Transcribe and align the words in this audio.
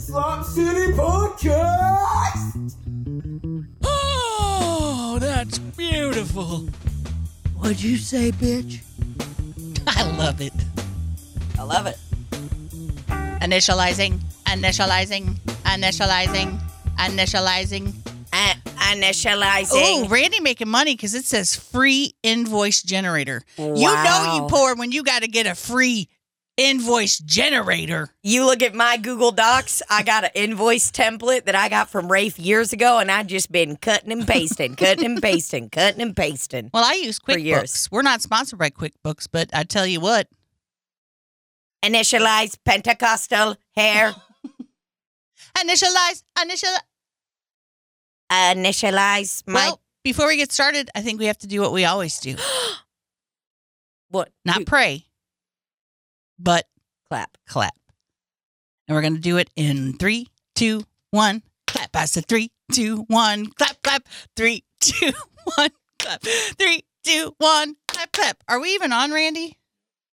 Slop 0.00 0.46
City 0.46 0.92
Podcast. 0.94 2.74
Oh, 3.84 5.18
that's 5.20 5.58
beautiful. 5.58 6.68
What'd 7.58 7.82
you 7.82 7.98
say, 7.98 8.32
bitch? 8.32 8.80
I 9.86 10.10
love 10.16 10.40
it. 10.40 10.54
I 11.58 11.62
love 11.64 11.86
it. 11.86 11.98
Initializing, 13.42 14.18
initializing, 14.46 15.34
initializing, 15.64 16.58
initializing. 16.98 17.92
Uh, 18.32 18.54
initializing. 18.94 19.68
Oh, 19.72 20.06
Randy 20.08 20.40
making 20.40 20.68
money 20.68 20.94
because 20.94 21.14
it 21.14 21.26
says 21.26 21.54
free 21.54 22.14
invoice 22.22 22.82
generator. 22.82 23.42
You 23.58 23.74
know 23.74 24.32
you 24.34 24.46
poor 24.48 24.74
when 24.76 24.92
you 24.92 25.02
got 25.02 25.22
to 25.22 25.28
get 25.28 25.46
a 25.46 25.54
free 25.54 26.08
invoice 26.60 27.18
generator. 27.18 28.08
You 28.22 28.44
look 28.44 28.62
at 28.62 28.74
my 28.74 28.98
Google 28.98 29.32
Docs, 29.32 29.82
I 29.88 30.02
got 30.02 30.24
an 30.24 30.30
invoice 30.34 30.90
template 30.90 31.44
that 31.46 31.54
I 31.54 31.68
got 31.68 31.88
from 31.88 32.12
Rafe 32.12 32.38
years 32.38 32.72
ago, 32.72 32.98
and 32.98 33.10
I've 33.10 33.26
just 33.26 33.50
been 33.50 33.76
cutting 33.76 34.12
and 34.12 34.26
pasting, 34.26 34.76
cutting 34.76 35.06
and 35.06 35.22
pasting, 35.22 35.70
cutting 35.70 36.02
and 36.02 36.14
pasting. 36.14 36.70
Well, 36.74 36.84
I 36.84 36.94
use. 36.94 37.18
QuickBooks. 37.18 37.90
We're 37.90 38.02
not 38.02 38.20
sponsored 38.20 38.58
by 38.58 38.70
QuickBooks, 38.70 39.26
but 39.32 39.48
I 39.54 39.64
tell 39.64 39.86
you 39.86 40.00
what, 40.00 40.28
Initialize 41.82 42.58
Pentecostal 42.64 43.56
hair. 43.74 44.14
initialize, 45.58 46.22
initial. 46.42 46.68
Initialize 48.30 49.42
my 49.46 49.54
Well, 49.66 49.80
before 50.04 50.26
we 50.28 50.36
get 50.36 50.52
started, 50.52 50.90
I 50.94 51.00
think 51.00 51.18
we 51.18 51.26
have 51.26 51.38
to 51.38 51.46
do 51.46 51.60
what 51.60 51.72
we 51.72 51.84
always 51.84 52.18
do. 52.20 52.36
what? 54.10 54.30
Not 54.44 54.60
You- 54.60 54.64
pray, 54.66 55.06
but 56.42 56.66
clap. 57.08 57.36
clap. 57.46 57.74
And 58.88 58.94
we're 58.94 59.02
going 59.02 59.14
to 59.14 59.20
do 59.20 59.36
it 59.36 59.50
in 59.56 59.94
three, 59.94 60.28
two, 60.54 60.84
one, 61.10 61.42
clap. 61.66 61.94
I 61.94 62.06
said 62.06 62.26
three, 62.26 62.50
two, 62.72 63.04
one, 63.08 63.46
clap, 63.46 63.82
clap. 63.82 64.08
Three, 64.36 64.64
two, 64.80 65.12
one, 65.56 65.70
clap. 65.98 66.22
Three, 66.22 66.84
two, 67.04 67.34
one, 67.38 67.76
clap, 67.88 68.12
clap. 68.12 68.42
Are 68.48 68.60
we 68.60 68.74
even 68.74 68.92
on, 68.92 69.12
Randy? 69.12 69.58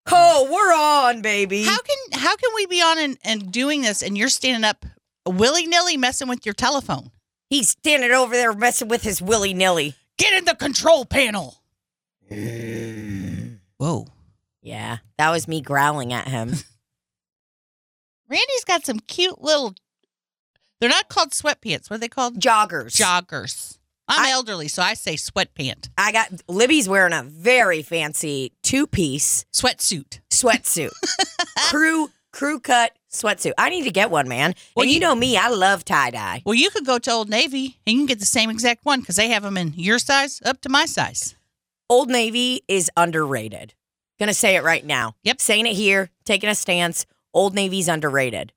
Oh, 0.10 0.48
we're 0.50 0.74
on, 0.74 1.22
baby. 1.22 1.64
How 1.64 1.78
can 1.78 2.20
how 2.20 2.36
can 2.36 2.52
we 2.56 2.66
be 2.66 2.82
on 2.82 2.98
and, 2.98 3.18
and 3.26 3.52
doing 3.52 3.82
this 3.82 4.02
and 4.02 4.18
you're 4.18 4.30
standing 4.30 4.64
up 4.64 4.86
willy 5.28 5.68
nilly 5.68 5.98
messing 5.98 6.30
with 6.30 6.46
your 6.46 6.54
telephone? 6.54 7.12
He's 7.50 7.70
standing 7.72 8.12
over 8.12 8.34
there 8.34 8.54
messing 8.54 8.88
with 8.88 9.04
his 9.04 9.22
willy 9.22 9.54
nilly. 9.54 9.96
Get 10.18 10.34
in 10.34 10.46
the 10.46 10.56
control 10.56 11.06
panel. 11.06 11.58
Mm. 12.32 13.58
Whoa. 13.78 14.08
Yeah, 14.68 14.98
that 15.18 15.30
was 15.32 15.48
me 15.48 15.62
growling 15.62 16.12
at 16.14 16.28
him. 16.28 16.50
Randy's 18.30 18.66
got 18.66 18.86
some 18.86 19.00
cute 19.00 19.42
little 19.42 19.74
they're 20.80 20.90
not 20.90 21.10
called 21.10 21.32
sweatpants. 21.32 21.90
What 21.90 21.96
are 21.96 22.00
they 22.00 22.08
called? 22.10 22.40
Joggers. 22.40 22.96
Joggers. 22.96 23.78
I'm 24.08 24.26
I- 24.26 24.30
elderly, 24.32 24.68
so 24.68 24.82
I 24.84 24.94
say 24.94 25.16
sweatpant. 25.16 25.90
I 25.98 26.12
got 26.12 26.30
Libby's 26.48 26.88
wearing 26.88 27.14
a 27.14 27.24
very 27.24 27.82
fancy 27.82 28.52
two 28.62 28.86
piece 28.88 29.46
Sweatsuit. 29.54 30.20
sweatsuit. 30.30 30.92
crew 31.70 32.10
crew 32.32 32.60
cut 32.60 32.92
sweatsuit. 33.12 33.54
I 33.58 33.70
need 33.70 33.84
to 33.86 33.92
get 33.92 34.12
one, 34.12 34.28
man. 34.28 34.54
Well, 34.76 34.84
and 34.84 34.90
you, 34.92 34.96
you- 34.96 35.00
know 35.02 35.16
me, 35.16 35.36
I 35.38 35.48
love 35.50 35.84
tie 35.86 36.12
dye. 36.12 36.42
Well, 36.46 36.54
you 36.56 36.70
could 36.70 36.86
go 36.86 37.00
to 37.00 37.12
Old 37.12 37.30
Navy 37.30 37.80
and 37.88 37.94
you 37.94 38.00
can 38.02 38.06
get 38.06 38.20
the 38.20 38.26
same 38.26 38.50
exact 38.50 38.84
one 38.86 39.00
because 39.00 39.16
they 39.16 39.30
have 39.30 39.44
them 39.44 39.58
in 39.58 39.74
your 39.76 39.98
size 39.98 40.42
up 40.46 40.62
to 40.62 40.70
my 40.70 40.86
size. 40.86 41.36
Old 41.90 42.10
Navy 42.10 42.62
is 42.68 42.92
underrated. 42.98 43.74
Gonna 44.20 44.34
say 44.34 44.56
it 44.56 44.64
right 44.64 44.86
now. 44.86 45.16
Yep. 45.24 45.42
Saying 45.42 45.68
it 45.68 45.76
here, 45.76 46.10
taking 46.26 46.50
a 46.50 46.56
stance. 46.56 47.06
Old 47.34 47.54
Navy's 47.54 47.88
underrated. 47.88 48.52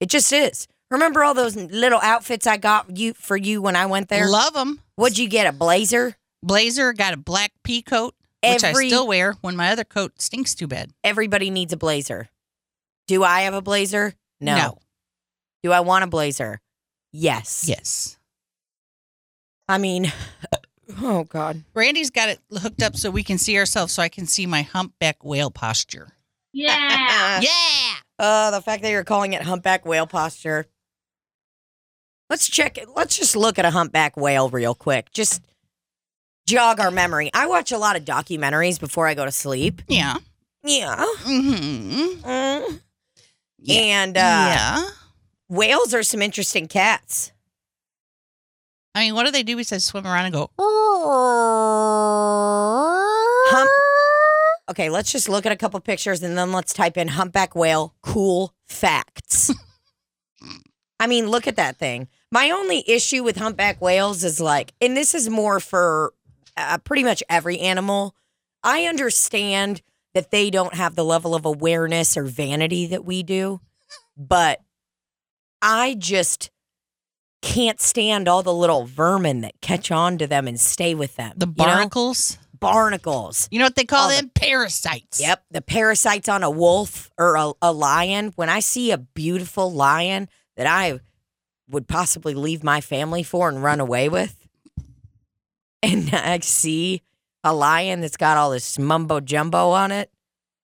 It 0.00 0.10
just 0.10 0.32
is. 0.32 0.68
Remember 0.90 1.22
all 1.22 1.34
those 1.34 1.56
little 1.56 2.00
outfits 2.02 2.46
I 2.46 2.56
got 2.56 2.96
you 2.96 3.14
for 3.14 3.36
you 3.36 3.60
when 3.60 3.76
I 3.76 3.86
went 3.86 4.08
there? 4.08 4.28
Love 4.28 4.54
them. 4.54 4.80
What'd 4.96 5.18
you 5.18 5.28
get? 5.28 5.46
A 5.46 5.52
blazer? 5.52 6.16
Blazer 6.42 6.92
got 6.92 7.14
a 7.14 7.16
black 7.16 7.52
pea 7.64 7.82
coat, 7.82 8.14
which 8.42 8.64
Every- 8.64 8.86
I 8.86 8.88
still 8.88 9.06
wear 9.06 9.32
when 9.40 9.56
my 9.56 9.70
other 9.70 9.84
coat 9.84 10.20
stinks 10.20 10.54
too 10.54 10.66
bad. 10.66 10.92
Everybody 11.04 11.50
needs 11.50 11.72
a 11.72 11.76
blazer. 11.76 12.28
Do 13.06 13.24
I 13.24 13.42
have 13.42 13.54
a 13.54 13.62
blazer? 13.62 14.14
No. 14.40 14.56
No. 14.56 14.78
Do 15.62 15.72
I 15.72 15.80
want 15.80 16.04
a 16.04 16.06
blazer? 16.06 16.60
Yes. 17.12 17.64
Yes. 17.66 18.18
I 19.68 19.78
mean, 19.78 20.12
oh 21.02 21.24
God. 21.24 21.62
Randy's 21.74 22.10
got 22.10 22.28
it 22.28 22.40
hooked 22.52 22.82
up 22.82 22.96
so 22.96 23.10
we 23.10 23.22
can 23.22 23.38
see 23.38 23.56
ourselves, 23.58 23.92
so 23.92 24.02
I 24.02 24.08
can 24.08 24.26
see 24.26 24.46
my 24.46 24.62
humpback 24.62 25.24
whale 25.24 25.50
posture. 25.50 26.12
Yeah. 26.52 27.40
Yeah. 27.40 27.94
Uh, 28.18 28.50
the 28.50 28.60
fact 28.60 28.82
that 28.82 28.90
you're 28.90 29.04
calling 29.04 29.32
it 29.32 29.42
humpback 29.42 29.86
whale 29.86 30.06
posture. 30.06 30.66
Let's 32.28 32.48
check 32.48 32.76
it. 32.76 32.88
Let's 32.96 33.16
just 33.16 33.36
look 33.36 33.58
at 33.58 33.64
a 33.64 33.70
humpback 33.70 34.16
whale 34.16 34.48
real 34.48 34.74
quick. 34.74 35.12
Just 35.12 35.42
jog 36.48 36.80
our 36.80 36.90
memory. 36.90 37.30
I 37.32 37.46
watch 37.46 37.70
a 37.70 37.78
lot 37.78 37.96
of 37.96 38.04
documentaries 38.04 38.80
before 38.80 39.06
I 39.06 39.14
go 39.14 39.24
to 39.24 39.30
sleep. 39.30 39.82
Yeah. 39.86 40.16
Yeah. 40.64 40.96
Mm-hmm. 40.96 42.28
Mm. 42.28 42.80
Yeah. 43.60 43.80
And 43.80 44.16
uh, 44.16 44.20
yeah. 44.20 44.88
whales 45.48 45.94
are 45.94 46.02
some 46.02 46.22
interesting 46.22 46.66
cats. 46.66 47.32
I 48.98 49.02
mean, 49.02 49.14
what 49.14 49.26
do 49.26 49.30
they 49.30 49.44
do 49.44 49.54
besides 49.54 49.84
swim 49.84 50.04
around 50.04 50.24
and 50.24 50.34
go? 50.34 50.50
Hump. 53.48 53.70
Okay, 54.68 54.90
let's 54.90 55.12
just 55.12 55.28
look 55.28 55.46
at 55.46 55.52
a 55.52 55.56
couple 55.56 55.78
pictures 55.78 56.20
and 56.24 56.36
then 56.36 56.50
let's 56.50 56.72
type 56.72 56.96
in 56.96 57.06
humpback 57.06 57.54
whale 57.54 57.94
cool 58.02 58.54
facts. 58.66 59.54
I 61.00 61.06
mean, 61.06 61.28
look 61.28 61.46
at 61.46 61.54
that 61.54 61.76
thing. 61.76 62.08
My 62.32 62.50
only 62.50 62.82
issue 62.90 63.22
with 63.22 63.36
humpback 63.36 63.80
whales 63.80 64.24
is 64.24 64.40
like, 64.40 64.74
and 64.80 64.96
this 64.96 65.14
is 65.14 65.30
more 65.30 65.60
for 65.60 66.12
uh, 66.56 66.78
pretty 66.78 67.04
much 67.04 67.22
every 67.30 67.60
animal. 67.60 68.16
I 68.64 68.86
understand 68.86 69.80
that 70.12 70.32
they 70.32 70.50
don't 70.50 70.74
have 70.74 70.96
the 70.96 71.04
level 71.04 71.36
of 71.36 71.46
awareness 71.46 72.16
or 72.16 72.24
vanity 72.24 72.88
that 72.88 73.04
we 73.04 73.22
do, 73.22 73.60
but 74.16 74.60
I 75.62 75.94
just 75.96 76.50
can't 77.42 77.80
stand 77.80 78.28
all 78.28 78.42
the 78.42 78.52
little 78.54 78.84
vermin 78.84 79.40
that 79.42 79.60
catch 79.60 79.90
on 79.90 80.18
to 80.18 80.26
them 80.26 80.48
and 80.48 80.58
stay 80.58 80.94
with 80.94 81.16
them. 81.16 81.32
The 81.36 81.46
you 81.46 81.52
know? 81.56 81.64
barnacles. 81.64 82.38
barnacles. 82.58 83.48
You 83.50 83.58
know 83.60 83.66
what 83.66 83.76
they 83.76 83.84
call 83.84 84.04
All 84.04 84.08
the- 84.10 84.16
them? 84.16 84.30
Parasites. 84.34 85.20
Yep, 85.20 85.44
the 85.50 85.62
parasites 85.62 86.28
on 86.28 86.42
a 86.42 86.50
wolf 86.50 87.10
or 87.18 87.36
a, 87.36 87.52
a 87.62 87.72
lion. 87.72 88.32
When 88.36 88.48
I 88.48 88.60
see 88.60 88.90
a 88.90 88.98
beautiful 88.98 89.72
lion 89.72 90.28
that 90.56 90.66
I 90.66 91.00
would 91.70 91.86
possibly 91.86 92.34
leave 92.34 92.64
my 92.64 92.80
family 92.80 93.22
for 93.22 93.48
and 93.48 93.62
run 93.62 93.78
away 93.80 94.08
with, 94.08 94.34
and 95.82 96.10
I 96.12 96.38
see 96.40 97.02
a 97.44 97.54
lion 97.54 98.00
that's 98.00 98.16
got 98.16 98.36
all 98.36 98.50
this 98.50 98.78
mumbo 98.78 99.20
jumbo 99.20 99.70
on 99.70 99.92
it, 99.92 100.10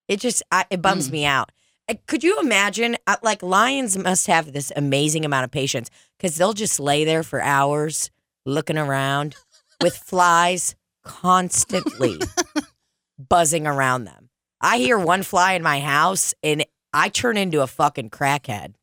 it 0.09 0.19
just 0.21 0.43
I, 0.51 0.65
it 0.71 0.83
bums 0.83 1.09
Mm. 1.09 1.13
me 1.13 1.25
out. 1.27 1.53
Uh, 1.89 1.95
Could 2.06 2.25
you 2.25 2.39
imagine? 2.41 2.97
uh, 3.06 3.17
Like 3.22 3.43
lions 3.43 3.97
must 3.99 4.27
have 4.27 4.53
this 4.53 4.72
amazing 4.75 5.25
amount 5.25 5.45
of 5.45 5.50
patience 5.50 5.91
because 6.19 6.37
they'll 6.37 6.53
just 6.53 6.81
lay 6.81 7.05
there 7.05 7.22
for 7.22 7.43
hours 7.43 8.11
looking 8.47 8.78
around 8.78 9.34
with 9.83 9.97
flies 9.97 10.75
constantly 11.03 12.19
buzzing 13.28 13.67
around 13.67 14.05
them. 14.05 14.28
I 14.61 14.78
hear 14.78 14.99
one 14.99 15.22
fly 15.22 15.53
in 15.53 15.62
my 15.62 15.81
house 15.81 16.34
and 16.43 16.65
I 16.93 17.09
turn 17.09 17.37
into 17.37 17.61
a 17.61 17.67
fucking 17.67 18.11
crackhead. 18.11 18.75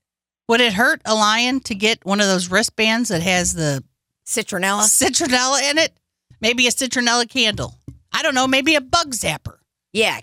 Would 0.47 0.62
it 0.62 0.73
hurt 0.73 1.01
a 1.06 1.16
lion 1.16 1.62
to 1.62 1.75
get 1.75 2.06
one 2.06 2.19
of 2.19 2.28
those 2.28 2.51
wristbands 2.51 3.09
that 3.09 3.22
has 3.22 3.53
the 3.53 3.83
Citronella. 4.25 4.81
citronella 4.83 5.69
in 5.72 5.78
it? 5.78 5.94
Maybe 6.41 6.68
a 6.68 6.72
citronella 6.72 7.28
candle. 7.29 7.75
I 8.12 8.22
don't 8.22 8.35
know. 8.35 8.47
Maybe 8.47 8.75
a 8.75 8.81
bug 8.81 9.12
zapper. 9.13 9.57
Yeah, 9.94 10.19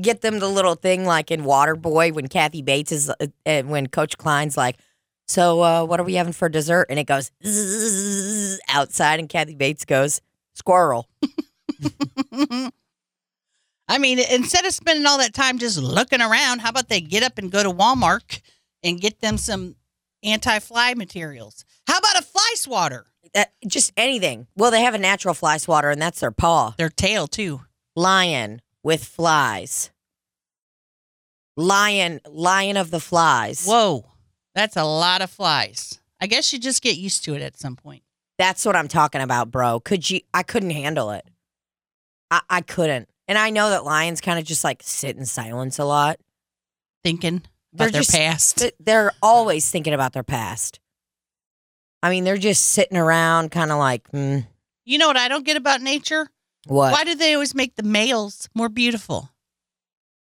get 0.00 0.20
them 0.20 0.38
the 0.38 0.48
little 0.48 0.74
thing 0.74 1.04
like 1.04 1.30
in 1.30 1.42
Waterboy 1.42 2.12
when 2.12 2.28
Kathy 2.28 2.62
Bates 2.62 2.92
is, 2.92 3.10
uh, 3.10 3.62
when 3.62 3.86
Coach 3.86 4.18
Klein's 4.18 4.56
like, 4.56 4.76
so 5.26 5.62
uh, 5.62 5.84
what 5.84 6.00
are 6.00 6.04
we 6.04 6.14
having 6.14 6.32
for 6.32 6.48
dessert? 6.48 6.86
And 6.90 6.98
it 6.98 7.04
goes 7.04 7.30
"Zzz" 7.46 8.60
outside, 8.68 9.20
and 9.20 9.28
Kathy 9.28 9.54
Bates 9.54 9.84
goes, 9.84 10.20
squirrel. 10.54 11.08
I 13.86 13.98
mean, 13.98 14.18
instead 14.18 14.64
of 14.64 14.72
spending 14.72 15.06
all 15.06 15.18
that 15.18 15.34
time 15.34 15.58
just 15.58 15.78
looking 15.78 16.20
around, 16.20 16.60
how 16.60 16.70
about 16.70 16.88
they 16.88 17.00
get 17.00 17.22
up 17.22 17.38
and 17.38 17.50
go 17.50 17.62
to 17.62 17.70
Walmart 17.70 18.40
and 18.82 19.00
get 19.00 19.20
them 19.20 19.36
some 19.38 19.76
anti-fly 20.22 20.94
materials? 20.94 21.64
How 21.86 21.98
about 21.98 22.18
a 22.18 22.22
fly 22.22 22.52
swatter? 22.56 23.06
Uh, 23.34 23.44
just 23.66 23.92
anything. 23.96 24.46
Well, 24.56 24.70
they 24.70 24.82
have 24.82 24.94
a 24.94 24.98
natural 24.98 25.34
fly 25.34 25.56
swatter, 25.58 25.90
and 25.90 26.00
that's 26.00 26.20
their 26.20 26.30
paw. 26.30 26.74
Their 26.76 26.88
tail 26.88 27.26
too. 27.26 27.62
Lion 27.96 28.60
with 28.84 29.04
flies. 29.04 29.90
Lion, 31.56 32.20
lion 32.28 32.76
of 32.76 32.90
the 32.90 33.00
flies. 33.00 33.64
Whoa, 33.66 34.04
that's 34.54 34.76
a 34.76 34.84
lot 34.84 35.22
of 35.22 35.30
flies. 35.30 36.00
I 36.20 36.26
guess 36.26 36.52
you 36.52 36.58
just 36.58 36.82
get 36.82 36.96
used 36.96 37.24
to 37.24 37.34
it 37.34 37.42
at 37.42 37.56
some 37.58 37.76
point. 37.76 38.02
That's 38.38 38.64
what 38.64 38.74
I'm 38.76 38.88
talking 38.88 39.20
about, 39.20 39.50
bro. 39.50 39.78
Could 39.80 40.08
you? 40.10 40.20
I 40.32 40.42
couldn't 40.42 40.70
handle 40.70 41.10
it. 41.10 41.24
I, 42.30 42.40
I 42.50 42.60
couldn't. 42.60 43.08
And 43.28 43.38
I 43.38 43.50
know 43.50 43.70
that 43.70 43.84
lions 43.84 44.20
kind 44.20 44.38
of 44.38 44.44
just 44.44 44.64
like 44.64 44.82
sit 44.82 45.16
in 45.16 45.26
silence 45.26 45.78
a 45.78 45.84
lot. 45.84 46.18
Thinking 47.04 47.42
They're 47.72 47.86
about 47.88 47.92
their 47.92 48.02
just- 48.02 48.14
past. 48.14 48.72
they're 48.80 49.12
always 49.22 49.70
thinking 49.70 49.92
about 49.94 50.12
their 50.12 50.22
past. 50.24 50.80
I 52.02 52.10
mean, 52.10 52.24
they're 52.24 52.36
just 52.36 52.66
sitting 52.66 52.98
around, 52.98 53.50
kind 53.50 53.70
of 53.72 53.78
like, 53.78 54.06
hmm, 54.10 54.40
You 54.84 54.98
know 54.98 55.06
what 55.06 55.16
I 55.16 55.28
don't 55.28 55.44
get 55.46 55.56
about 55.56 55.80
nature? 55.80 56.28
What? 56.66 56.92
Why 56.92 57.04
do 57.04 57.14
they 57.14 57.34
always 57.34 57.54
make 57.54 57.76
the 57.76 57.82
males 57.82 58.48
more 58.54 58.68
beautiful? 58.68 59.30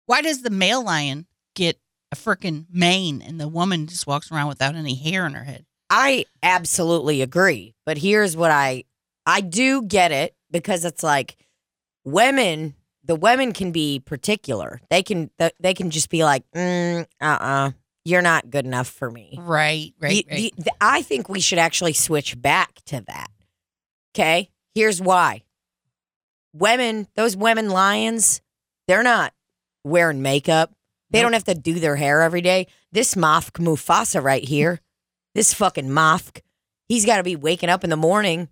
Why 0.07 0.23
does 0.23 0.43
the 0.43 0.51
male 0.51 0.83
lion 0.85 1.27
get 1.55 1.79
a 2.11 2.17
freaking 2.17 2.67
mane 2.71 3.23
and 3.23 3.41
the 3.41 3.49
woman 3.49 3.87
just 3.87 4.07
walks 4.07 4.31
around 4.31 4.49
without 4.49 4.75
any 4.75 4.95
hair 4.95 5.27
in 5.27 5.35
her 5.35 5.45
head? 5.45 5.65
I 5.91 6.25
absolutely 6.43 7.23
agree. 7.23 7.75
But 7.87 7.99
here's 7.99 8.37
what 8.37 8.51
I 8.51 8.85
I 9.27 9.41
do 9.41 9.83
get 9.83 10.11
it 10.13 10.35
because 10.51 10.85
it's 10.85 11.03
like 11.03 11.37
women, 12.05 12.75
the 13.05 13.15
women 13.15 13.53
can 13.53 13.73
be 13.73 14.01
particular. 14.01 14.81
They 14.91 15.03
can 15.03 15.31
they 15.61 15.75
can 15.75 15.91
just 15.91 16.09
be 16.11 16.25
like, 16.25 16.45
mm, 16.55 17.07
uh-uh, 17.21 17.71
you're 18.05 18.23
not 18.23 18.51
good 18.51 18.65
enough 18.67 18.89
for 18.89 19.11
me. 19.11 19.39
Right, 19.39 19.93
right, 20.01 20.27
The- 20.27 20.53
the- 20.57 20.63
the- 20.65 20.73
I 20.81 21.03
think 21.03 21.29
we 21.29 21.41
should 21.41 21.59
actually 21.59 21.93
switch 21.93 22.41
back 22.41 22.81
to 22.87 23.01
that. 23.07 23.31
Okay? 24.15 24.51
Here's 24.75 25.01
why. 25.01 25.43
Women, 26.55 27.07
those 27.17 27.37
women 27.37 27.71
lions, 27.71 28.41
they're 28.89 29.03
not 29.03 29.33
wearing 29.85 30.23
makeup. 30.23 30.73
They 31.11 31.19
Nope. 31.21 31.25
don't 31.27 31.33
have 31.35 31.45
to 31.45 31.55
do 31.55 31.75
their 31.81 31.97
hair 31.97 32.23
every 32.23 32.41
day. 32.41 32.67
This 32.93 33.15
Mafk 33.15 33.53
Mufasa 33.53 34.23
right 34.23 34.45
here, 34.47 34.81
this 35.35 35.55
fucking 35.55 35.89
Mafk, 35.89 36.41
he's 36.89 37.07
got 37.07 37.19
to 37.19 37.23
be 37.23 37.37
waking 37.37 37.69
up 37.69 37.85
in 37.85 37.91
the 37.91 37.97
morning 37.97 38.49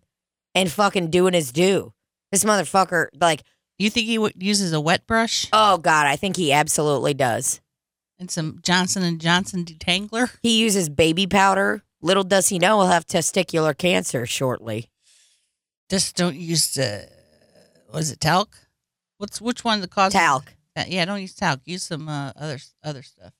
and 0.55 0.71
fucking 0.71 1.11
doing 1.11 1.35
his 1.35 1.53
due. 1.53 1.93
This 2.33 2.45
motherfucker, 2.45 3.09
like, 3.21 3.43
you 3.79 3.91
think 3.91 4.07
he 4.07 4.17
w- 4.17 4.35
uses 4.39 4.73
a 4.73 4.81
wet 4.81 5.07
brush 5.07 5.49
oh 5.53 5.79
God, 5.79 6.07
I 6.07 6.17
think 6.17 6.37
he 6.37 6.53
absolutely 6.53 7.15
does. 7.15 7.61
and 8.19 8.31
some 8.31 8.61
Johnson 8.63 9.03
and 9.03 9.21
Johnson 9.21 9.65
detangler? 9.65 10.31
He 10.43 10.61
uses 10.61 10.89
baby 10.89 11.27
powder. 11.27 11.83
Little 12.03 12.25
does 12.25 12.49
he 12.49 12.59
know 12.59 12.81
he'll 12.81 12.91
have 12.91 13.07
testicular 13.07 13.77
cancer 13.77 14.27
shortly. 14.27 14.91
Just 15.89 16.15
don't 16.17 16.37
use 16.37 16.75
the 16.75 17.09
was 17.93 18.11
it 18.11 18.21
talc? 18.21 18.57
What's 19.19 19.41
which 19.41 19.65
one 19.65 19.81
that 19.81 19.91
causes 19.91 20.19
Talc. 20.19 20.55
Uh, 20.77 20.85
yeah, 20.89 21.05
don't 21.05 21.21
use 21.21 21.35
talc. 21.35 21.61
Use 21.65 21.83
some 21.83 22.09
uh, 22.09 22.33
other 22.37 22.59
other 22.83 23.03
stuff. 23.03 23.33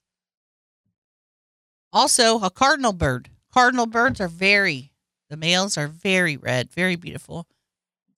Also, 1.93 2.39
a 2.39 2.49
cardinal 2.49 2.93
bird. 2.93 3.29
Cardinal 3.51 3.85
birds 3.85 4.21
are 4.21 4.27
very. 4.27 4.91
The 5.29 5.37
males 5.37 5.77
are 5.77 5.87
very 5.87 6.37
red, 6.37 6.71
very 6.71 6.95
beautiful. 6.95 7.47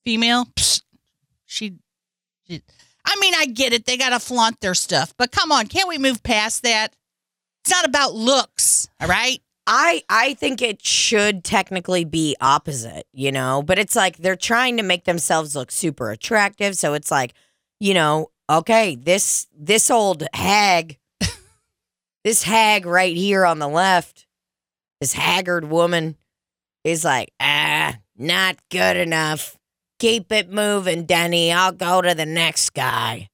Female, 0.04 0.46
psh, 0.56 0.82
she, 1.46 1.76
she. 2.48 2.62
I 3.06 3.16
mean, 3.20 3.34
I 3.36 3.46
get 3.46 3.74
it. 3.74 3.86
They 3.86 3.98
gotta 3.98 4.20
flaunt 4.20 4.60
their 4.62 4.74
stuff, 4.74 5.14
but 5.18 5.32
come 5.32 5.52
on, 5.52 5.68
can't 5.68 5.88
we 5.88 5.98
move 5.98 6.24
past 6.24 6.64
that? 6.64 6.96
It's 7.64 7.72
not 7.72 7.86
about 7.86 8.14
looks, 8.14 8.90
all 9.00 9.08
right? 9.08 9.42
I 9.66 10.04
I 10.10 10.34
think 10.34 10.62
it 10.62 10.86
should 10.86 11.44
technically 11.44 12.04
be 12.04 12.36
opposite, 12.42 13.08
you 13.14 13.32
know, 13.32 13.64
but 13.64 13.80
it's 13.80 13.96
like 13.96 14.18
they're 14.18 14.36
trying 14.36 14.78
to 14.78 14.84
make 14.84 15.06
themselves 15.06 15.56
look 15.56 15.72
super 15.72 16.12
attractive, 16.12 16.76
so 16.76 16.94
it's 16.94 17.12
like, 17.12 17.34
you 17.80 17.94
know, 17.94 18.30
okay, 18.50 18.96
this 18.96 19.48
this 19.58 19.90
old 19.90 20.24
hag 20.34 20.98
this 22.24 22.44
hag 22.44 22.86
right 22.86 23.16
here 23.16 23.46
on 23.46 23.60
the 23.60 23.70
left, 23.70 24.28
this 25.00 25.14
haggard 25.14 25.66
woman 25.70 26.18
is 26.84 27.06
like, 27.06 27.32
"Ah, 27.40 27.98
not 28.18 28.58
good 28.70 28.98
enough. 28.98 29.58
Keep 30.00 30.32
it 30.34 30.50
moving, 30.52 31.06
Denny. 31.06 31.54
I'll 31.54 31.72
go 31.72 32.02
to 32.02 32.14
the 32.14 32.26
next 32.26 32.72
guy." 32.74 33.30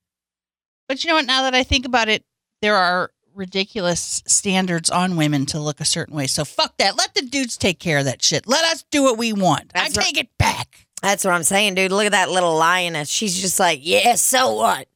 But 0.87 1.03
you 1.03 1.07
know 1.09 1.15
what? 1.15 1.25
Now 1.25 1.43
that 1.43 1.55
I 1.55 1.63
think 1.63 1.85
about 1.85 2.09
it, 2.09 2.23
there 2.61 2.75
are 2.75 3.11
ridiculous 3.33 4.21
standards 4.27 4.89
on 4.89 5.15
women 5.15 5.45
to 5.47 5.59
look 5.59 5.79
a 5.79 5.85
certain 5.85 6.15
way. 6.15 6.27
So 6.27 6.45
fuck 6.45 6.77
that. 6.77 6.97
Let 6.97 7.13
the 7.13 7.21
dudes 7.21 7.57
take 7.57 7.79
care 7.79 7.99
of 7.99 8.05
that 8.05 8.23
shit. 8.23 8.47
Let 8.47 8.63
us 8.65 8.83
do 8.91 9.03
what 9.03 9.17
we 9.17 9.33
want. 9.33 9.71
That's 9.73 9.97
I 9.97 10.01
right. 10.01 10.05
take 10.07 10.17
it 10.17 10.29
back. 10.37 10.87
That's 11.01 11.23
what 11.23 11.33
I'm 11.33 11.43
saying, 11.43 11.75
dude. 11.75 11.91
Look 11.91 12.05
at 12.05 12.11
that 12.11 12.29
little 12.29 12.55
lioness. 12.55 13.09
She's 13.09 13.39
just 13.39 13.59
like, 13.59 13.79
yeah, 13.81 14.15
so 14.15 14.53
what? 14.55 14.87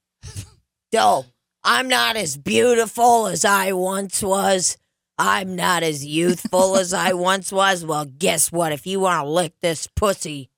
Yo, 0.91 1.25
I'm 1.63 1.88
not 1.88 2.15
as 2.18 2.35
beautiful 2.35 3.27
as 3.27 3.45
I 3.45 3.71
once 3.71 4.21
was. 4.21 4.77
I'm 5.18 5.56
not 5.56 5.83
as 5.83 6.06
youthful 6.06 6.75
as 6.75 6.94
I 6.94 7.13
once 7.13 7.51
was. 7.51 7.85
Well, 7.85 8.06
guess 8.06 8.51
what? 8.51 8.74
If 8.74 8.85
you 8.85 9.00
want 9.00 9.25
to 9.25 9.30
lick 9.30 9.53
this 9.62 9.88
pussy, 9.88 10.50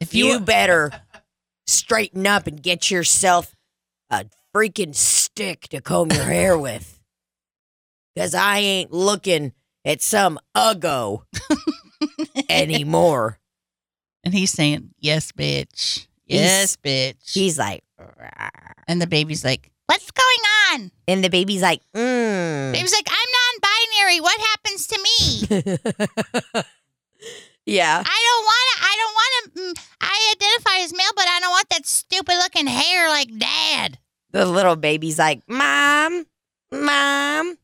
If 0.00 0.14
you, 0.14 0.26
you, 0.26 0.40
better 0.40 0.92
straighten 1.66 2.26
up 2.26 2.46
and 2.46 2.62
get 2.62 2.90
yourself 2.90 3.54
a 4.10 4.26
freaking 4.54 4.94
stick 5.36 5.68
to 5.68 5.82
comb 5.82 6.10
your 6.10 6.24
hair 6.24 6.56
with. 6.66 6.98
Because 8.14 8.34
I 8.34 8.58
ain't 8.58 8.92
looking 8.92 9.52
at 9.84 10.00
some 10.00 10.38
uggo 10.56 11.24
anymore. 12.48 13.38
and 14.24 14.32
he's 14.32 14.50
saying, 14.50 14.94
"Yes, 14.98 15.32
bitch. 15.32 16.06
Yes, 16.24 16.76
bitch." 16.76 17.34
He's 17.34 17.58
like, 17.58 17.84
and 18.88 19.02
the 19.02 19.06
baby's 19.06 19.44
like, 19.44 19.70
"What's 19.84 20.10
going 20.10 20.44
on?" 20.72 20.90
and 21.06 21.22
the 21.22 21.28
baby's 21.28 21.60
like, 21.60 21.82
mm. 21.94 22.72
Baby's 22.72 22.94
like, 22.94 23.06
"I'm 23.06 23.28
non-binary. 23.36 24.20
What 24.22 24.40
happens 24.40 24.86
to 24.86 24.98
me? 24.98 25.18
yeah. 27.66 28.02
I 28.04 28.20
don't 28.26 28.44
want 28.48 28.66
to. 28.72 28.76
I 28.80 28.94
don't 28.96 29.14
want 29.14 29.32
to. 29.44 29.60
Mm, 29.60 29.74
I 30.00 30.34
identify 30.34 30.84
as 30.84 30.92
male, 30.94 31.14
but 31.14 31.28
I 31.28 31.40
don't 31.40 31.50
want 31.50 31.68
that 31.68 31.84
stupid-looking 31.84 32.66
hair 32.66 33.10
like 33.10 33.28
dad." 33.38 33.98
The 34.36 34.44
little 34.44 34.76
baby's 34.76 35.18
like, 35.18 35.40
Mom, 35.48 36.26
Mom, 36.70 37.56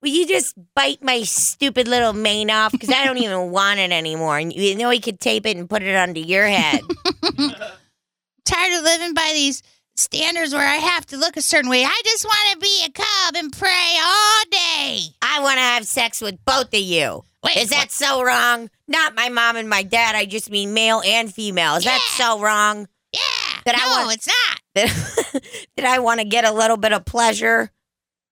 will 0.00 0.08
you 0.08 0.26
just 0.26 0.54
bite 0.74 1.02
my 1.02 1.22
stupid 1.22 1.86
little 1.86 2.14
mane 2.14 2.50
off? 2.50 2.72
Because 2.72 2.88
I 2.88 3.04
don't 3.04 3.18
even 3.18 3.50
want 3.50 3.78
it 3.78 3.92
anymore. 3.92 4.38
And 4.38 4.50
you 4.50 4.74
know, 4.74 4.88
he 4.88 5.00
could 5.00 5.20
tape 5.20 5.44
it 5.44 5.58
and 5.58 5.68
put 5.68 5.82
it 5.82 5.94
onto 5.94 6.20
your 6.20 6.46
head. 6.46 6.80
tired 8.46 8.78
of 8.78 8.84
living 8.84 9.12
by 9.12 9.30
these 9.34 9.62
standards 9.96 10.54
where 10.54 10.66
I 10.66 10.76
have 10.76 11.04
to 11.06 11.18
look 11.18 11.36
a 11.36 11.42
certain 11.42 11.68
way. 11.70 11.84
I 11.84 12.00
just 12.04 12.24
want 12.24 12.52
to 12.52 12.58
be 12.58 12.84
a 12.86 12.90
cub 12.90 13.34
and 13.36 13.52
pray 13.52 13.94
all 14.02 14.42
day. 14.50 15.00
I 15.20 15.40
want 15.42 15.56
to 15.58 15.62
have 15.62 15.86
sex 15.86 16.22
with 16.22 16.42
both 16.46 16.68
of 16.68 16.80
you. 16.80 17.22
Wait, 17.44 17.58
Is 17.58 17.68
that 17.68 17.90
so 17.90 18.22
wrong? 18.24 18.70
Not 18.88 19.14
my 19.14 19.28
mom 19.28 19.56
and 19.56 19.68
my 19.68 19.82
dad. 19.82 20.16
I 20.16 20.24
just 20.24 20.50
mean 20.50 20.72
male 20.72 21.02
and 21.04 21.32
female. 21.32 21.74
Is 21.76 21.84
that 21.84 22.00
so 22.16 22.40
wrong? 22.40 22.88
Yeah. 23.12 23.20
That 23.66 23.76
I 23.78 23.88
no, 23.90 24.06
want- 24.06 24.16
it's 24.16 24.26
not. 24.26 24.60
That, 24.74 25.42
that 25.76 25.86
I 25.86 25.98
want 25.98 26.20
to 26.20 26.26
get 26.26 26.44
a 26.44 26.52
little 26.52 26.76
bit 26.76 26.92
of 26.92 27.04
pleasure? 27.04 27.70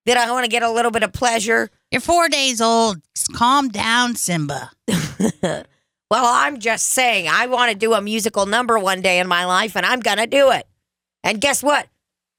That 0.06 0.16
I 0.16 0.30
want 0.30 0.44
to 0.44 0.50
get 0.50 0.62
a 0.62 0.70
little 0.70 0.90
bit 0.90 1.02
of 1.02 1.12
pleasure? 1.12 1.70
You're 1.90 2.00
four 2.00 2.28
days 2.28 2.60
old. 2.60 3.00
Calm 3.34 3.68
down, 3.68 4.16
Simba. 4.16 4.70
well, 5.42 5.64
I'm 6.10 6.58
just 6.58 6.88
saying, 6.90 7.28
I 7.28 7.46
want 7.46 7.70
to 7.70 7.78
do 7.78 7.94
a 7.94 8.00
musical 8.00 8.46
number 8.46 8.78
one 8.78 9.00
day 9.00 9.20
in 9.20 9.28
my 9.28 9.44
life, 9.44 9.76
and 9.76 9.86
I'm 9.86 10.00
going 10.00 10.18
to 10.18 10.26
do 10.26 10.50
it. 10.50 10.66
And 11.22 11.40
guess 11.40 11.62
what? 11.62 11.86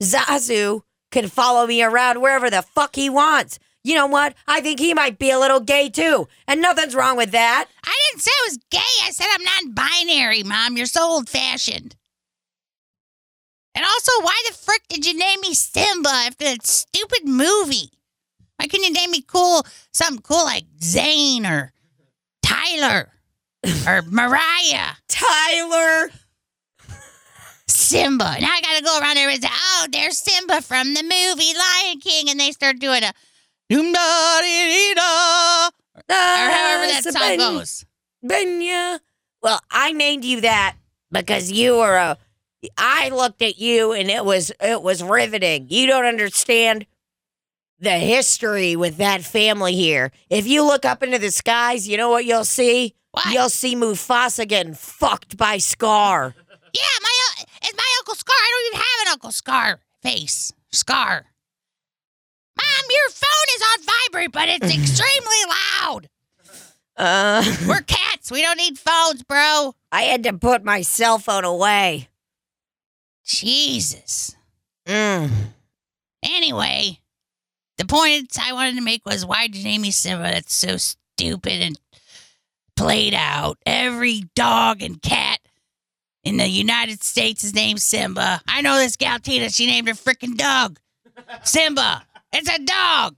Zazu 0.01 0.81
can 1.11 1.27
follow 1.29 1.65
me 1.67 1.81
around 1.81 2.21
wherever 2.21 2.49
the 2.49 2.61
fuck 2.61 2.95
he 2.95 3.09
wants. 3.09 3.59
You 3.83 3.95
know 3.95 4.07
what? 4.07 4.33
I 4.47 4.61
think 4.61 4.79
he 4.79 4.93
might 4.93 5.19
be 5.19 5.29
a 5.29 5.39
little 5.39 5.59
gay 5.59 5.89
too. 5.89 6.27
And 6.47 6.61
nothing's 6.61 6.95
wrong 6.95 7.17
with 7.17 7.31
that. 7.31 7.67
I 7.83 7.99
didn't 8.09 8.23
say 8.23 8.31
I 8.31 8.47
was 8.47 8.57
gay. 8.71 8.79
I 9.03 9.11
said 9.11 9.27
I'm 9.29 9.43
non-binary, 9.43 10.43
Mom. 10.43 10.77
You're 10.77 10.85
so 10.85 11.03
old-fashioned. 11.03 11.95
And 13.75 13.85
also, 13.85 14.11
why 14.21 14.39
the 14.47 14.55
frick 14.55 14.81
did 14.87 15.05
you 15.05 15.17
name 15.17 15.41
me 15.41 15.53
Simba 15.53 16.09
after 16.09 16.45
that 16.45 16.65
stupid 16.65 17.25
movie? 17.25 17.89
Why 18.57 18.67
couldn't 18.67 18.85
you 18.85 18.93
name 18.93 19.11
me 19.11 19.21
cool, 19.21 19.65
something 19.91 20.21
cool 20.21 20.43
like 20.43 20.65
Zane 20.81 21.45
or 21.45 21.73
Tyler 22.43 23.09
or 23.87 24.01
Mariah? 24.09 24.93
Tyler. 25.07 26.11
Simba. 27.67 28.37
Now 28.39 28.51
I 28.51 28.61
gotta 28.61 28.83
go 28.83 28.99
around 28.99 29.15
there 29.15 29.29
and 29.29 29.41
say, 29.41 29.49
oh, 29.51 29.87
there's 29.91 30.17
Simba 30.17 30.61
from 30.61 30.93
the 30.93 31.01
movie 31.01 31.53
Lion 31.57 31.99
King, 31.99 32.29
and 32.29 32.39
they 32.39 32.51
start 32.51 32.79
doing 32.79 33.03
a 33.03 33.13
doom 33.69 33.91
da 33.91 34.41
dee 34.41 34.93
da 34.95 35.69
or 35.95 36.01
ah, 36.09 36.49
however 36.51 36.91
that 36.91 37.03
song 37.03 37.37
goes. 37.37 37.85
Benya. 38.23 38.99
Well, 39.41 39.59
I 39.69 39.91
named 39.91 40.23
you 40.23 40.41
that 40.41 40.77
because 41.11 41.51
you 41.51 41.77
were 41.77 41.95
a. 41.95 42.17
I 42.77 43.09
looked 43.09 43.41
at 43.41 43.59
you 43.59 43.93
and 43.93 44.09
it 44.09 44.23
was 44.25 44.51
it 44.61 44.81
was 44.81 45.03
riveting. 45.03 45.67
You 45.69 45.87
don't 45.87 46.05
understand 46.05 46.85
the 47.79 47.91
history 47.91 48.75
with 48.75 48.97
that 48.97 49.23
family 49.23 49.73
here. 49.73 50.11
If 50.29 50.47
you 50.47 50.63
look 50.63 50.85
up 50.85 51.03
into 51.03 51.19
the 51.19 51.31
skies, 51.31 51.87
you 51.87 51.97
know 51.97 52.09
what 52.09 52.25
you'll 52.25 52.45
see? 52.45 52.95
What? 53.11 53.27
You'll 53.27 53.49
see 53.49 53.75
Mufasa 53.75 54.47
getting 54.47 54.73
fucked 54.73 55.37
by 55.37 55.57
Scar. 55.57 56.33
Yeah, 56.73 56.81
my 57.01 57.09
uh, 57.29 57.43
it's 57.61 57.77
my 57.77 57.95
Uncle 57.99 58.15
Scar. 58.15 58.35
I 58.35 58.51
don't 58.51 58.73
even 58.73 58.79
have 58.79 59.07
an 59.07 59.11
Uncle 59.13 59.31
Scar 59.31 59.79
face. 60.01 60.51
Scar. 60.71 61.25
Mom, 62.57 62.89
your 62.89 63.09
phone 63.09 63.55
is 63.55 63.61
on 63.61 63.95
vibrate, 64.11 64.31
but 64.31 64.49
it's 64.49 64.75
extremely 64.75 65.43
loud. 65.81 66.09
Uh, 66.95 67.43
We're 67.67 67.81
cats. 67.81 68.31
We 68.31 68.41
don't 68.41 68.57
need 68.57 68.77
phones, 68.77 69.23
bro. 69.23 69.75
I 69.91 70.03
had 70.03 70.23
to 70.23 70.33
put 70.33 70.63
my 70.63 70.81
cell 70.81 71.19
phone 71.19 71.43
away. 71.43 72.07
Jesus. 73.23 74.35
Mm. 74.87 75.29
Anyway, 76.23 76.99
the 77.77 77.85
point 77.85 78.37
I 78.39 78.53
wanted 78.53 78.75
to 78.75 78.81
make 78.81 79.05
was 79.05 79.25
why 79.25 79.47
did 79.47 79.57
you 79.57 79.63
name 79.63 79.81
me 79.81 79.91
Simba? 79.91 80.23
That's 80.23 80.53
so 80.53 80.77
stupid 80.77 81.61
and 81.61 81.79
played 82.75 83.13
out. 83.13 83.57
Every 83.65 84.23
dog 84.35 84.81
and 84.81 85.01
cat 85.01 85.39
in 86.23 86.37
the 86.37 86.47
United 86.47 87.03
States 87.03 87.43
is 87.43 87.53
named 87.53 87.81
Simba. 87.81 88.41
I 88.47 88.61
know 88.61 88.77
this 88.77 88.95
gal 88.95 89.19
Tina, 89.19 89.49
she 89.49 89.67
named 89.67 89.87
her 89.87 89.93
freaking 89.93 90.37
dog 90.37 90.79
Simba. 91.43 92.03
It's 92.31 92.49
a 92.49 92.59
dog. 92.59 93.17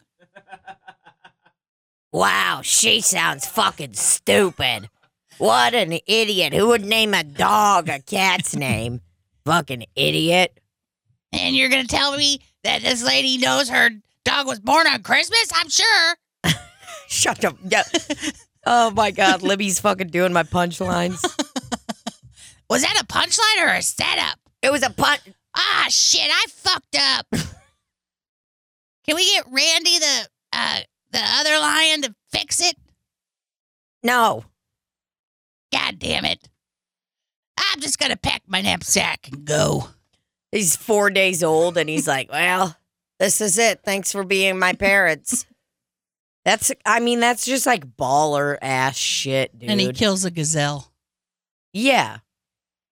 Wow, 2.12 2.62
she 2.64 3.02
sounds 3.02 3.46
fucking 3.46 3.94
stupid. 3.94 4.90
What 5.38 5.74
an 5.74 6.00
idiot. 6.08 6.54
Who 6.54 6.68
would 6.68 6.86
name 6.86 7.14
a 7.14 7.24
dog 7.24 7.90
a 7.90 8.00
cat's 8.00 8.56
name? 8.56 9.02
Fucking 9.46 9.86
idiot. 9.96 10.60
And 11.32 11.56
you're 11.56 11.70
gonna 11.70 11.86
tell 11.86 12.16
me 12.18 12.40
that 12.64 12.82
this 12.82 13.04
lady 13.04 13.38
knows 13.38 13.70
her 13.70 13.90
dog 14.24 14.48
was 14.48 14.60
born 14.60 14.88
on 14.88 15.04
Christmas? 15.04 15.50
I'm 15.54 15.70
sure. 15.70 16.16
Shut 17.08 17.46
up. 17.46 17.58
Yeah. 17.64 17.84
oh 18.66 18.92
my 18.92 19.12
God. 19.12 19.44
Libby's 19.44 19.80
fucking 19.80 20.08
doing 20.10 20.34
my 20.34 20.44
punchlines. 20.44 21.24
Was 22.70 22.82
that 22.82 23.00
a 23.00 23.06
punchline 23.06 23.64
or 23.64 23.74
a 23.74 23.82
setup? 23.82 24.40
It 24.62 24.72
was 24.72 24.82
a 24.82 24.90
punch. 24.90 25.22
Ah, 25.56 25.86
shit! 25.90 26.28
I 26.30 26.46
fucked 26.50 26.98
up. 27.00 27.28
Can 29.06 29.16
we 29.16 29.32
get 29.34 29.46
Randy 29.52 30.00
the 30.00 30.28
uh 30.52 30.80
the 31.12 31.22
other 31.22 31.60
lion 31.60 32.02
to 32.02 32.16
fix 32.32 32.60
it? 32.62 32.76
No. 34.02 34.44
God 35.72 36.00
damn 36.00 36.26
it! 36.26 36.50
I'm 37.58 37.80
just 37.82 38.00
gonna 38.00 38.18
pack 38.18 38.44
my 38.48 38.62
knapsack 38.62 39.28
and 39.32 39.46
go. 39.46 39.90
He's 40.52 40.76
four 40.76 41.10
days 41.10 41.44
old 41.44 41.78
and 41.78 41.90
he's 41.90 42.08
like, 42.08 42.32
well, 42.32 42.78
this 43.20 43.42
is 43.42 43.58
it. 43.58 43.82
Thanks 43.84 44.12
for 44.12 44.24
being 44.24 44.58
my 44.60 44.74
parents. 44.74 45.46
That's, 46.46 46.72
I 46.86 47.00
mean, 47.00 47.20
that's 47.22 47.44
just 47.44 47.66
like 47.66 47.98
baller 47.98 48.60
ass 48.62 48.96
shit, 48.96 49.58
dude. 49.58 49.68
And 49.68 49.82
he 49.82 49.92
kills 49.92 50.26
a 50.26 50.30
gazelle. 50.32 50.94
yeah. 51.74 52.18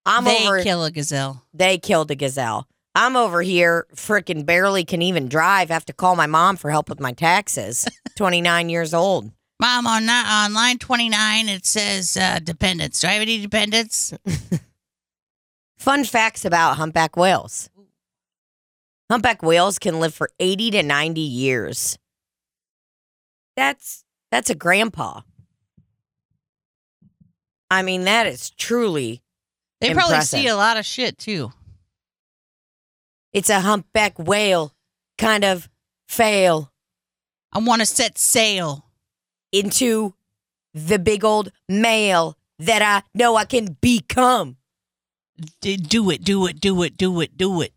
I'm 0.07 0.23
they 0.23 0.47
over, 0.47 0.63
kill 0.63 0.83
a 0.83 0.89
gazelle. 0.89 1.45
they 1.53 1.77
killed 1.77 2.09
a 2.09 2.15
gazelle. 2.15 2.67
I'm 2.95 3.15
over 3.15 3.43
here, 3.43 3.85
freaking 3.95 4.43
barely 4.45 4.83
can 4.85 5.03
even 5.03 5.29
drive. 5.29 5.69
Have 5.69 5.85
to 5.85 5.93
call 5.93 6.15
my 6.15 6.25
mom 6.25 6.57
for 6.57 6.71
help 6.71 6.89
with 6.89 6.99
my 6.99 7.11
taxes. 7.11 7.87
29 8.17 8.69
years 8.69 8.91
old. 8.93 9.31
Mom, 9.63 9.87
on 9.87 10.09
on 10.09 10.53
line 10.53 10.77
29, 10.77 11.47
it 11.47 11.65
says 11.65 12.17
uh, 12.17 12.39
dependents. 12.43 12.99
Do 12.99 13.07
I 13.07 13.11
have 13.11 13.21
any 13.21 13.39
dependents? 13.39 14.13
Fun 15.77 16.03
facts 16.03 16.43
about 16.43 16.75
humpback 16.75 17.15
whales. 17.15 17.69
Humpback 19.09 19.41
whales 19.41 19.79
can 19.79 20.01
live 20.01 20.13
for 20.13 20.29
80 20.37 20.71
to 20.71 20.83
90 20.83 21.21
years. 21.21 21.97
That's 23.55 24.03
that's 24.31 24.49
a 24.49 24.55
grandpa. 24.55 25.21
I 27.71 27.83
mean, 27.83 28.03
that 28.03 28.27
is 28.27 28.49
truly 28.49 29.23
They 29.79 29.93
probably 29.93 30.15
Impressive. 30.15 30.39
see 30.41 30.47
a 30.47 30.57
lot 30.57 30.75
of 30.75 30.85
shit 30.85 31.17
too. 31.17 31.53
it's 33.31 33.49
a 33.49 33.61
humpback 33.61 34.19
whale 34.19 34.73
kind 35.17 35.45
of 35.45 35.69
fail 36.09 36.69
I 37.53 37.59
want 37.59 37.79
to 37.79 37.85
set 37.85 38.17
sail. 38.17 38.89
Into 39.53 40.13
the 40.73 40.99
big 40.99 41.23
old 41.23 41.51
male 41.69 42.37
that 42.59 42.81
I 42.81 43.03
know 43.17 43.37
I 43.37 43.45
can 43.45 43.77
become. 43.79 44.57
Do 45.61 46.09
it, 46.09 46.23
do 46.23 46.45
it, 46.47 46.59
do 46.59 46.83
it, 46.83 46.97
do 46.97 47.21
it, 47.21 47.37
do 47.37 47.61
it. 47.61 47.73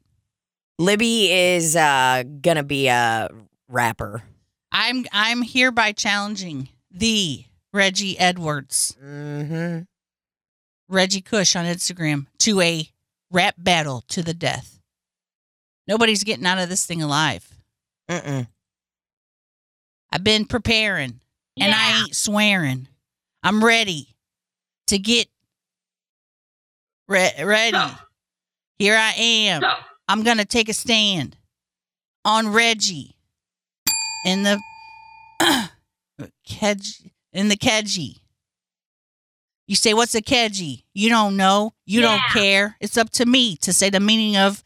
Libby 0.79 1.31
is 1.33 1.77
uh 1.77 2.25
gonna 2.43 2.63
be 2.65 2.89
a 2.89 3.31
rapper. 3.69 4.23
I'm 4.73 5.07
I'm 5.13 5.43
hereby 5.43 5.93
challenging 5.93 6.69
the 6.91 7.45
Reggie 7.73 8.19
Edwards, 8.19 8.97
Mm-hmm. 9.03 9.83
Reggie 10.89 11.21
Cush 11.21 11.57
on 11.57 11.65
Instagram 11.65 12.27
to 12.39 12.61
a 12.61 12.89
rap 13.31 13.55
battle 13.59 14.05
to 14.09 14.23
the 14.23 14.35
death. 14.35 14.81
Nobody's 15.89 16.25
getting 16.25 16.47
out 16.47 16.59
of 16.59 16.69
this 16.69 16.85
thing 16.87 17.03
alive. 17.03 17.49
Mm-mm. 18.09 18.47
I've 20.13 20.25
been 20.25 20.45
preparing 20.45 21.21
and 21.59 21.75
I 21.75 22.01
ain't 22.03 22.17
swearing. 22.17 22.89
I'm 23.43 23.65
ready 23.65 24.15
to 24.89 24.99
get 24.99 25.29
re- 27.09 27.33
ready. 27.43 27.77
Here 28.79 28.97
I 28.97 29.13
am. 29.13 29.63
I'm 30.09 30.23
going 30.23 30.39
to 30.39 30.45
take 30.45 30.69
a 30.69 30.73
stand 30.75 31.37
on 32.25 32.53
Reggie 32.53 33.17
in 34.25 34.43
the 34.43 34.61
kedge 36.49 37.03
in 37.33 37.49
the 37.49 37.57
kedgie. 37.57 38.21
You 39.69 39.75
say 39.77 39.95
what's 39.95 40.15
a 40.15 40.23
kedgie? 40.23 40.85
You 40.95 41.09
don't 41.09 41.37
know. 41.37 41.73
You 41.87 42.01
don't 42.01 42.21
care. 42.33 42.77
It's 42.81 42.97
up 42.97 43.11
to 43.11 43.27
me 43.27 43.57
to 43.59 43.73
say 43.73 43.91
the 43.91 43.99
meaning 44.01 44.37
of 44.37 44.63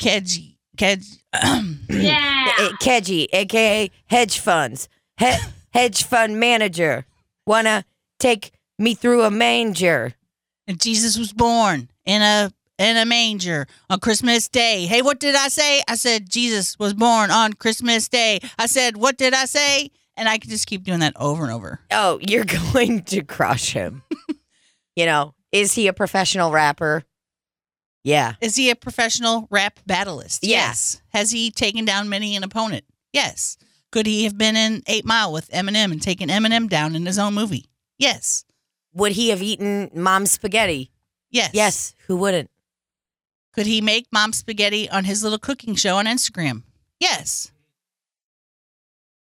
kedgie. 0.00 0.56
Kedge. 0.76 1.04
Yeah. 1.88 2.68
Kedgy, 2.82 3.26
aka 3.32 3.90
hedge 4.06 4.38
funds, 4.38 4.88
he- 5.18 5.32
hedge 5.76 6.04
fund 6.04 6.38
manager, 6.40 7.04
wanna 7.46 7.84
take 8.18 8.52
me 8.78 8.94
through 8.94 9.22
a 9.24 9.30
manger. 9.30 10.14
and 10.68 10.80
Jesus 10.80 11.16
was 11.16 11.32
born 11.32 11.88
in 12.04 12.22
a 12.22 12.50
in 12.78 12.96
a 12.96 13.06
manger 13.06 13.66
on 13.88 14.00
Christmas 14.00 14.48
Day. 14.48 14.84
Hey, 14.86 15.00
what 15.00 15.18
did 15.18 15.34
I 15.34 15.48
say? 15.48 15.82
I 15.88 15.94
said 15.94 16.28
Jesus 16.28 16.78
was 16.78 16.92
born 16.92 17.30
on 17.30 17.54
Christmas 17.54 18.06
Day. 18.08 18.38
I 18.58 18.66
said, 18.66 18.98
what 18.98 19.16
did 19.16 19.32
I 19.32 19.46
say? 19.46 19.90
And 20.14 20.28
I 20.28 20.36
could 20.36 20.50
just 20.50 20.66
keep 20.66 20.82
doing 20.84 21.00
that 21.00 21.14
over 21.16 21.44
and 21.44 21.52
over. 21.52 21.80
Oh, 21.90 22.18
you're 22.20 22.44
going 22.74 23.02
to 23.04 23.22
crush 23.22 23.72
him. 23.72 24.02
you 24.94 25.06
know, 25.06 25.34
is 25.52 25.72
he 25.72 25.86
a 25.88 25.94
professional 25.94 26.50
rapper? 26.50 27.02
Yeah. 28.04 28.34
Is 28.42 28.56
he 28.56 28.68
a 28.70 28.76
professional 28.76 29.48
rap 29.50 29.80
battlist? 29.88 30.40
Yeah. 30.42 30.56
Yes. 30.68 31.00
Has 31.14 31.30
he 31.30 31.50
taken 31.50 31.84
down 31.86 32.08
many 32.10 32.36
an 32.36 32.44
opponent? 32.44 32.84
Yes. 33.12 33.56
Could 33.96 34.04
he 34.04 34.24
have 34.24 34.36
been 34.36 34.56
in 34.56 34.82
Eight 34.88 35.06
Mile 35.06 35.32
with 35.32 35.48
Eminem 35.48 35.90
and 35.90 36.02
taken 36.02 36.28
Eminem 36.28 36.68
down 36.68 36.94
in 36.94 37.06
his 37.06 37.18
own 37.18 37.32
movie? 37.32 37.64
Yes. 37.96 38.44
Would 38.92 39.12
he 39.12 39.30
have 39.30 39.40
eaten 39.40 39.90
mom's 39.94 40.32
spaghetti? 40.32 40.90
Yes. 41.30 41.48
Yes. 41.54 41.94
Who 42.06 42.18
wouldn't? 42.18 42.50
Could 43.54 43.64
he 43.64 43.80
make 43.80 44.06
mom 44.12 44.34
spaghetti 44.34 44.86
on 44.90 45.04
his 45.04 45.22
little 45.22 45.38
cooking 45.38 45.76
show 45.76 45.96
on 45.96 46.04
Instagram? 46.04 46.64
Yes. 47.00 47.50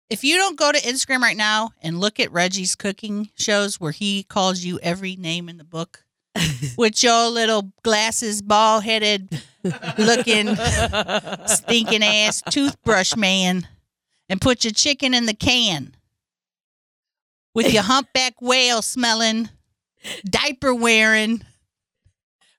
If 0.08 0.22
you 0.22 0.36
don't 0.36 0.56
go 0.56 0.70
to 0.70 0.78
Instagram 0.78 1.18
right 1.18 1.36
now 1.36 1.70
and 1.82 1.98
look 1.98 2.20
at 2.20 2.30
Reggie's 2.30 2.76
cooking 2.76 3.30
shows 3.34 3.80
where 3.80 3.90
he 3.90 4.22
calls 4.22 4.62
you 4.62 4.78
every 4.84 5.16
name 5.16 5.48
in 5.48 5.56
the 5.56 5.64
book 5.64 6.04
with 6.78 7.02
your 7.02 7.28
little 7.28 7.72
glasses, 7.82 8.40
ball 8.40 8.78
headed 8.78 9.42
looking 9.98 10.54
stinking 11.46 12.04
ass 12.04 12.40
toothbrush 12.48 13.16
man 13.16 13.66
and 14.30 14.40
put 14.40 14.64
your 14.64 14.72
chicken 14.72 15.12
in 15.12 15.26
the 15.26 15.34
can 15.34 15.94
with 17.54 17.70
your 17.72 17.82
humpback 17.92 18.40
whale 18.40 18.80
smelling, 18.80 19.50
diaper 20.24 20.74
wearing, 20.74 21.42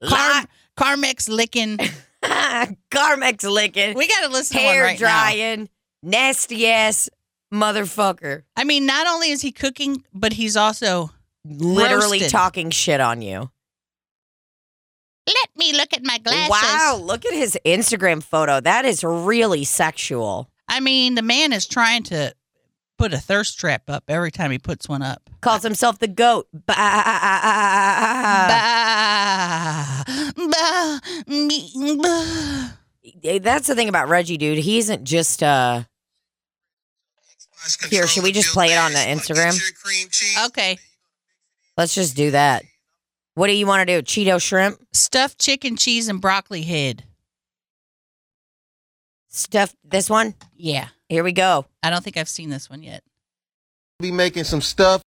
Car- 0.08 0.46
Carmex 0.78 1.28
licking. 1.30 1.78
Carmex 2.24 3.50
licking, 3.50 3.96
We 3.96 4.08
got 4.08 4.22
to 4.22 4.30
listen 4.30 4.58
to 4.58 4.63
one 4.63 4.74
hair 4.75 4.84
right 4.84 5.00
now. 5.00 5.08
drying, 5.08 5.70
nasty 6.04 6.68
ass 6.68 7.10
motherfucker. 7.51 8.44
I 8.56 8.63
mean, 8.63 8.86
not 8.86 9.08
only 9.08 9.32
is 9.32 9.42
he 9.42 9.51
cooking, 9.51 10.04
but 10.13 10.34
he's 10.34 10.56
also 10.56 11.10
Literally 11.44 12.20
Roasted. 12.20 12.30
talking 12.30 12.70
shit 12.70 13.01
on 13.01 13.24
you. 13.24 13.50
let 15.28 15.50
me 15.58 15.74
look 15.74 15.94
at 15.94 16.04
my 16.04 16.20
glasses. 16.20 16.50
Wow, 16.51 17.00
look 17.01 17.25
at 17.25 17.34
his 17.34 17.58
Instagram 17.66 18.22
photo. 18.22 18.60
That 18.60 18.86
is 18.86 19.04
really 19.04 19.63
sexual. 19.63 20.50
I 20.72 20.80
mean, 20.80 21.16
the 21.16 21.22
man 21.22 21.51
is 21.54 21.68
trying 21.68 22.04
to 22.04 22.34
put 22.98 23.13
a 23.13 23.18
thirst 23.18 23.60
trap 23.60 23.90
up 23.90 24.06
every 24.08 24.32
time 24.32 24.51
he 24.51 24.58
puts 24.60 24.88
one 24.88 25.01
up. 25.01 25.30
Calls 25.42 25.63
himself 25.63 26.00
the 26.00 26.08
goat. 26.08 26.48
Bah. 26.54 26.75
Bah, 28.78 30.04
bah, 30.38 31.00
me- 31.28 31.98
bah. 32.01 32.68
That's 33.42 33.68
the 33.68 33.75
thing 33.75 33.90
about 33.90 34.08
Reggie, 34.10 34.38
dude. 34.38 34.60
He 34.60 34.78
isn't 34.78 35.04
just 35.04 35.44
uh 35.44 35.84
Here, 37.90 38.08
should 38.08 38.24
we 38.24 38.32
just 38.32 38.54
play 38.54 38.68
it 38.74 38.78
on 38.78 38.94
the 38.94 39.00
Instagram? 39.00 39.60
Okay. 40.48 40.78
let's 41.78 41.94
just 41.94 42.16
do 42.16 42.32
that. 42.32 42.63
What 43.34 43.48
do 43.48 43.54
you 43.54 43.66
want 43.68 43.88
to 43.88 44.01
do? 44.01 44.04
Cheeto 44.06 44.42
shrimp? 44.42 44.80
Stuffed 44.94 45.40
chicken, 45.40 45.75
cheese, 45.78 46.08
and 46.08 46.22
broccoli 46.22 46.62
head. 46.63 47.04
Stuff 49.34 49.74
this 49.84 50.10
one? 50.10 50.36
Yeah. 50.58 50.90
Here 51.08 51.24
we 51.24 51.32
go. 51.32 51.66
I 51.82 51.90
don't 51.90 52.04
think 52.04 52.18
I've 52.18 52.28
seen 52.30 52.50
this 52.50 52.70
one 52.70 52.84
yet. 52.84 53.02
be 54.02 54.12
making 54.12 54.44
some 54.44 54.62
stuff 54.62 55.00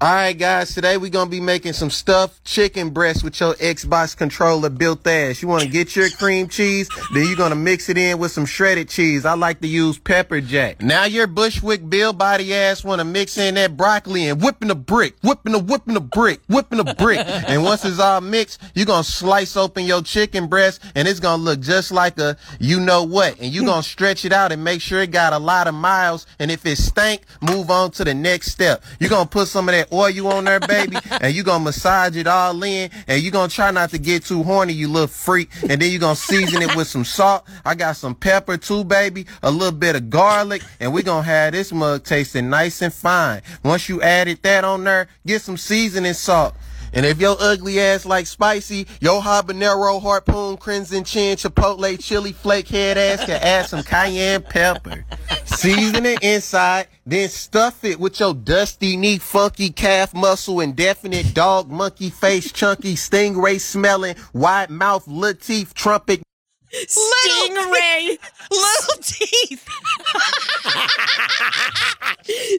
All 0.00 0.12
right, 0.12 0.32
guys. 0.32 0.76
Today 0.76 0.96
we're 0.96 1.10
gonna 1.10 1.28
be 1.28 1.40
making 1.40 1.72
some 1.72 1.90
stuffed 1.90 2.44
chicken 2.44 2.90
breasts 2.90 3.24
with 3.24 3.40
your 3.40 3.54
Xbox 3.54 4.16
controller 4.16 4.70
built 4.70 5.04
ass. 5.04 5.42
You 5.42 5.48
want 5.48 5.64
to 5.64 5.68
get 5.68 5.96
your 5.96 6.08
cream 6.08 6.46
cheese, 6.46 6.88
then 7.12 7.26
you're 7.26 7.34
gonna 7.34 7.56
mix 7.56 7.88
it 7.88 7.98
in 7.98 8.20
with 8.20 8.30
some 8.30 8.46
shredded 8.46 8.88
cheese. 8.88 9.24
I 9.24 9.34
like 9.34 9.60
to 9.60 9.66
use 9.66 9.98
pepper 9.98 10.40
jack. 10.40 10.80
Now 10.80 11.06
your 11.06 11.26
Bushwick 11.26 11.90
Bill 11.90 12.12
body 12.12 12.54
ass 12.54 12.84
want 12.84 13.00
to 13.00 13.04
mix 13.04 13.36
in 13.38 13.56
that 13.56 13.76
broccoli 13.76 14.28
and 14.28 14.40
whipping 14.40 14.70
a 14.70 14.76
brick, 14.76 15.16
whipping 15.22 15.52
a 15.52 15.58
whipping 15.58 15.96
a 15.96 16.00
brick, 16.00 16.42
whipping 16.46 16.78
a 16.78 16.94
brick. 16.94 17.18
and 17.26 17.64
once 17.64 17.84
it's 17.84 17.98
all 17.98 18.20
mixed, 18.20 18.62
you're 18.76 18.86
gonna 18.86 19.02
slice 19.02 19.56
open 19.56 19.84
your 19.84 20.02
chicken 20.02 20.46
breast, 20.46 20.80
and 20.94 21.08
it's 21.08 21.18
gonna 21.18 21.42
look 21.42 21.58
just 21.58 21.90
like 21.90 22.20
a 22.20 22.36
you 22.60 22.78
know 22.78 23.02
what. 23.02 23.40
And 23.40 23.52
you're 23.52 23.66
gonna 23.66 23.82
stretch 23.82 24.24
it 24.24 24.32
out 24.32 24.52
and 24.52 24.62
make 24.62 24.80
sure 24.80 25.02
it 25.02 25.10
got 25.10 25.32
a 25.32 25.38
lot 25.40 25.66
of 25.66 25.74
miles. 25.74 26.24
And 26.38 26.52
if 26.52 26.64
it 26.66 26.76
stank, 26.78 27.22
move 27.42 27.68
on 27.68 27.90
to 27.92 28.04
the 28.04 28.14
next 28.14 28.52
step. 28.52 28.84
You're 29.00 29.10
gonna 29.10 29.26
put 29.26 29.48
some 29.48 29.68
of 29.68 29.74
that 29.74 29.87
oil 29.92 30.10
you 30.10 30.28
on 30.28 30.44
there, 30.44 30.60
baby, 30.60 30.96
and 31.20 31.34
you 31.34 31.42
gonna 31.42 31.64
massage 31.64 32.16
it 32.16 32.26
all 32.26 32.62
in, 32.62 32.90
and 33.06 33.22
you 33.22 33.30
gonna 33.30 33.48
try 33.48 33.70
not 33.70 33.90
to 33.90 33.98
get 33.98 34.24
too 34.24 34.42
horny, 34.42 34.72
you 34.72 34.88
little 34.88 35.06
freak, 35.08 35.50
and 35.68 35.80
then 35.80 35.90
you 35.90 35.98
gonna 35.98 36.16
season 36.16 36.62
it 36.62 36.74
with 36.76 36.88
some 36.88 37.04
salt. 37.04 37.44
I 37.64 37.74
got 37.74 37.96
some 37.96 38.14
pepper 38.14 38.56
too, 38.56 38.84
baby, 38.84 39.26
a 39.42 39.50
little 39.50 39.78
bit 39.78 39.96
of 39.96 40.10
garlic, 40.10 40.62
and 40.80 40.92
we 40.92 41.02
gonna 41.02 41.22
have 41.22 41.52
this 41.52 41.72
mug 41.72 42.04
tasting 42.04 42.50
nice 42.50 42.82
and 42.82 42.92
fine. 42.92 43.42
Once 43.62 43.88
you 43.88 44.02
added 44.02 44.42
that 44.42 44.64
on 44.64 44.84
there, 44.84 45.08
get 45.26 45.42
some 45.42 45.56
seasoning 45.56 46.14
salt. 46.14 46.54
And 46.92 47.04
if 47.04 47.20
your 47.20 47.36
ugly 47.38 47.80
ass 47.80 48.06
like 48.06 48.26
spicy, 48.26 48.86
your 49.00 49.20
habanero, 49.20 50.00
harpoon, 50.00 50.56
crimson 50.56 51.04
chin, 51.04 51.36
chipotle, 51.36 52.02
chili 52.02 52.32
flake 52.32 52.68
head 52.68 52.98
ass 52.98 53.24
can 53.24 53.40
add 53.42 53.66
some 53.66 53.82
cayenne 53.82 54.42
pepper. 54.42 55.04
Season 55.44 56.06
it 56.06 56.22
inside, 56.22 56.88
then 57.06 57.28
stuff 57.28 57.84
it 57.84 57.98
with 57.98 58.20
your 58.20 58.34
dusty 58.34 58.96
knee, 58.96 59.18
funky 59.18 59.70
calf 59.70 60.14
muscle, 60.14 60.60
indefinite 60.60 61.34
dog, 61.34 61.70
monkey 61.70 62.10
face, 62.10 62.52
chunky, 62.52 62.94
stingray 62.94 63.60
smelling, 63.60 64.16
wide 64.32 64.70
mouth, 64.70 65.06
little 65.08 65.40
teeth, 65.40 65.74
trumpet. 65.74 66.22
Stingray. 66.72 68.18
Little 68.50 69.02
teeth. 69.02 69.68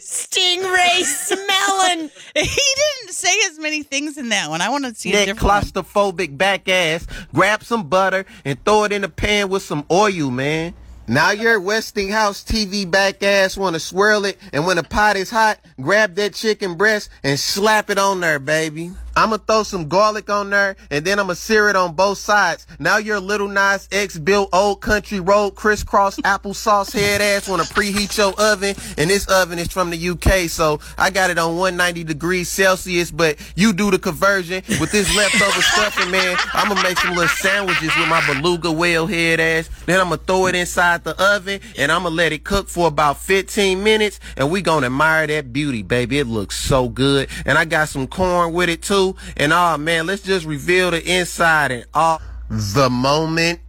Stingray 0.02 1.04
smelling. 1.04 2.10
He 2.36 2.42
didn't 2.42 3.14
say 3.14 3.34
as 3.48 3.60
many 3.60 3.84
things 3.84 4.18
in 4.18 4.30
that 4.30 4.50
one. 4.50 4.62
I 4.62 4.70
want 4.70 4.86
to 4.86 4.96
see 4.96 5.10
a 5.12 5.14
That 5.14 5.26
different 5.26 5.44
one. 5.44 5.62
claustrophobic 5.64 6.38
back 6.38 6.68
ass, 6.70 7.06
grab 7.34 7.64
some 7.64 7.88
butter 7.88 8.26
and 8.46 8.64
throw 8.66 8.84
it 8.86 8.92
in 8.92 9.04
a 9.04 9.10
pan 9.10 9.50
with 9.50 9.64
some 9.64 9.86
oil, 9.92 10.32
man. 10.32 10.74
Now 11.08 11.32
your 11.32 11.60
Westinghouse 11.60 12.44
TV 12.44 12.90
back 12.90 13.24
ass 13.24 13.58
want 13.58 13.74
to 13.74 13.80
swirl 13.80 14.26
it, 14.26 14.38
and 14.54 14.68
when 14.68 14.78
the 14.78 14.84
pot 14.84 15.16
is 15.16 15.32
hot, 15.32 15.60
grab 15.82 16.14
that 16.16 16.36
chicken 16.36 16.76
breast 16.76 17.10
and 17.24 17.40
slap 17.40 17.90
it 17.90 17.98
on 17.98 18.20
there, 18.20 18.38
baby. 18.38 18.92
I'ma 19.20 19.36
throw 19.36 19.64
some 19.64 19.90
garlic 19.90 20.30
on 20.30 20.50
there, 20.50 20.78
and 20.90 21.04
then 21.04 21.20
I'ma 21.20 21.34
sear 21.34 21.68
it 21.70 21.76
on 21.76 21.94
both 21.94 22.20
sides. 22.20 22.66
Now 22.80 22.96
your 22.96 23.20
little 23.20 23.50
nice 23.50 23.86
X 23.92 24.18
built 24.18 24.48
old 24.54 24.80
country 24.80 25.20
road 25.20 25.56
crisscross 25.56 26.16
applesauce 26.22 26.94
head 26.94 27.20
ass 27.20 27.50
wanna 27.50 27.64
preheat 27.64 28.18
your 28.18 28.34
oven, 28.40 28.78
and 28.98 29.10
this 29.10 29.28
oven 29.28 29.60
is 29.60 29.68
from 29.68 29.90
the 29.90 29.98
UK, 29.98 30.48
so 30.48 30.80
I 30.98 31.10
got 31.10 31.32
it 31.32 31.38
on 31.38 31.58
190 31.58 32.06
degrees 32.06 32.48
Celsius, 32.48 33.12
but 33.12 33.36
you 33.56 33.74
do 33.74 33.92
the 33.92 34.00
conversion 34.00 34.64
with 34.80 34.94
this 34.94 35.14
leftover 35.14 35.62
stuffing, 35.64 36.12
man. 36.12 36.38
I'ma 36.54 36.82
make 36.82 36.98
some 36.98 37.14
little 37.14 37.28
sandwiches 37.28 37.94
with 37.98 38.08
my 38.08 38.26
beluga 38.26 38.72
whale 38.72 39.06
head 39.06 39.42
ass. 39.42 39.70
Then 39.86 40.00
I'ma 40.00 40.16
throw 40.16 40.46
it 40.46 40.56
inside 40.56 41.04
the 41.04 41.22
oven, 41.22 41.60
and 41.78 41.92
I'ma 41.92 42.08
let 42.08 42.32
it 42.32 42.46
cook 42.46 42.70
for 42.70 42.88
about 42.88 43.20
15 43.20 43.84
minutes, 43.84 44.22
and 44.38 44.50
we 44.50 44.62
gonna 44.62 44.86
admire 44.86 45.28
that 45.28 45.52
beauty, 45.52 45.84
baby. 45.84 46.20
It 46.20 46.28
looks 46.28 46.58
so 46.58 46.88
good, 46.88 47.28
and 47.46 47.58
I 47.58 47.66
got 47.66 47.90
some 47.90 48.08
corn 48.08 48.54
with 48.54 48.70
it 48.70 48.82
too. 48.82 49.09
And 49.38 49.54
oh 49.54 49.78
man, 49.78 50.08
let's 50.08 50.22
just 50.24 50.46
reveal 50.46 50.92
the 50.92 51.04
inside 51.04 51.72
and 51.72 51.86
all 51.94 52.22
the 52.50 52.90
moment 52.90 53.60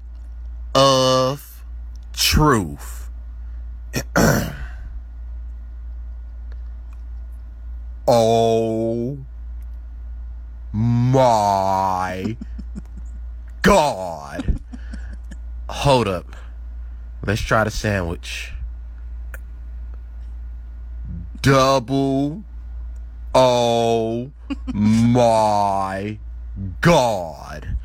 of 0.75 1.64
truth. 2.12 3.11
oh 8.06 9.18
my 10.72 12.37
god. 13.62 14.61
Hold 15.68 16.09
up. 16.09 16.37
Let's 17.24 17.40
try 17.40 17.64
the 17.64 17.70
sandwich. 17.70 18.53
Double 21.42 22.44
Oh 23.35 24.33
my 24.73 26.19
God. 26.81 27.77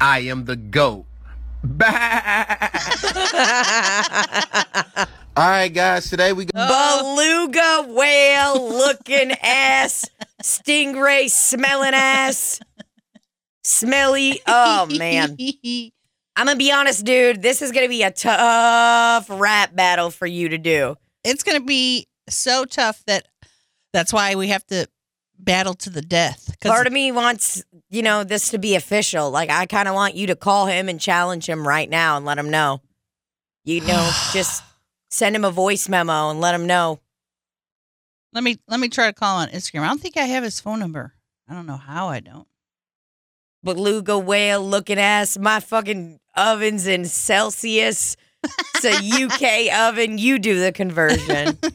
I 0.00 0.20
am 0.20 0.46
the 0.46 0.56
GOAT. 0.56 1.04
All 5.36 5.48
right, 5.48 5.68
guys, 5.68 6.08
today 6.08 6.32
we 6.32 6.46
go. 6.46 6.52
Beluga 6.54 7.84
whale 7.88 8.70
looking 8.70 9.32
ass. 9.42 10.04
Stingray 10.42 11.28
smelling 11.28 11.94
ass. 11.94 12.60
Smelly. 13.62 14.40
Oh, 14.46 14.86
man. 14.86 15.36
I'm 16.36 16.46
going 16.46 16.54
to 16.54 16.56
be 16.56 16.72
honest, 16.72 17.04
dude. 17.04 17.42
This 17.42 17.60
is 17.60 17.72
going 17.72 17.84
to 17.84 17.90
be 17.90 18.02
a 18.04 18.10
tough 18.10 19.26
rap 19.28 19.76
battle 19.76 20.10
for 20.10 20.26
you 20.26 20.48
to 20.48 20.58
do. 20.58 20.96
it's 21.24 21.42
going 21.42 21.58
to 21.60 21.64
be 21.66 22.06
so 22.28 22.64
tough 22.64 23.02
that 23.06 23.26
that's 23.92 24.12
why 24.12 24.34
we 24.34 24.48
have 24.48 24.66
to 24.66 24.88
battle 25.38 25.74
to 25.74 25.90
the 25.90 26.02
death. 26.02 26.56
Part 26.60 26.86
of 26.86 26.92
me 26.92 27.12
wants, 27.12 27.62
you 27.90 28.02
know, 28.02 28.24
this 28.24 28.50
to 28.50 28.58
be 28.58 28.74
official. 28.74 29.30
Like, 29.30 29.50
I 29.50 29.66
kind 29.66 29.88
of 29.88 29.94
want 29.94 30.14
you 30.14 30.26
to 30.28 30.36
call 30.36 30.66
him 30.66 30.88
and 30.88 31.00
challenge 31.00 31.48
him 31.48 31.66
right 31.66 31.88
now 31.88 32.16
and 32.16 32.26
let 32.26 32.38
him 32.38 32.50
know. 32.50 32.80
You 33.64 33.80
know, 33.86 34.10
just 34.32 34.62
send 35.10 35.36
him 35.36 35.44
a 35.44 35.50
voice 35.50 35.88
memo 35.88 36.30
and 36.30 36.40
let 36.40 36.54
him 36.54 36.66
know. 36.66 37.00
let 38.32 38.44
me 38.44 38.56
let 38.68 38.80
me 38.80 38.88
try 38.88 39.06
to 39.06 39.12
call 39.12 39.38
on 39.38 39.48
Instagram. 39.48 39.82
I 39.82 39.88
don't 39.88 40.00
think 40.00 40.16
I 40.16 40.24
have 40.24 40.44
his 40.44 40.60
phone 40.60 40.80
number. 40.80 41.14
I 41.48 41.54
don't 41.54 41.66
know 41.66 41.76
how 41.76 42.08
I 42.08 42.20
don't. 42.20 42.46
Beluga 43.64 44.18
whale 44.18 44.66
looking 44.66 44.98
ass. 44.98 45.38
My 45.38 45.60
fucking 45.60 46.20
oven's 46.36 46.86
in 46.86 47.04
Celsius. 47.06 48.16
It's 48.76 48.84
a 48.84 49.24
UK 49.24 49.88
oven. 49.88 50.18
You 50.18 50.38
do 50.38 50.60
the 50.60 50.72
conversion. 50.72 51.58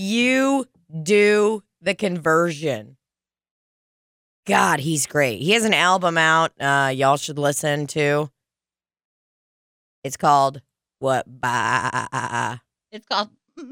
You 0.00 0.64
do 1.02 1.62
the 1.80 1.94
conversion. 1.94 2.96
God, 4.46 4.80
he's 4.80 5.06
great. 5.06 5.40
He 5.42 5.52
has 5.52 5.64
an 5.64 5.74
album 5.74 6.16
out. 6.16 6.52
Uh, 6.58 6.90
y'all 6.94 7.16
should 7.18 7.38
listen 7.38 7.86
to. 7.88 8.30
It's 10.02 10.16
called 10.16 10.62
what? 11.00 11.26
Bah. 11.28 12.58
It's 12.90 13.06
called. 13.06 13.30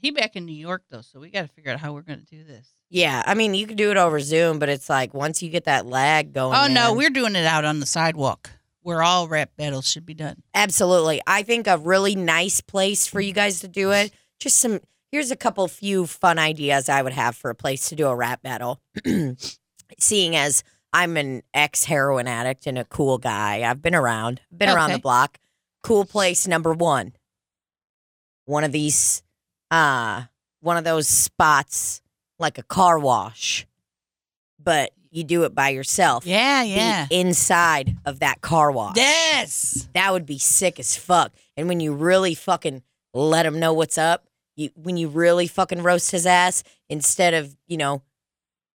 He 0.00 0.10
back 0.10 0.36
in 0.36 0.46
New 0.46 0.54
York 0.54 0.84
though, 0.90 1.00
so 1.00 1.18
we 1.20 1.30
got 1.30 1.42
to 1.42 1.48
figure 1.48 1.72
out 1.72 1.80
how 1.80 1.92
we're 1.92 2.02
going 2.02 2.20
to 2.20 2.24
do 2.24 2.44
this. 2.44 2.68
Yeah, 2.88 3.22
I 3.26 3.34
mean, 3.34 3.54
you 3.54 3.66
can 3.66 3.76
do 3.76 3.90
it 3.90 3.96
over 3.96 4.20
Zoom, 4.20 4.58
but 4.58 4.68
it's 4.68 4.88
like 4.88 5.12
once 5.12 5.42
you 5.42 5.50
get 5.50 5.64
that 5.64 5.86
lag 5.86 6.32
going. 6.32 6.56
Oh 6.56 6.66
no, 6.68 6.88
man- 6.90 6.96
we're 6.96 7.10
doing 7.10 7.36
it 7.36 7.44
out 7.44 7.64
on 7.64 7.80
the 7.80 7.86
sidewalk 7.86 8.50
where 8.82 9.02
all 9.02 9.28
rap 9.28 9.50
battles 9.56 9.88
should 9.88 10.06
be 10.06 10.14
done. 10.14 10.42
Absolutely. 10.54 11.20
I 11.26 11.42
think 11.42 11.66
a 11.66 11.76
really 11.78 12.14
nice 12.14 12.60
place 12.60 13.06
for 13.06 13.20
you 13.20 13.32
guys 13.32 13.60
to 13.60 13.68
do 13.68 13.90
it. 13.90 14.12
Just 14.38 14.58
some 14.58 14.80
here's 15.10 15.30
a 15.30 15.36
couple 15.36 15.66
few 15.68 16.06
fun 16.06 16.38
ideas 16.38 16.88
I 16.88 17.02
would 17.02 17.12
have 17.12 17.36
for 17.36 17.50
a 17.50 17.54
place 17.54 17.88
to 17.88 17.96
do 17.96 18.06
a 18.08 18.14
rap 18.16 18.42
battle. 18.42 18.80
Seeing 19.98 20.36
as 20.36 20.62
I'm 20.92 21.16
an 21.16 21.42
ex 21.54 21.84
heroin 21.84 22.26
addict 22.26 22.66
and 22.66 22.78
a 22.78 22.84
cool 22.84 23.18
guy, 23.18 23.68
I've 23.68 23.82
been 23.82 23.94
around, 23.94 24.40
been 24.56 24.68
around 24.68 24.92
the 24.92 24.98
block. 24.98 25.38
Cool 25.82 26.04
place 26.04 26.46
number 26.46 26.72
one. 26.72 27.12
One 28.44 28.64
of 28.64 28.72
these 28.72 29.22
uh 29.70 30.24
one 30.60 30.76
of 30.76 30.84
those 30.84 31.08
spots 31.08 32.02
like 32.38 32.58
a 32.58 32.62
car 32.62 32.98
wash. 32.98 33.66
But 34.62 34.92
you 35.10 35.24
do 35.24 35.44
it 35.44 35.54
by 35.54 35.70
yourself. 35.70 36.26
Yeah, 36.26 36.62
Be 36.64 36.70
yeah. 36.70 37.06
inside 37.10 37.96
of 38.04 38.20
that 38.20 38.40
car 38.40 38.70
wash. 38.70 38.96
Yes. 38.96 39.88
That 39.94 40.12
would 40.12 40.26
be 40.26 40.38
sick 40.38 40.78
as 40.78 40.96
fuck. 40.96 41.32
And 41.56 41.68
when 41.68 41.80
you 41.80 41.94
really 41.94 42.34
fucking 42.34 42.82
let 43.14 43.46
him 43.46 43.58
know 43.58 43.72
what's 43.72 43.98
up, 43.98 44.26
you 44.56 44.70
when 44.74 44.96
you 44.96 45.08
really 45.08 45.46
fucking 45.46 45.82
roast 45.82 46.10
his 46.10 46.26
ass 46.26 46.62
instead 46.88 47.34
of 47.34 47.56
you 47.66 47.76
know 47.76 48.02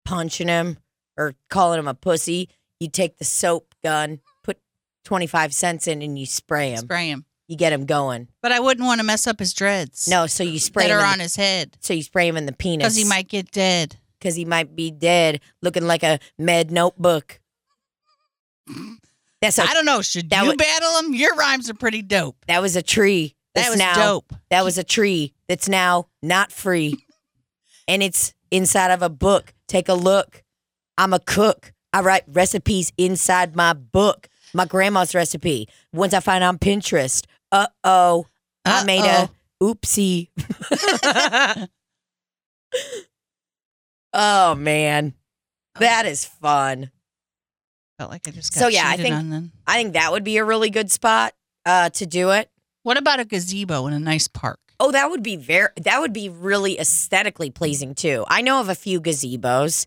punching 0.05 0.49
him 0.49 0.79
or 1.17 1.35
calling 1.51 1.79
him 1.79 1.88
a 1.88 1.95
pussy, 1.95 2.49
you 2.81 2.88
take 2.88 3.19
the 3.19 3.25
soap 3.25 3.75
gun, 3.83 4.21
put 4.43 4.59
twenty 5.05 5.27
five 5.27 5.53
cents 5.55 5.87
in, 5.88 6.03
and 6.03 6.19
you 6.19 6.27
spray 6.27 6.71
him. 6.71 6.79
Spray 6.79 7.09
him. 7.09 7.25
You 7.47 7.57
get 7.57 7.73
him 7.73 7.87
going. 7.87 8.29
But 8.43 8.53
I 8.53 8.61
wouldn't 8.61 8.87
want 8.87 9.01
to 9.01 9.07
mess 9.07 9.27
up 9.27 9.38
his 9.38 9.55
dreads. 9.55 10.07
No, 10.07 10.27
so 10.27 10.45
you 10.45 10.59
spray 10.59 10.85
that 10.88 10.91
him. 10.93 10.99
are 10.99 11.01
in 11.01 11.12
on 11.12 11.17
the, 11.19 11.23
his 11.25 11.37
head 11.37 11.77
so 11.81 11.95
you 11.95 12.03
spray 12.03 12.29
him 12.29 12.37
in 12.37 12.45
the 12.45 12.53
penis 12.53 12.85
because 12.85 12.97
he 12.97 13.05
might 13.05 13.27
get 13.29 13.51
dead. 13.51 13.97
because 14.19 14.35
he 14.35 14.45
might 14.45 14.77
be 14.77 14.91
dead, 14.91 15.41
looking 15.62 15.87
like 15.87 16.03
a 16.03 16.19
med 16.38 16.71
notebook. 16.71 17.41
That's 19.41 19.59
I 19.59 19.73
don't 19.73 19.85
know. 19.87 20.03
Should 20.03 20.31
that 20.31 20.43
you 20.43 20.49
would- 20.49 20.59
battle 20.59 20.99
him? 20.99 21.14
Your 21.14 21.35
rhymes 21.37 21.71
are 21.71 21.75
pretty 21.75 22.03
dope. 22.03 22.37
that 22.49 22.61
was 22.61 22.77
a 22.77 22.83
tree. 22.83 23.35
That 23.62 23.71
was 23.71 23.79
now, 23.79 23.94
dope. 23.94 24.33
That 24.51 24.64
was 24.64 24.79
a 24.79 24.85
tree 24.85 25.35
that's 25.49 25.68
now 25.68 26.09
not 26.23 26.53
free. 26.53 27.05
and 27.88 28.03
it's 28.03 28.35
inside 28.51 28.90
of 28.90 29.03
a 29.03 29.09
book. 29.09 29.55
Take 29.66 29.88
a 29.88 29.94
look. 29.94 30.42
I'm 30.97 31.12
a 31.12 31.21
cook. 31.21 31.73
I 31.92 32.01
write 32.01 32.25
recipes 32.29 32.92
inside 32.99 33.57
my 33.57 33.73
book. 33.73 34.29
My 34.55 34.64
grandma's 34.64 35.14
recipe. 35.14 35.68
Once 35.92 36.14
I 36.14 36.21
find 36.21 36.42
on 36.44 36.59
Pinterest. 36.59 37.25
Uh 37.53 37.66
oh. 37.85 38.27
I 38.64 38.85
made 38.85 39.05
a 39.05 39.31
oopsie. 39.62 40.29
oh 44.12 44.55
man. 44.55 45.14
That 45.79 46.07
is 46.07 46.25
fun. 46.25 46.90
Felt 47.99 48.11
like 48.11 48.29
I 48.29 48.31
just 48.31 48.55
got 48.55 48.61
So, 48.61 48.68
yeah, 48.68 48.85
I 48.87 48.97
think-. 48.97 49.51
I 49.66 49.77
think 49.77 49.94
that 49.94 50.12
would 50.12 50.25
be 50.25 50.37
a 50.37 50.44
really 50.44 50.71
good 50.71 50.90
spot 50.90 51.35
uh, 51.64 51.90
to 51.90 52.07
do 52.07 52.31
it. 52.31 52.51
What 52.88 52.96
about 52.96 53.20
a 53.20 53.27
gazebo 53.27 53.87
in 53.87 53.92
a 53.92 53.98
nice 53.98 54.29
park? 54.29 54.59
Oh, 54.81 54.92
that 54.92 55.11
would 55.11 55.22
be 55.22 55.37
very 55.37 55.68
that 55.83 56.01
would 56.01 56.14
be 56.14 56.31
really 56.31 56.81
aesthetically 56.81 57.51
pleasing 57.51 57.94
too. 57.94 58.24
I 58.29 58.40
know 58.40 58.62
of 58.62 58.70
a 58.70 58.74
few 58.74 58.98
gazebos. 58.98 59.85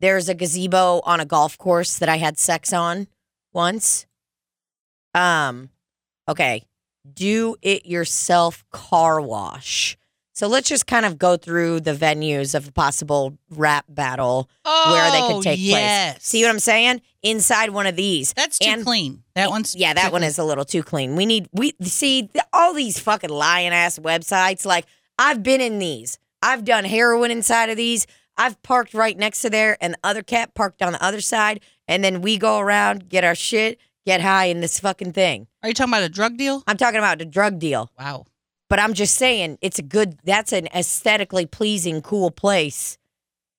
There's 0.00 0.28
a 0.28 0.34
gazebo 0.34 1.00
on 1.04 1.20
a 1.20 1.24
golf 1.24 1.56
course 1.56 2.00
that 2.00 2.08
I 2.08 2.16
had 2.16 2.36
sex 2.36 2.72
on 2.72 3.06
once. 3.52 4.06
Um 5.14 5.70
okay. 6.28 6.64
Do 7.08 7.54
it 7.62 7.86
yourself 7.86 8.64
car 8.72 9.20
wash. 9.20 9.96
So 10.34 10.48
let's 10.48 10.68
just 10.68 10.86
kind 10.88 11.06
of 11.06 11.16
go 11.16 11.36
through 11.36 11.80
the 11.80 11.92
venues 11.94 12.54
of 12.56 12.68
a 12.68 12.72
possible 12.72 13.38
rap 13.50 13.84
battle 13.88 14.50
where 14.64 15.10
they 15.12 15.20
Oh, 15.22 15.34
could 15.36 15.44
take 15.44 15.58
yes. 15.60 16.14
place. 16.14 16.26
See 16.26 16.42
what 16.42 16.50
I'm 16.50 16.58
saying? 16.58 17.00
Inside 17.22 17.70
one 17.70 17.86
of 17.86 17.94
these. 17.96 18.32
That's 18.34 18.58
too 18.58 18.68
And- 18.68 18.84
clean. 18.84 19.22
That 19.36 19.50
one's 19.50 19.74
Yeah, 19.76 19.94
that 19.94 20.10
one 20.12 20.22
clean. 20.22 20.28
is 20.28 20.38
a 20.38 20.44
little 20.44 20.64
too 20.64 20.82
clean. 20.82 21.14
We 21.16 21.24
need 21.24 21.48
we 21.52 21.72
see 21.82 22.28
all 22.52 22.74
these 22.74 22.98
fucking 22.98 23.30
lying 23.30 23.72
ass 23.72 23.98
websites. 24.00 24.66
Like 24.66 24.86
I've 25.18 25.42
been 25.42 25.60
in 25.60 25.78
these. 25.78 26.18
I've 26.42 26.64
done 26.64 26.84
heroin 26.84 27.30
inside 27.30 27.70
of 27.70 27.76
these. 27.76 28.06
I've 28.36 28.60
parked 28.64 28.92
right 28.92 29.16
next 29.16 29.42
to 29.42 29.50
there, 29.50 29.76
and 29.80 29.94
the 29.94 29.98
other 30.02 30.22
cat 30.24 30.54
parked 30.54 30.82
on 30.82 30.92
the 30.92 31.02
other 31.02 31.20
side, 31.20 31.60
and 31.86 32.02
then 32.02 32.20
we 32.20 32.36
go 32.36 32.58
around, 32.58 33.08
get 33.08 33.22
our 33.22 33.36
shit, 33.36 33.78
get 34.04 34.20
high 34.20 34.46
in 34.46 34.60
this 34.60 34.80
fucking 34.80 35.12
thing. 35.12 35.46
Are 35.62 35.68
you 35.68 35.74
talking 35.74 35.92
about 35.94 36.02
a 36.02 36.08
drug 36.08 36.36
deal? 36.36 36.64
I'm 36.66 36.76
talking 36.76 36.98
about 36.98 37.22
a 37.22 37.24
drug 37.24 37.60
deal, 37.60 37.90
Wow. 37.96 38.26
But 38.68 38.78
I'm 38.78 38.94
just 38.94 39.14
saying 39.16 39.58
it's 39.60 39.78
a 39.78 39.82
good. 39.82 40.18
That's 40.24 40.52
an 40.52 40.66
aesthetically 40.74 41.46
pleasing, 41.46 42.02
cool 42.02 42.30
place. 42.30 42.98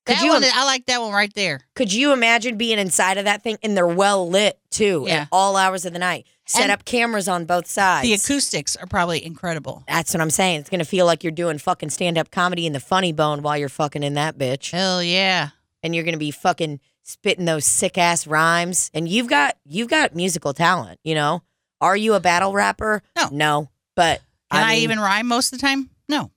Could 0.06 0.18
That 0.18 0.24
you 0.24 0.30
one, 0.30 0.44
I 0.44 0.66
like 0.66 0.86
that 0.86 1.02
one 1.02 1.14
right 1.14 1.34
there. 1.34 1.62
could 1.74 1.92
you 1.92 2.14
imagine 2.14 2.58
being 2.58 2.78
inside 2.78 3.18
of 3.18 3.26
that 3.26 3.42
thing 3.42 3.58
and 3.64 3.76
they're 3.76 3.88
well 3.88 4.30
lit 4.30 4.60
too 4.70 5.06
Yeah. 5.08 5.22
at 5.24 5.28
all 5.32 5.58
hours 5.58 5.84
of 5.84 5.94
the 5.94 6.00
night? 6.00 6.28
Set 6.46 6.62
And 6.62 6.72
up 6.72 6.86
cameras 6.86 7.28
on 7.28 7.46
both 7.46 7.66
sides. 7.66 8.04
The 8.08 8.14
acoustics 8.14 8.76
are 8.76 8.86
probably 8.86 9.26
incredible. 9.26 9.84
That's 9.88 10.14
what 10.14 10.22
I'm 10.22 10.30
saying. 10.30 10.60
It's 10.60 10.70
gonna 10.70 10.86
feel 10.86 11.08
like 11.08 11.24
you're 11.24 11.32
doing 11.32 11.58
fucking 11.58 11.90
stand 11.90 12.20
up 12.20 12.30
comedy 12.30 12.68
in 12.68 12.74
the 12.74 12.80
funny 12.80 13.14
bone 13.14 13.42
while 13.42 13.58
you're 13.58 13.68
fucking 13.68 14.04
in 14.04 14.14
that 14.14 14.38
bitch. 14.38 14.70
Hell 14.70 15.02
yeah. 15.02 15.50
And 15.82 15.96
you're 15.96 16.04
gonna 16.04 16.18
be 16.18 16.30
fucking 16.30 16.82
spitting 17.02 17.46
those 17.46 17.66
sick 17.66 17.98
ass 17.98 18.28
rhymes. 18.28 18.92
And 18.94 19.10
you've 19.10 19.28
got 19.28 19.58
you've 19.66 19.90
got 19.90 20.14
musical 20.16 20.54
talent, 20.54 21.00
you 21.04 21.16
know? 21.16 21.42
Are 21.82 21.98
you 21.98 22.14
a 22.14 22.20
battle 22.20 22.54
rapper? 22.54 23.02
No. 23.18 23.30
No. 23.32 23.70
But 23.96 24.22
Can 24.52 24.64
I, 24.64 24.74
mean, 24.76 24.84
even 24.84 25.00
rhyme 25.00 25.28
most 25.28 25.52
of 25.54 25.60
the 25.60 25.66
time? 25.66 25.90
No. 26.08 26.32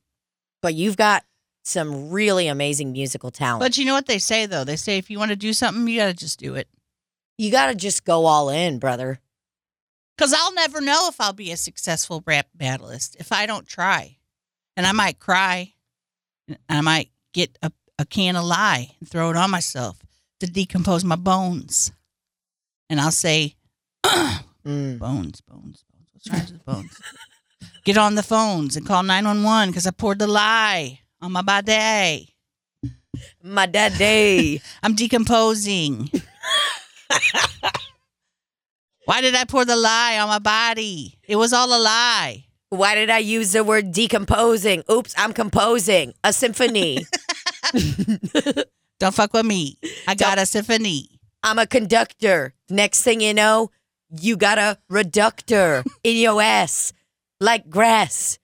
but 0.63 0.75
you've 0.75 0.97
got 0.97 1.25
some 1.65 2.11
really 2.11 2.49
amazing 2.49 2.93
musical 2.93 3.31
talent. 3.31 3.61
But 3.61 3.77
you 3.77 3.85
know 3.85 3.93
what 3.95 4.07
they 4.07 4.19
say 4.19 4.47
though? 4.47 4.65
They 4.65 4.77
say 4.77 4.97
if 4.99 5.11
you 5.11 5.19
want 5.19 5.31
to 5.31 5.37
do 5.37 5.53
something, 5.53 5.87
you 5.87 5.99
got 6.01 6.07
to 6.07 6.15
just 6.15 6.39
do 6.39 6.55
it. 6.55 6.67
you 7.37 7.51
gotta 7.51 7.75
just 7.75 8.05
go 8.05 8.25
all 8.27 8.49
in, 8.49 8.79
brother. 8.79 9.21
Because 10.17 10.33
I'll 10.37 10.55
never 10.55 10.81
know 10.81 11.09
if 11.09 11.21
I'll 11.21 11.33
be 11.35 11.53
a 11.53 11.57
successful 11.57 12.23
rap 12.27 12.47
battlist 12.57 13.17
if 13.21 13.31
I 13.31 13.47
don't 13.47 13.69
try. 13.69 14.17
And 14.77 14.87
I 14.87 14.93
might 14.93 15.19
cry. 15.21 15.75
And 16.49 16.59
I 16.69 16.81
might 16.81 17.11
get 17.35 17.57
a, 17.63 17.71
a 17.99 18.05
can 18.07 18.35
of 18.37 18.45
lye 18.45 18.91
and 18.99 19.09
throw 19.09 19.31
it 19.31 19.37
on 19.37 19.51
myself 19.51 19.99
to 20.41 20.47
decompose 20.51 21.05
my 21.05 21.17
bones. 21.17 21.93
And 22.91 23.01
I'll 23.01 23.11
say, 23.13 23.55
Mm. 24.67 24.99
bones, 24.99 25.41
bones, 25.43 25.85
bones. 25.91 26.09
What's 26.13 26.31
wrong 26.31 26.41
with 26.51 26.65
bones? 26.65 27.01
Get 27.85 27.97
on 27.97 28.15
the 28.17 28.23
phones 28.23 28.77
and 28.77 28.87
call 28.87 29.03
911 29.03 29.71
because 29.71 29.87
I 29.87 29.91
poured 29.91 30.19
the 30.19 30.27
lie 30.27 31.01
on 31.21 31.33
my 31.33 31.43
body. 31.43 32.35
My 33.43 33.67
daddy. 33.67 34.61
I'm 34.83 34.95
decomposing. 34.95 36.11
Why 39.05 39.23
did 39.23 39.35
I 39.35 39.45
pour 39.45 39.65
the 39.65 39.77
lie 39.77 40.19
on 40.19 40.29
my 40.29 40.39
body? 40.39 41.19
It 41.27 41.37
was 41.37 41.55
all 41.55 41.69
a 41.69 41.81
lie. 41.81 42.45
Why 42.69 42.95
did 42.95 43.09
I 43.09 43.19
use 43.19 43.53
the 43.53 43.65
word 43.65 43.93
decomposing? 43.93 44.85
Oops, 44.91 45.15
I'm 45.17 45.33
composing 45.33 46.13
a 46.23 46.35
symphony. 46.35 47.07
Don't 49.01 49.15
fuck 49.15 49.33
with 49.33 49.47
me. 49.47 49.79
I 50.07 50.15
got 50.15 50.39
a 50.39 50.45
symphony. 50.45 51.21
I'm 51.43 51.59
a 51.59 51.67
conductor. 51.67 52.53
Next 52.69 53.01
thing 53.03 53.23
you 53.23 53.33
know, 53.33 53.71
you 54.11 54.37
got 54.37 54.59
a 54.59 54.77
reductor 54.91 55.85
in 56.05 56.17
your 56.17 56.43
ass 56.43 56.93
like 57.41 57.69
grass. 57.71 58.39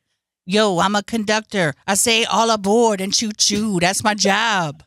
Yo, 0.46 0.78
I'm 0.78 0.94
a 0.94 1.02
conductor. 1.02 1.74
I 1.86 1.94
say 1.94 2.24
all 2.24 2.50
aboard 2.50 3.00
and 3.00 3.14
choo 3.14 3.32
choo. 3.36 3.80
That's 3.80 4.04
my 4.04 4.14
job. 4.14 4.82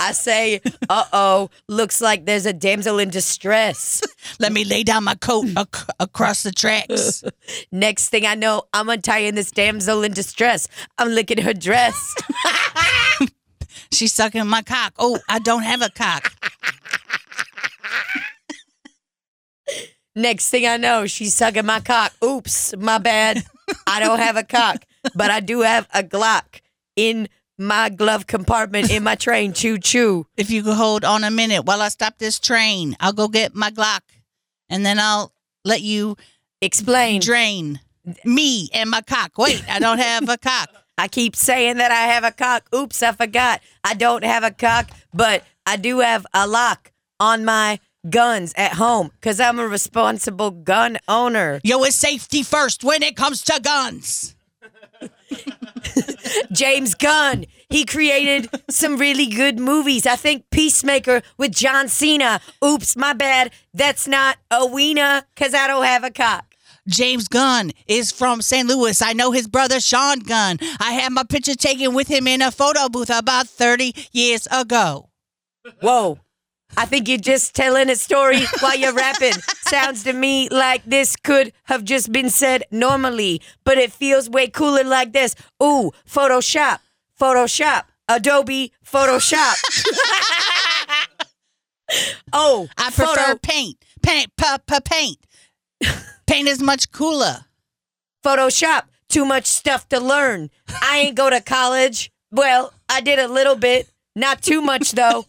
I 0.00 0.10
say, 0.10 0.60
uh 0.88 1.04
oh, 1.12 1.50
looks 1.68 2.00
like 2.00 2.26
there's 2.26 2.44
a 2.46 2.52
damsel 2.52 2.98
in 2.98 3.10
distress. 3.10 4.02
Let 4.40 4.52
me 4.52 4.64
lay 4.64 4.82
down 4.82 5.04
my 5.04 5.14
coat 5.14 5.46
ac- 5.56 5.86
across 6.00 6.42
the 6.42 6.50
tracks. 6.50 7.22
Next 7.72 8.08
thing 8.08 8.26
I 8.26 8.34
know, 8.34 8.64
I'm 8.72 8.88
untying 8.88 9.36
this 9.36 9.52
damsel 9.52 10.02
in 10.02 10.12
distress. 10.12 10.66
I'm 10.98 11.10
licking 11.10 11.38
her 11.42 11.54
dress. 11.54 12.14
She's 13.92 14.12
sucking 14.12 14.48
my 14.48 14.62
cock. 14.62 14.94
Oh, 14.98 15.20
I 15.28 15.38
don't 15.38 15.62
have 15.62 15.82
a 15.82 15.90
cock. 15.90 16.32
Next 20.14 20.50
thing 20.50 20.66
I 20.66 20.76
know, 20.76 21.06
she's 21.06 21.34
sucking 21.34 21.64
my 21.66 21.80
cock. 21.80 22.12
Oops, 22.22 22.76
my 22.76 22.98
bad. 22.98 23.44
I 23.86 24.00
don't 24.00 24.18
have 24.18 24.36
a 24.36 24.42
cock, 24.44 24.84
but 25.14 25.30
I 25.30 25.40
do 25.40 25.60
have 25.62 25.88
a 25.94 26.02
Glock 26.02 26.60
in 26.96 27.28
my 27.58 27.88
glove 27.88 28.26
compartment 28.26 28.90
in 28.90 29.02
my 29.02 29.14
train. 29.14 29.52
Choo 29.52 29.78
choo. 29.78 30.26
If 30.36 30.50
you 30.50 30.62
could 30.62 30.76
hold 30.76 31.04
on 31.04 31.24
a 31.24 31.30
minute 31.30 31.64
while 31.64 31.80
I 31.80 31.88
stop 31.88 32.18
this 32.18 32.38
train, 32.38 32.96
I'll 33.00 33.12
go 33.12 33.28
get 33.28 33.54
my 33.54 33.70
Glock 33.70 34.00
and 34.68 34.84
then 34.84 34.98
I'll 34.98 35.32
let 35.64 35.80
you 35.80 36.16
Explain. 36.60 37.20
drain 37.20 37.80
me 38.24 38.68
and 38.74 38.90
my 38.90 39.00
cock. 39.00 39.38
Wait, 39.38 39.64
I 39.70 39.78
don't 39.78 39.98
have 39.98 40.28
a 40.28 40.36
cock. 40.36 40.70
I 40.98 41.08
keep 41.08 41.34
saying 41.34 41.78
that 41.78 41.90
I 41.90 42.12
have 42.12 42.24
a 42.24 42.30
cock. 42.32 42.68
Oops, 42.74 43.02
I 43.02 43.12
forgot. 43.12 43.60
I 43.82 43.94
don't 43.94 44.24
have 44.24 44.44
a 44.44 44.50
cock, 44.50 44.90
but 45.14 45.42
I 45.64 45.76
do 45.76 46.00
have 46.00 46.26
a 46.34 46.46
lock 46.46 46.92
on 47.18 47.44
my 47.44 47.80
guns 48.08 48.52
at 48.56 48.74
home 48.74 49.10
because 49.20 49.40
I'm 49.40 49.58
a 49.58 49.66
responsible 49.68 50.50
gun 50.50 50.98
owner. 51.08 51.60
Yo, 51.64 51.82
it's 51.84 51.96
safety 51.96 52.42
first 52.42 52.84
when 52.84 53.02
it 53.02 53.16
comes 53.16 53.42
to 53.42 53.60
guns. 53.60 54.34
James 56.52 56.94
Gunn, 56.94 57.46
he 57.70 57.84
created 57.84 58.48
some 58.70 58.96
really 58.96 59.26
good 59.26 59.58
movies. 59.58 60.06
I 60.06 60.16
think 60.16 60.44
Peacemaker 60.50 61.22
with 61.36 61.52
John 61.52 61.88
Cena. 61.88 62.40
Oops, 62.64 62.96
my 62.96 63.12
bad. 63.12 63.52
That's 63.74 64.06
not 64.06 64.38
a 64.50 64.66
wiener 64.66 65.22
because 65.34 65.54
I 65.54 65.66
don't 65.66 65.84
have 65.84 66.04
a 66.04 66.10
cock. 66.10 66.44
James 66.88 67.28
Gunn 67.28 67.70
is 67.86 68.10
from 68.10 68.42
St. 68.42 68.68
Louis. 68.68 69.00
I 69.02 69.12
know 69.12 69.30
his 69.30 69.46
brother 69.46 69.80
Sean 69.80 70.18
Gunn. 70.20 70.58
I 70.80 70.92
had 70.92 71.12
my 71.12 71.22
picture 71.22 71.54
taken 71.54 71.94
with 71.94 72.08
him 72.08 72.26
in 72.26 72.42
a 72.42 72.50
photo 72.50 72.88
booth 72.88 73.10
about 73.10 73.46
30 73.46 73.94
years 74.12 74.48
ago. 74.50 75.08
Whoa. 75.80 76.18
I 76.76 76.86
think 76.86 77.08
you're 77.08 77.18
just 77.18 77.54
telling 77.54 77.90
a 77.90 77.96
story 77.96 78.40
while 78.60 78.76
you're 78.76 78.94
rapping. 78.94 79.32
Sounds 79.62 80.04
to 80.04 80.12
me 80.12 80.48
like 80.48 80.84
this 80.84 81.16
could 81.16 81.52
have 81.64 81.84
just 81.84 82.12
been 82.12 82.30
said 82.30 82.64
normally, 82.70 83.42
but 83.64 83.78
it 83.78 83.92
feels 83.92 84.30
way 84.30 84.48
cooler 84.48 84.84
like 84.84 85.12
this. 85.12 85.34
Ooh, 85.62 85.92
Photoshop, 86.08 86.78
Photoshop, 87.20 87.84
Adobe 88.08 88.72
Photoshop. 88.84 89.54
oh, 92.32 92.68
I 92.78 92.90
prefer 92.90 93.14
photo, 93.14 93.38
paint. 93.42 93.76
Paint, 94.02 94.36
pa, 94.36 94.58
pa, 94.66 94.80
paint. 94.84 95.18
paint 96.26 96.48
is 96.48 96.62
much 96.62 96.90
cooler. 96.90 97.44
Photoshop. 98.24 98.82
Too 99.08 99.24
much 99.26 99.44
stuff 99.44 99.86
to 99.90 100.00
learn. 100.00 100.48
I 100.80 101.00
ain't 101.00 101.16
go 101.16 101.28
to 101.28 101.42
college. 101.42 102.10
Well, 102.30 102.72
I 102.88 103.02
did 103.02 103.18
a 103.18 103.28
little 103.28 103.56
bit, 103.56 103.90
not 104.16 104.40
too 104.40 104.62
much 104.62 104.92
though. 104.92 105.26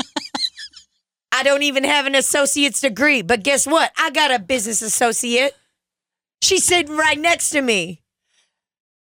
I 1.36 1.42
don't 1.42 1.64
even 1.64 1.84
have 1.84 2.06
an 2.06 2.14
associate's 2.14 2.80
degree, 2.80 3.24
but 3.24 3.42
guess 3.42 3.66
what? 3.66 3.92
I 3.98 4.12
got 4.12 4.32
a 4.32 4.38
business 4.38 4.84
associate. 4.84 5.56
She's 6.44 6.64
sitting 6.64 6.96
right 6.96 7.20
next 7.20 7.50
to 7.50 7.62
me. 7.64 8.04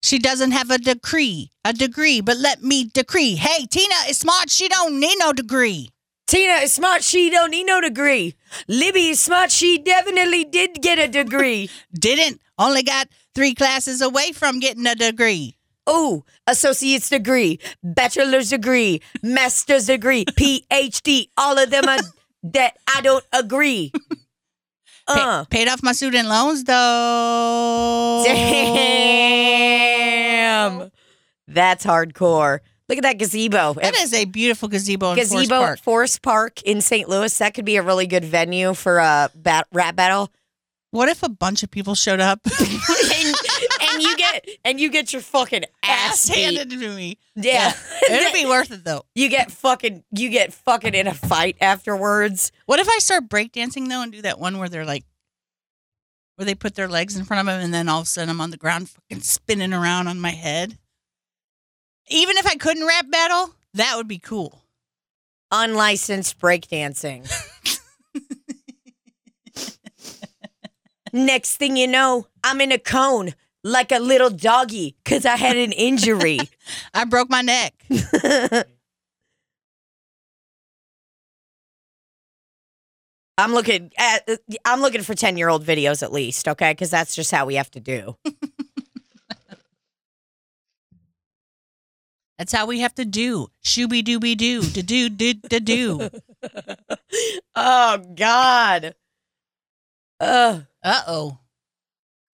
She 0.02 0.18
doesn't 0.18 0.50
have 0.50 0.70
a 0.70 0.76
degree, 0.76 1.50
a 1.64 1.72
degree, 1.72 2.20
but 2.20 2.36
let 2.36 2.62
me 2.62 2.90
decree. 2.92 3.36
Hey, 3.36 3.64
Tina 3.64 3.94
is 4.10 4.18
smart. 4.18 4.50
She 4.50 4.68
don't 4.68 5.00
need 5.00 5.16
no 5.18 5.32
degree. 5.32 5.90
Tina 6.26 6.56
is 6.64 6.74
smart. 6.74 7.02
She 7.02 7.30
don't 7.30 7.50
need 7.50 7.64
no 7.64 7.80
degree. 7.80 8.34
Libby 8.68 9.08
is 9.08 9.20
smart. 9.20 9.50
She 9.50 9.78
definitely 9.78 10.44
did 10.44 10.82
get 10.82 10.98
a 10.98 11.08
degree. 11.08 11.70
Didn't. 11.98 12.42
Only 12.58 12.82
got 12.82 13.08
three 13.34 13.54
classes 13.54 14.02
away 14.02 14.32
from 14.32 14.60
getting 14.60 14.86
a 14.86 14.94
degree. 14.94 15.56
Oh, 15.86 16.24
associate's 16.46 17.08
degree, 17.08 17.58
bachelor's 17.82 18.50
degree, 18.50 19.00
master's 19.22 19.86
degree, 19.86 20.24
PhD. 20.38 21.30
All 21.38 21.58
of 21.58 21.70
them 21.70 21.88
are 21.88 22.00
that 22.42 22.76
I 22.94 23.00
don't 23.00 23.24
agree. 23.32 23.92
Uh. 25.10 25.44
paid 25.46 25.68
off 25.68 25.82
my 25.82 25.92
student 25.92 26.28
loans 26.28 26.64
though. 26.64 28.22
Damn. 28.26 29.78
That's 31.46 31.82
hardcore. 31.86 32.58
Look 32.88 32.98
at 32.98 33.04
that 33.04 33.18
gazebo. 33.18 33.72
That 33.74 33.96
is 33.96 34.12
a 34.12 34.26
beautiful 34.26 34.68
gazebo 34.68 35.12
in 35.12 35.16
Forest 35.16 35.32
gazebo 35.32 35.60
Park. 35.60 35.78
Forest 35.80 36.22
Park 36.22 36.62
in 36.62 36.82
St. 36.82 37.08
Louis. 37.08 37.36
That 37.38 37.54
could 37.54 37.64
be 37.64 37.76
a 37.76 37.82
really 37.82 38.06
good 38.06 38.24
venue 38.24 38.74
for 38.74 38.98
a 38.98 39.30
bat, 39.34 39.66
rap 39.72 39.96
battle. 39.96 40.30
What 40.90 41.08
if 41.08 41.22
a 41.22 41.28
bunch 41.28 41.62
of 41.62 41.70
people 41.70 41.94
showed 41.94 42.20
up? 42.20 42.40
and, 43.80 44.02
you 44.02 44.16
get 44.16 44.48
and 44.64 44.80
you 44.80 44.90
get 44.90 45.12
your 45.12 45.22
fucking 45.22 45.64
ass 45.82 45.98
ass 46.08 46.28
handed 46.28 46.70
to 46.70 46.76
me. 46.76 47.18
Yeah. 47.34 47.72
It'd 48.10 48.32
be 48.32 48.46
worth 48.46 48.70
it 48.70 48.84
though. 48.84 49.04
you 49.14 49.28
get 49.28 49.50
fucking 49.50 50.04
you 50.10 50.30
get 50.30 50.52
fucking 50.52 50.94
in 50.94 51.06
a 51.06 51.14
fight 51.14 51.56
afterwards. 51.60 52.52
What 52.66 52.80
if 52.80 52.88
I 52.88 52.98
start 52.98 53.28
breakdancing 53.28 53.88
though 53.88 54.02
and 54.02 54.12
do 54.12 54.22
that 54.22 54.38
one 54.38 54.58
where 54.58 54.68
they're 54.68 54.84
like, 54.84 55.04
where 56.36 56.46
they 56.46 56.54
put 56.54 56.74
their 56.74 56.88
legs 56.88 57.16
in 57.16 57.24
front 57.24 57.40
of 57.40 57.46
them 57.46 57.60
and 57.62 57.74
then 57.74 57.88
all 57.88 58.00
of 58.00 58.06
a 58.06 58.08
sudden 58.08 58.30
I'm 58.30 58.40
on 58.40 58.50
the 58.50 58.56
ground 58.56 58.88
fucking 58.88 59.22
spinning 59.22 59.72
around 59.72 60.08
on 60.08 60.20
my 60.20 60.30
head? 60.30 60.78
Even 62.08 62.38
if 62.38 62.46
I 62.46 62.54
couldn't 62.54 62.86
rap 62.86 63.10
battle, 63.10 63.54
that 63.74 63.94
would 63.96 64.08
be 64.08 64.18
cool. 64.18 64.62
Unlicensed 65.50 66.38
breakdancing. 66.38 67.30
Next 71.12 71.56
thing 71.56 71.76
you 71.76 71.86
know, 71.86 72.26
I'm 72.44 72.60
in 72.60 72.70
a 72.70 72.78
cone 72.78 73.34
like 73.68 73.92
a 73.92 73.98
little 73.98 74.30
doggy 74.30 74.96
because 75.04 75.24
I 75.26 75.36
had 75.36 75.56
an 75.56 75.72
injury. 75.72 76.38
I 76.94 77.04
broke 77.04 77.30
my 77.30 77.42
neck. 77.42 77.74
I'm 83.38 83.52
looking 83.52 83.92
at 83.96 84.28
I'm 84.64 84.80
looking 84.80 85.02
for 85.02 85.14
10 85.14 85.36
year 85.36 85.48
old 85.48 85.64
videos 85.64 86.02
at 86.02 86.12
least, 86.12 86.48
okay? 86.48 86.72
Because 86.72 86.90
that's 86.90 87.14
just 87.14 87.30
how 87.30 87.46
we 87.46 87.54
have 87.54 87.70
to 87.72 87.80
do. 87.80 88.16
That's 92.38 92.52
how 92.52 92.66
we 92.66 92.78
have 92.80 92.94
to 92.94 93.04
do. 93.04 93.48
Shooby 93.64 94.04
dooby 94.04 94.36
doo. 94.36 94.62
Da 94.62 94.82
do 94.82 95.08
do 95.08 95.34
da 95.34 95.58
do. 95.58 96.08
oh 97.56 97.98
God. 98.14 98.94
Uh 100.20 100.60
oh. 100.86 101.38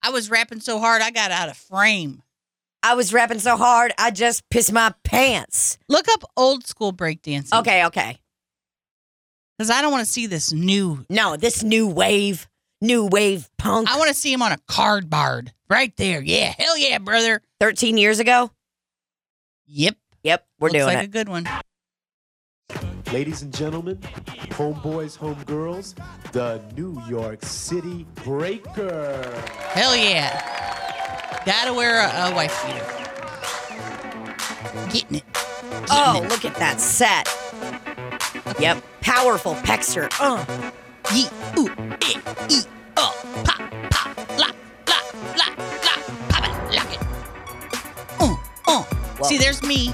I 0.05 0.09
was 0.11 0.29
rapping 0.29 0.59
so 0.59 0.77
hard 0.79 1.01
I 1.01 1.09
got 1.09 1.31
out 1.31 1.49
of 1.49 1.57
frame. 1.57 2.21
I 2.83 2.93
was 2.93 3.11
rapping 3.11 3.39
so 3.39 3.57
hard 3.57 3.91
I 3.97 4.11
just 4.11 4.47
pissed 4.51 4.71
my 4.71 4.93
pants. 5.03 5.79
Look 5.89 6.05
up 6.09 6.23
old 6.37 6.67
school 6.67 6.93
breakdancing. 6.93 7.59
Okay, 7.61 7.83
okay. 7.87 8.19
Because 9.57 9.71
I 9.71 9.81
don't 9.81 9.91
want 9.91 10.05
to 10.05 10.11
see 10.11 10.27
this 10.27 10.53
new. 10.53 11.03
No, 11.09 11.37
this 11.37 11.63
new 11.63 11.87
wave, 11.87 12.47
new 12.81 13.07
wave 13.07 13.49
punk. 13.57 13.89
I 13.91 13.97
want 13.97 14.09
to 14.09 14.13
see 14.13 14.31
him 14.31 14.43
on 14.43 14.51
a 14.51 14.59
card 14.67 15.09
board 15.09 15.51
right 15.71 15.95
there. 15.97 16.21
Yeah. 16.21 16.53
Hell 16.55 16.77
yeah, 16.77 16.99
brother. 16.99 17.41
13 17.59 17.97
years 17.97 18.19
ago. 18.19 18.51
Yep. 19.65 19.95
Yep, 20.21 20.45
we're 20.59 20.67
Looks 20.69 20.73
doing 20.83 20.85
like 20.95 21.03
it. 21.03 21.05
a 21.05 21.07
good 21.07 21.29
one. 21.29 21.47
Ladies 23.13 23.43
and 23.43 23.53
gentlemen, 23.53 23.97
homeboys, 24.57 25.17
homegirls, 25.17 25.95
the 26.31 26.61
New 26.75 27.01
York 27.07 27.43
City 27.45 28.05
Breaker. 28.23 29.23
Hell 29.73 29.95
yeah. 29.95 30.41
Gotta 31.45 31.73
wear 31.73 32.01
a, 32.01 32.31
a 32.31 32.35
wife 32.35 32.65
beater. 32.65 32.85
Getting 34.91 35.17
it. 35.17 35.23
Getting 35.33 35.85
Oh, 35.91 36.21
it. 36.23 36.29
look 36.29 36.45
at 36.45 36.55
that 36.55 36.81
set. 36.81 37.29
Yep, 38.59 38.83
powerful 39.01 39.55
Pexter. 39.63 40.09
Uh, 40.19 40.43
Yee, 41.13 41.27
ooh, 41.57 41.69
eh, 42.01 42.19
ee, 42.49 42.61
oh, 42.97 43.15
pop, 43.45 43.61
pop, 43.91 44.17
lock, 44.39 44.55
lock, 44.87 45.13
lock, 45.37 45.57
lock, 45.85 46.01
pop 46.29 46.43
it, 46.45 46.75
lock 46.75 46.93
it. 46.93 46.99
Uh, 48.19 48.35
uh. 48.67 48.83
Whoa. 48.83 49.27
See, 49.29 49.37
there's 49.37 49.61
me 49.63 49.93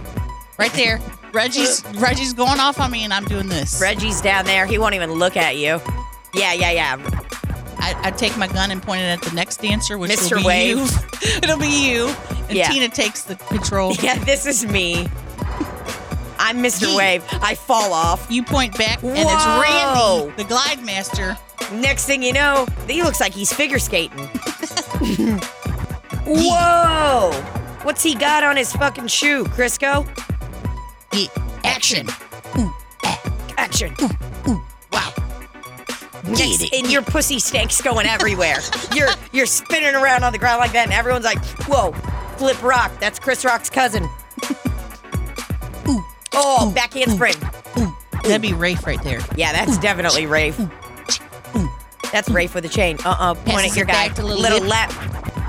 right 0.58 0.72
there. 0.74 1.00
Reggie's 1.34 1.84
Reggie's 1.96 2.34
going 2.34 2.60
off 2.60 2.80
on 2.80 2.92
me, 2.92 3.04
and 3.04 3.14
I'm 3.14 3.26
doing 3.26 3.48
this. 3.48 3.80
Reggie's 3.82 4.22
down 4.22 4.46
there. 4.46 4.66
He 4.66 4.78
won't 4.78 4.96
even 4.96 5.12
look 5.12 5.38
at 5.38 5.56
you. 5.58 5.80
Yeah, 6.34 6.54
yeah, 6.54 6.72
yeah. 6.72 6.98
I, 7.78 7.96
I 8.04 8.12
take 8.12 8.38
my 8.38 8.48
gun 8.48 8.70
and 8.72 8.82
point 8.82 9.02
it 9.02 9.06
at 9.06 9.22
the 9.22 9.32
next 9.34 9.58
dancer, 9.62 9.98
which 9.98 10.12
Mr. 10.12 10.32
will 10.34 10.40
be 10.42 10.46
Wave. 10.46 10.78
you. 10.78 10.86
It'll 11.44 11.58
be 11.58 11.90
you. 11.90 12.08
And 12.48 12.52
Yeah. 12.58 12.70
Tina 12.70 12.90
takes 12.90 13.24
the 13.24 13.36
control. 13.36 13.94
Yeah, 14.02 14.18
this 14.24 14.46
is 14.46 14.66
me. 14.66 15.08
I'm 16.38 16.58
Mr. 16.58 16.96
Wave. 16.98 17.24
I 17.42 17.56
fall 17.56 17.94
off. 17.94 18.28
You 18.30 18.44
point 18.44 18.78
back, 18.78 19.02
and 19.04 19.14
Whoa. 19.14 19.24
it's 19.26 19.46
Randy, 20.28 20.44
the 20.44 20.48
glide 20.48 20.84
master. 20.84 21.38
Next 21.74 22.06
thing 22.06 22.24
you 22.24 22.34
know, 22.34 22.66
he 22.88 23.04
looks 23.04 23.20
like 23.20 23.34
he's 23.34 23.54
figure 23.54 23.80
skating. 23.80 24.18
Whoa! 26.26 27.32
What's 27.84 28.04
he 28.04 28.16
got 28.16 28.44
on 28.44 28.58
his 28.58 28.72
fucking 28.74 29.08
shoe, 29.08 29.46
Crisco? 29.46 30.06
Yeah. 31.14 31.28
Action. 31.64 32.08
Action. 33.58 33.94
Wow. 34.92 35.14
Next, 36.24 36.74
and 36.74 36.92
your 36.92 37.02
pussy 37.02 37.40
stanks 37.40 37.82
going 37.82 38.06
everywhere. 38.08 38.58
you're 38.96 39.10
you're 39.32 39.46
spinning 39.46 39.96
around 39.96 40.24
on 40.24 40.32
the 40.32 40.40
ground 40.40 40.60
like 40.60 40.72
that, 40.74 40.84
and 40.86 40.94
everyone's 40.94 41.26
like, 41.26 41.44
"Whoa, 41.68 41.92
Flip 42.38 42.62
Rock, 42.64 42.92
that's 43.00 43.20
Chris 43.20 43.44
Rock's 43.44 43.70
cousin." 43.70 44.08
oh, 46.34 46.72
backhand 46.74 47.12
spring. 47.12 47.36
That'd 48.24 48.42
be 48.42 48.54
Rafe 48.54 48.86
right 48.86 49.02
there. 49.04 49.20
Yeah, 49.36 49.52
that's 49.52 49.78
definitely 49.80 50.28
Rafe. 50.28 50.60
That's 52.12 52.30
Rafe 52.30 52.54
with 52.54 52.66
a 52.66 52.70
chain. 52.70 52.98
Uh 53.04 53.16
uh 53.18 53.34
point 53.34 53.48
Passes 53.48 53.72
at 53.72 53.78
your 53.78 53.86
guy. 53.86 54.08
back 54.08 54.16
to 54.18 54.24
little 54.26 54.42
little 54.42 54.60
lip. 54.60 54.70
lap. 54.70 54.92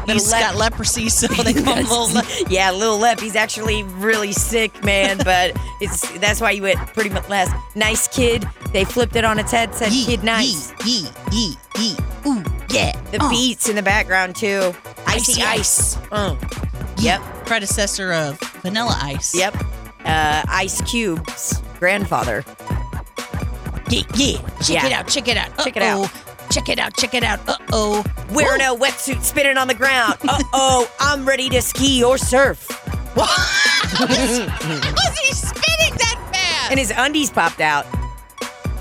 He's 0.07 0.31
got 0.31 0.57
leprosy, 0.57 1.09
so 1.09 1.27
they 1.29 1.53
call 1.63 1.75
him 1.77 1.85
little 1.87 2.09
lep. 2.11 2.25
yeah, 2.49 2.71
little 2.71 2.99
lip. 2.99 3.21
He's 3.21 3.37
actually 3.37 3.83
really 3.85 4.33
sick, 4.33 4.83
man. 4.85 5.19
But 5.25 5.57
it's 5.81 6.01
that's 6.19 6.41
why 6.41 6.51
you 6.53 6.63
went 6.63 6.79
pretty 6.95 7.11
much 7.11 7.29
last. 7.29 7.55
Nice 7.77 8.09
kid. 8.09 8.47
They 8.73 8.85
flipped 8.85 9.17
it 9.17 9.25
on 9.25 9.39
its 9.39 9.53
head. 9.53 9.75
Said 9.75 9.93
Yee, 9.93 10.05
kid 10.07 10.25
nice. 10.25 10.73
Yee, 10.85 11.07
yee, 11.31 11.55
yee, 11.79 11.87
yee. 11.91 11.97
Ooh, 12.27 12.43
yeah. 12.71 12.99
The 13.13 13.23
Uh, 13.23 13.31
beats 13.31 13.69
in 13.69 13.77
the 13.77 13.83
background 13.83 14.35
too. 14.37 14.75
Icy, 15.07 15.41
Icy 15.41 15.43
ice. 15.43 15.97
Uh. 16.11 16.37
Yep. 16.99 17.21
Predecessor 17.47 18.13
of 18.13 18.39
Vanilla 18.63 18.97
Ice. 19.03 19.35
Yep. 19.35 19.55
Uh, 20.05 20.43
Ice 20.49 20.81
Cube's 20.83 21.61
grandfather. 21.79 22.45
Yeah, 23.89 24.03
yeah. 24.15 24.39
Check 24.61 24.69
Yeah. 24.69 24.87
it 24.87 24.93
out. 24.93 25.09
Check 25.09 25.29
it 25.29 25.37
out. 25.37 25.59
Check 25.59 25.77
it 25.77 25.83
out. 25.83 26.11
Check 26.53 26.69
it 26.69 26.79
out. 26.79 26.95
Check 26.97 27.15
it 27.15 27.23
out. 27.23 27.41
Uh 27.49 27.57
oh. 27.73 28.05
Wearing 28.31 28.61
a 28.61 28.75
wetsuit, 28.75 29.23
spinning 29.23 29.57
on 29.57 29.69
the 29.69 29.75
ground. 29.75 30.17
Uh 30.29 30.43
oh, 30.53 30.91
I'm 31.01 31.27
ready 31.27 31.49
to 31.51 31.63
ski 31.63 32.05
or 32.05 32.19
surf. 32.19 32.69
How 33.17 34.07
was 34.07 35.19
he 35.19 35.33
spinning 35.33 35.95
that 35.99 36.31
fast? 36.33 36.71
And 36.71 36.79
his 36.79 36.93
undies 36.97 37.31
popped 37.31 37.61
out. 37.61 37.87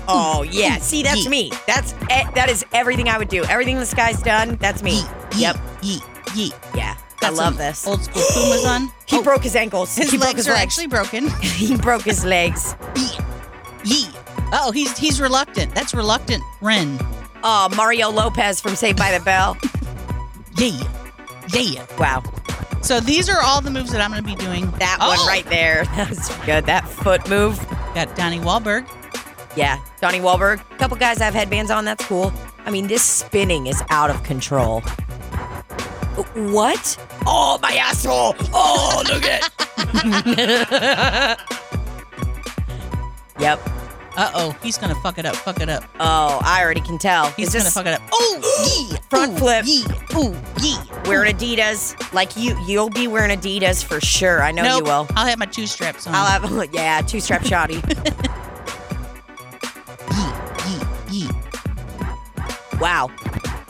Oh 0.08 0.42
yeah, 0.50 0.78
see 0.78 1.02
that's 1.02 1.28
me. 1.28 1.50
That's 1.66 1.92
that 2.08 2.48
is 2.50 2.64
everything 2.72 3.08
I 3.08 3.18
would 3.18 3.28
do. 3.28 3.44
Everything 3.44 3.78
this 3.78 3.94
guy's 3.94 4.20
done, 4.22 4.56
that's 4.56 4.82
me. 4.82 5.02
Yep. 5.36 5.56
Yee, 5.82 6.00
yee. 6.34 6.52
Yeah, 6.74 6.96
I 7.22 7.30
love 7.30 7.56
this. 7.56 7.86
Old 7.86 8.02
school 8.04 8.22
Pumas 8.34 8.64
on. 8.66 8.90
He 9.06 9.18
Oh, 9.18 9.22
broke 9.22 9.42
his 9.42 9.54
ankles. 9.56 9.94
His 9.94 10.10
he 10.10 10.16
broke 10.16 10.28
legs 10.28 10.36
his 10.38 10.48
are 10.48 10.52
legs. 10.52 10.62
actually 10.62 10.86
broken. 10.86 11.28
he 11.40 11.76
broke 11.76 12.02
his 12.02 12.24
legs. 12.24 12.74
Yee. 12.96 13.10
Yee. 13.84 14.08
Oh, 14.54 14.70
he's 14.72 14.96
he's 14.98 15.20
reluctant. 15.20 15.74
That's 15.74 15.92
reluctant 15.94 16.42
Ren. 16.62 16.98
Oh, 17.44 17.68
Mario 17.76 18.10
Lopez 18.10 18.60
from 18.60 18.76
Saved 18.76 18.98
by 18.98 19.16
the 19.16 19.24
Bell. 19.24 19.56
Yeah. 20.56 20.80
Yeah. 21.52 21.84
Wow, 21.98 22.22
So 22.82 23.00
these 23.00 23.28
are 23.28 23.42
all 23.42 23.60
the 23.60 23.70
moves 23.70 23.90
that 23.92 24.00
I'm 24.00 24.10
going 24.10 24.22
to 24.22 24.26
be 24.28 24.36
doing. 24.36 24.70
that 24.72 24.98
Oh, 25.00 25.08
one 25.08 25.26
right 25.26 25.44
there. 25.46 25.84
That's 25.96 26.34
good. 26.46 26.66
That 26.66 26.86
foot 26.88 27.28
move. 27.28 27.58
Got 27.94 28.14
Donnie 28.16 28.38
Wahlberg. 28.38 28.88
Yeah, 29.56 29.78
Donnie 30.00 30.20
Wahlberg. 30.20 30.60
A 30.72 30.76
couple 30.78 30.96
guys 30.96 31.18
have 31.18 31.34
headbands 31.34 31.70
on. 31.70 31.84
That's 31.84 32.04
cool. 32.06 32.32
I 32.64 32.70
mean, 32.70 32.86
this 32.86 33.02
spinning 33.02 33.66
is 33.66 33.82
out 33.90 34.08
of 34.08 34.22
control. 34.22 34.80
What? 36.34 36.96
Oh, 37.26 37.58
my 37.60 37.74
asshole! 37.74 38.34
Oh, 38.54 39.02
look 39.08 39.24
at. 39.24 39.50
yep. 43.38 43.60
Uh 44.16 44.30
oh, 44.34 44.56
he's 44.62 44.76
gonna 44.76 44.94
fuck 44.96 45.18
it 45.18 45.24
up. 45.24 45.34
Fuck 45.36 45.60
it 45.60 45.68
up. 45.68 45.84
Oh, 45.98 46.38
I 46.44 46.62
already 46.62 46.80
can 46.82 46.98
tell. 46.98 47.30
He's 47.30 47.48
Is 47.48 47.54
gonna 47.54 47.64
this 47.64 47.74
fuck 47.74 47.86
it 47.86 47.94
up. 47.94 48.02
Oh, 48.12 48.88
yeah. 48.90 48.98
Front 49.08 49.32
Ooh, 49.32 49.38
flip. 49.38 49.64
Yeah. 49.66 50.18
Ooh, 50.18 50.36
yeah. 50.62 51.08
wearing 51.08 51.34
Adidas? 51.34 52.12
Like 52.12 52.36
you, 52.36 52.58
you'll 52.66 52.90
be 52.90 53.08
wearing 53.08 53.36
Adidas 53.36 53.82
for 53.82 54.00
sure. 54.00 54.42
I 54.42 54.52
know 54.52 54.62
nope. 54.62 54.78
you 54.78 54.84
will. 54.84 55.06
I'll 55.16 55.26
have 55.26 55.38
my 55.38 55.46
two 55.46 55.66
straps 55.66 56.06
on. 56.06 56.14
I'll 56.14 56.26
have, 56.26 56.70
yeah, 56.74 57.00
two 57.00 57.20
strap 57.20 57.44
shoddy. 57.44 57.74
yeah, 60.10 60.56
yeah, 61.10 61.10
yeah. 61.10 62.78
Wow. 62.78 63.10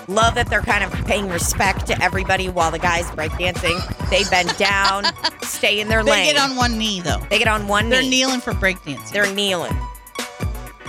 Love 0.08 0.34
that 0.34 0.48
they're 0.50 0.62
kind 0.62 0.82
of 0.82 0.92
paying 1.06 1.28
respect 1.28 1.86
to 1.86 2.02
everybody 2.02 2.48
while 2.48 2.72
the 2.72 2.78
guys 2.78 3.04
breakdancing. 3.12 3.78
They 4.10 4.24
bend 4.28 4.56
down, 4.56 5.04
stay 5.42 5.80
in 5.80 5.86
their 5.88 6.02
They 6.02 6.10
lane. 6.10 6.26
They 6.26 6.32
get 6.32 6.42
on 6.42 6.56
one 6.56 6.76
knee 6.76 7.00
though. 7.00 7.22
they 7.30 7.38
get 7.38 7.46
on 7.48 7.68
one 7.68 7.84
knee. 7.88 7.90
They're 7.90 8.02
kneeling 8.10 8.40
for 8.40 8.52
breakdancing. 8.52 9.12
They're 9.12 9.32
kneeling. 9.32 9.72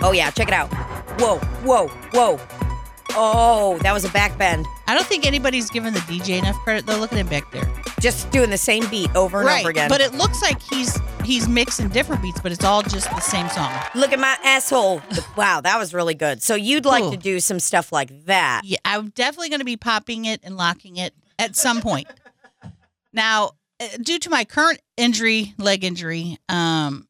Oh 0.04 0.12
yeah, 0.12 0.30
check 0.32 0.50
it 0.50 0.54
out. 0.54 0.68
Whoa, 1.20 1.38
whoa, 1.64 1.88
whoa. 2.12 2.40
Oh, 3.16 3.78
that 3.84 3.94
was 3.94 4.04
a 4.04 4.10
back 4.10 4.38
bend. 4.38 4.66
I 4.88 4.96
don't 4.96 5.06
think 5.06 5.26
anybody's 5.26 5.70
giving 5.70 5.94
the 5.94 6.00
DJ 6.02 6.40
enough 6.40 6.58
credit 6.58 6.86
though. 6.86 6.98
Look 6.98 7.14
at 7.14 7.18
him 7.18 7.28
back 7.28 7.50
there. 7.52 7.72
Just 8.02 8.30
doing 8.32 8.50
the 8.50 8.58
same 8.58 8.86
beat 8.90 9.16
over 9.16 9.40
and 9.40 9.48
right, 9.48 9.62
over 9.62 9.70
again. 9.70 9.88
but 9.88 10.02
it 10.02 10.14
looks 10.14 10.42
like 10.42 10.62
he's 10.62 11.00
he's 11.24 11.48
mixing 11.48 11.88
different 11.88 12.22
beats, 12.22 12.42
but 12.42 12.52
it's 12.52 12.66
all 12.66 12.82
just 12.82 13.10
the 13.10 13.22
same 13.22 13.48
song. 13.50 13.72
Look 13.96 14.12
at 14.12 14.20
my 14.20 14.38
asshole. 14.44 15.02
Wow, 15.38 15.62
that 15.62 15.80
was 15.80 15.94
really 15.94 16.14
good. 16.14 16.44
So 16.44 16.54
you'd 16.54 16.86
like 16.86 17.04
Ooh. 17.04 17.12
to 17.12 17.18
do 17.18 17.40
some 17.40 17.60
stuff 17.60 17.92
like 17.92 18.26
that. 18.26 18.62
Yeah, 18.66 18.78
I'm 18.86 19.10
definitely 19.10 19.50
going 19.50 19.62
to 19.62 19.66
be 19.66 19.78
popping 19.78 20.26
it 20.26 20.42
and 20.44 20.58
locking 20.58 20.98
it 20.98 21.14
at 21.40 21.56
some 21.56 21.82
point. 21.82 22.08
now, 23.14 23.52
uh, 23.80 23.88
due 24.02 24.20
to 24.20 24.30
my 24.30 24.46
current 24.46 24.80
injury, 24.96 25.56
leg 25.58 25.84
injury, 25.84 26.38
um, 26.50 27.08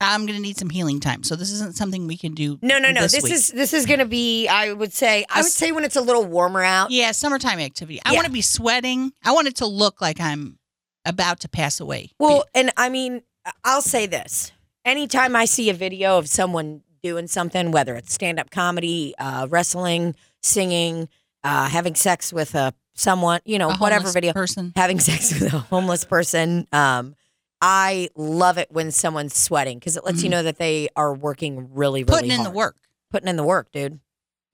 I'm 0.00 0.26
going 0.26 0.36
to 0.36 0.42
need 0.42 0.58
some 0.58 0.68
healing 0.70 1.00
time. 1.00 1.22
So 1.22 1.36
this 1.36 1.50
isn't 1.52 1.74
something 1.76 2.06
we 2.06 2.16
can 2.18 2.34
do. 2.34 2.58
No, 2.62 2.78
no, 2.78 2.90
no. 2.92 3.02
This, 3.02 3.22
week. 3.22 3.32
is 3.32 3.48
this 3.48 3.72
is 3.72 3.86
going 3.86 4.00
to 4.00 4.04
be 4.04 4.46
I 4.46 4.72
would 4.72 4.92
say 4.92 5.24
I 5.30 5.40
would 5.42 5.50
say 5.50 5.72
when 5.72 5.84
it's 5.84 5.96
a 5.96 6.00
little 6.02 6.24
warmer 6.24 6.62
out. 6.62 6.90
yeah, 6.90 7.12
summertime 7.12 7.58
activity. 7.60 8.00
I 8.04 8.10
Yeah. 8.10 8.16
want 8.16 8.26
to 8.26 8.32
be 8.32 8.42
sweating. 8.42 9.12
I 9.24 9.32
want 9.32 9.48
it 9.48 9.56
to 9.56 9.66
look 9.66 10.00
like 10.02 10.20
I'm 10.20 10.58
about 11.06 11.40
to 11.40 11.48
pass 11.48 11.80
away. 11.80 12.10
Well, 12.18 12.44
and 12.54 12.70
I 12.76 12.88
mean, 12.90 13.22
I'll 13.64 13.80
say 13.82 14.06
this. 14.06 14.52
Anytime 14.84 15.34
I 15.34 15.46
see 15.46 15.70
a 15.70 15.74
video 15.74 16.18
of 16.18 16.28
someone 16.28 16.82
doing 17.02 17.26
something, 17.26 17.70
whether 17.70 17.94
it's 17.96 18.12
stand-up 18.12 18.50
comedy, 18.50 19.14
uh, 19.18 19.46
wrestling, 19.48 20.14
singing, 20.42 21.08
uh, 21.44 21.68
having 21.68 21.94
sex 21.94 22.32
with 22.32 22.54
a 22.54 22.74
someone, 22.94 23.40
you 23.44 23.58
know, 23.58 23.72
whatever 23.74 24.10
video, 24.10 24.32
person. 24.32 24.72
having 24.76 24.98
sex 25.08 25.32
with 25.38 25.52
a 25.52 25.58
homeless 25.58 26.04
person. 26.04 26.66
Um, 26.72 27.14
I 27.60 28.10
love 28.14 28.58
it 28.58 28.70
when 28.70 28.90
someone's 28.90 29.34
sweating 29.34 29.78
because 29.78 29.96
it 29.96 30.04
lets 30.04 30.22
you 30.22 30.28
Mhm. 30.28 30.32
know 30.32 30.42
that 30.42 30.58
they 30.58 30.88
are 30.96 31.14
working 31.14 31.72
really, 31.74 32.04
really 32.04 32.04
Putting 32.04 32.30
in 32.32 32.38
the 32.38 32.44
hard. 32.44 32.54
work. 32.54 32.76
Putting 33.10 33.28
in 33.28 33.36
the 33.36 33.44
work, 33.44 33.72
dude. 33.72 34.00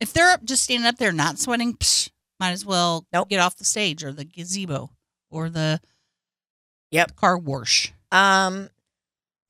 If 0.01 0.13
they're 0.13 0.31
up, 0.31 0.45
just 0.45 0.63
standing 0.65 0.87
up 0.87 0.99
there 0.99 1.13
not 1.13 1.39
sweating, 1.39 1.75
psh, 1.75 2.11
might 2.39 2.51
as 2.53 2.65
well 2.65 3.07
Nope. 3.13 3.29
get 3.29 3.41
off 3.41 3.57
the 3.57 3.65
stage 3.65 4.05
or 4.05 4.13
the 4.13 4.25
gazebo 4.25 4.91
or 5.31 5.49
the 5.51 5.81
Yep. 6.91 7.17
car 7.17 7.37
wash. 7.39 7.93
Um, 8.11 8.69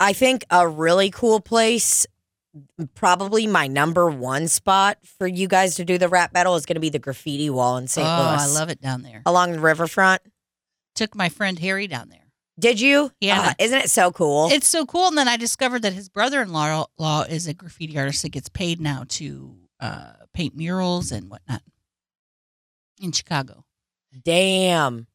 I 0.00 0.12
think 0.12 0.44
a 0.50 0.66
really 0.68 1.10
cool 1.10 1.40
place, 1.40 2.06
probably 2.94 3.46
my 3.46 3.66
number 3.66 4.08
one 4.10 4.48
spot 4.48 4.98
for 5.18 5.26
you 5.26 5.48
guys 5.48 5.74
to 5.76 5.84
do 5.84 5.98
the 5.98 6.08
rap 6.08 6.32
battle 6.32 6.54
is 6.56 6.66
going 6.66 6.74
to 6.76 6.80
be 6.80 6.90
the 6.90 6.98
graffiti 6.98 7.48
wall 7.50 7.76
in 7.78 7.88
St. 7.88 8.06
oh, 8.06 8.10
Louis. 8.10 8.42
I 8.42 8.46
love 8.46 8.68
it 8.68 8.80
down 8.80 9.02
there. 9.02 9.22
along 9.26 9.52
the 9.52 9.60
riverfront. 9.60 10.22
Took 10.94 11.14
my 11.14 11.28
friend 11.28 11.58
Harry 11.58 11.86
down 11.86 12.08
there. 12.10 12.21
Did 12.62 12.80
you? 12.80 13.10
Yeah. 13.20 13.48
Uh, 13.48 13.52
isn't 13.58 13.78
it 13.78 13.90
so 13.90 14.12
cool? 14.12 14.48
It's 14.52 14.68
so 14.68 14.86
cool. 14.86 15.08
And 15.08 15.18
then 15.18 15.26
I 15.26 15.36
discovered 15.36 15.82
that 15.82 15.92
his 15.92 16.08
brother-in-law 16.08 16.86
law 16.96 17.22
is 17.22 17.48
a 17.48 17.54
graffiti 17.54 17.98
artist 17.98 18.22
that 18.22 18.28
gets 18.30 18.48
paid 18.48 18.80
now 18.80 19.04
to 19.08 19.56
uh, 19.80 20.12
paint 20.32 20.56
murals 20.56 21.10
and 21.10 21.28
whatnot 21.28 21.62
in 23.00 23.10
Chicago. 23.10 23.64
Damn. 24.24 25.08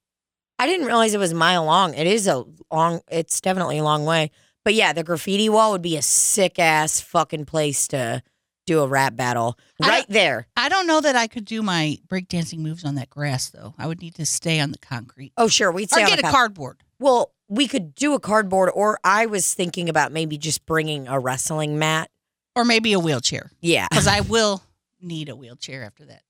I 0.60 0.68
didn't 0.68 0.88
realize 0.88 1.14
it 1.14 1.20
was 1.20 1.32
a 1.32 1.36
mile 1.36 1.64
long. 1.64 1.94
It 1.94 2.06
is 2.06 2.28
a 2.28 2.44
long. 2.70 3.00
It's 3.10 3.40
definitely 3.40 3.78
a 3.78 3.84
long 3.84 4.04
way. 4.04 4.32
But 4.66 4.74
yeah, 4.74 4.92
the 4.92 5.04
graffiti 5.04 5.48
wall 5.48 5.72
would 5.72 5.82
be 5.82 5.96
a 5.96 6.02
sick 6.02 6.60
ass 6.60 7.00
fucking 7.00 7.46
place 7.46 7.88
to 7.90 8.22
do 8.66 8.82
a 8.82 8.88
rap 8.88 9.16
battle 9.16 9.58
right 9.82 10.06
don't- 10.06 10.10
there. 10.10 10.48
I 10.58 10.68
don't 10.68 10.86
know 10.88 11.00
that 11.00 11.16
I 11.16 11.28
could 11.28 11.46
do 11.46 11.62
my 11.62 11.98
breakdancing 12.10 12.60
moves 12.60 12.84
on 12.84 12.96
that 12.96 13.10
grass 13.10 13.50
though. 13.50 13.74
I 13.78 13.88
would 13.88 14.02
need 14.02 14.16
to 14.16 14.26
stay 14.26 14.60
on 14.60 14.72
the 14.72 14.78
concrete 14.78 15.32
Oh 15.38 15.48
sure, 15.48 15.72
we'd 15.72 15.96
or 15.96 16.02
on 16.02 16.08
get 16.08 16.20
a 16.20 16.24
cardboard. 16.24 16.84
Well, 17.00 17.32
we 17.50 17.68
could 17.68 17.96
do 17.96 18.14
a 18.14 18.20
cardboard, 18.20 18.70
or 18.74 19.00
I 19.04 19.26
was 19.26 19.54
thinking 19.54 19.88
about 19.90 20.12
maybe 20.12 20.38
just 20.38 20.66
bringing 20.66 21.08
a 21.08 21.20
wrestling 21.20 21.78
mat. 21.80 22.10
or 22.56 22.66
maybe 22.66 22.92
a 22.94 23.00
wheelchair 23.00 23.52
Yeah. 23.62 23.88
because 23.90 24.08
I 24.08 24.22
will 24.22 24.64
need 25.00 25.30
a 25.30 25.36
wheelchair 25.36 25.84
after 25.84 26.06
that. 26.06 26.24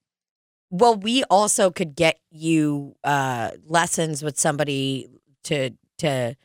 Well, 0.69 0.95
we 0.97 1.23
also 1.29 1.71
could 1.71 1.95
get 1.95 2.19
you 2.29 2.95
uh, 3.05 3.51
lessons 3.65 4.21
with 4.23 4.37
somebody 4.37 5.07
to 5.45 5.69
to 5.99 6.35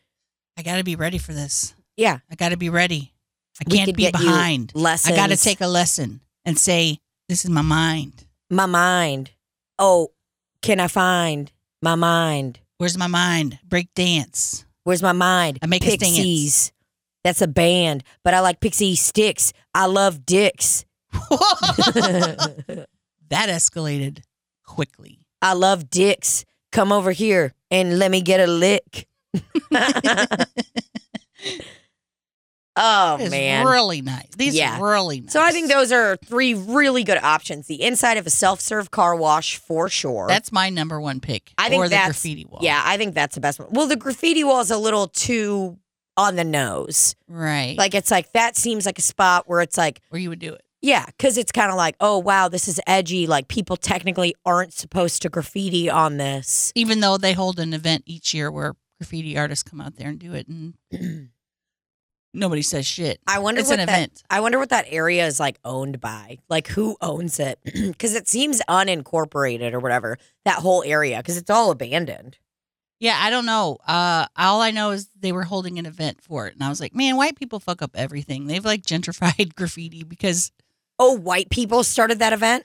I 0.56 0.62
got 0.62 0.76
to 0.76 0.84
be 0.84 0.94
ready 0.94 1.18
for 1.18 1.32
this. 1.32 1.74
yeah. 1.96 2.18
I 2.30 2.36
got 2.36 2.50
to 2.50 2.56
be 2.56 2.68
ready. 2.70 3.12
I 3.60 3.64
We 3.68 3.76
can't 3.78 3.96
be 3.96 4.10
behind. 4.10 4.70
lessons. 4.76 5.12
I 5.12 5.16
got 5.16 5.30
to 5.30 5.36
take 5.36 5.60
a 5.60 5.66
lesson 5.66 6.20
and 6.44 6.56
say, 6.58 7.00
"This 7.28 7.44
is 7.44 7.50
my 7.50 7.62
mind. 7.62 8.24
my 8.50 8.66
mind. 8.66 9.32
Oh, 9.80 10.12
can 10.62 10.78
I 10.78 10.86
find 10.88 11.50
my 11.82 11.96
mind? 11.96 12.60
Where's 12.82 12.98
my 12.98 13.06
mind? 13.06 13.60
Break 13.62 13.94
dance." 13.94 14.64
Where's 14.82 15.04
my 15.04 15.12
mind? 15.12 15.60
I 15.62 15.66
make. 15.66 15.82
Pixies. 15.82 16.72
That's 17.22 17.40
a 17.40 17.46
band, 17.46 18.02
but 18.24 18.34
I 18.34 18.40
like 18.40 18.58
Pixy 18.58 18.94
Stix. 18.94 19.52
I 19.72 19.86
love 19.86 20.26
dicks. 20.26 20.84
that 21.12 22.88
escalated 23.30 24.22
quickly. 24.66 25.20
I 25.40 25.52
love 25.52 25.90
dicks. 25.90 26.44
Come 26.72 26.90
over 26.90 27.12
here 27.12 27.54
and 27.70 28.00
let 28.00 28.10
me 28.10 28.20
get 28.20 28.40
a 28.40 28.48
lick. 28.48 29.06
oh 32.76 33.16
It's 33.20 33.30
man. 33.30 33.66
really 33.66 34.00
nice. 34.02 34.28
These 34.36 34.54
Yeah. 34.54 34.78
are 34.78 34.90
really 34.92 35.20
nice. 35.20 35.32
So 35.32 35.42
I 35.42 35.50
think 35.52 35.68
those 35.70 35.92
are 35.92 36.16
three 36.16 36.54
really 36.54 37.04
good 37.04 37.18
options. 37.22 37.66
The 37.66 37.82
inside 37.82 38.16
of 38.16 38.26
a 38.26 38.30
self-serve 38.30 38.90
car 38.90 39.14
wash 39.16 39.56
for 39.56 39.88
sure. 39.88 40.26
that's 40.28 40.52
my 40.52 40.70
number 40.70 41.00
one 41.00 41.20
pick. 41.20 41.52
I 41.58 41.68
think 41.68 41.80
or 41.80 41.86
the 41.88 41.90
that's 41.96 42.06
graffiti 42.08 42.44
wall. 42.44 42.60
Yeah, 42.62 42.82
I 42.84 42.96
think 42.96 43.14
that's 43.14 43.34
the 43.34 43.40
best 43.40 43.58
one. 43.58 43.68
Well, 43.72 43.86
the 43.86 43.96
graffiti 43.96 44.44
wall 44.44 44.60
is 44.60 44.70
a 44.70 44.78
little 44.78 45.08
too 45.08 45.78
on 46.16 46.36
the 46.36 46.44
nose. 46.44 47.14
right. 47.28 47.76
Like 47.78 47.94
it's 47.94 48.10
like 48.10 48.32
that 48.32 48.56
seems 48.56 48.86
like 48.86 48.98
a 48.98 49.02
spot 49.02 49.48
where 49.48 49.60
it's 49.60 49.76
like 49.78 50.00
where 50.10 50.20
you 50.20 50.28
would 50.28 50.38
do 50.40 50.52
it. 50.54 50.62
Yeah, 50.84 51.06
because 51.06 51.38
it's 51.38 51.52
kind 51.52 51.70
of 51.70 51.76
like, 51.76 51.94
oh 52.00 52.18
wow, 52.18 52.48
this 52.48 52.66
is 52.68 52.80
edgy. 52.88 53.26
Like 53.28 53.46
people 53.48 53.76
technically 53.76 54.34
aren't 54.44 54.72
supposed 54.72 55.22
to 55.22 55.28
graffiti 55.28 55.88
on 55.88 56.16
this. 56.16 56.72
Even 56.74 57.00
though 57.00 57.16
they 57.16 57.34
hold 57.34 57.60
an 57.60 57.72
event 57.72 58.02
each 58.06 58.34
year 58.34 58.50
where 58.50 58.74
graffiti 58.98 59.38
artists 59.38 59.62
come 59.62 59.80
out 59.80 59.96
there 59.96 60.08
and 60.08 60.18
do 60.18 60.34
it, 60.34 60.48
and 60.48 60.74
nobody 62.34 62.62
says 62.62 62.86
shit. 62.86 63.20
I 63.26 63.38
wonder 63.38 63.60
It's 63.60 63.70
what 63.70 63.78
an 63.80 63.86
that, 63.86 63.92
event. 63.98 64.22
I 64.30 64.40
wonder 64.40 64.58
what 64.58 64.70
that 64.70 64.86
area 64.88 65.26
is 65.26 65.38
like 65.40 65.58
owned 65.64 66.00
by. 66.00 66.38
Like 66.48 66.68
who 66.68 66.96
owns 67.00 67.38
it? 67.40 67.58
Because 67.92 68.14
it 68.14 68.28
seems 68.28 68.60
unincorporated 68.68 69.72
or 69.72 69.80
whatever. 69.80 70.18
That 70.44 70.56
whole 70.58 70.82
area 70.84 71.18
because 71.18 71.36
it's 71.36 71.50
all 71.50 71.70
abandoned. 71.70 72.38
Yeah, 73.00 73.18
I 73.20 73.30
don't 73.30 73.46
know. 73.46 73.78
Uh, 73.86 74.26
all 74.36 74.60
I 74.60 74.70
know 74.70 74.90
is 74.92 75.08
they 75.18 75.32
were 75.32 75.42
holding 75.42 75.78
an 75.80 75.86
event 75.86 76.22
for 76.22 76.46
it, 76.46 76.54
and 76.54 76.62
I 76.62 76.68
was 76.68 76.80
like, 76.80 76.94
man, 76.94 77.16
white 77.16 77.36
people 77.36 77.58
fuck 77.58 77.82
up 77.82 77.90
everything. 77.96 78.46
They've 78.46 78.64
like 78.64 78.82
gentrified 78.82 79.54
graffiti 79.56 80.04
because 80.04 80.52
Oh, 80.98 81.16
white 81.16 81.50
people 81.50 81.82
started 81.82 82.20
that 82.20 82.32
event. 82.32 82.64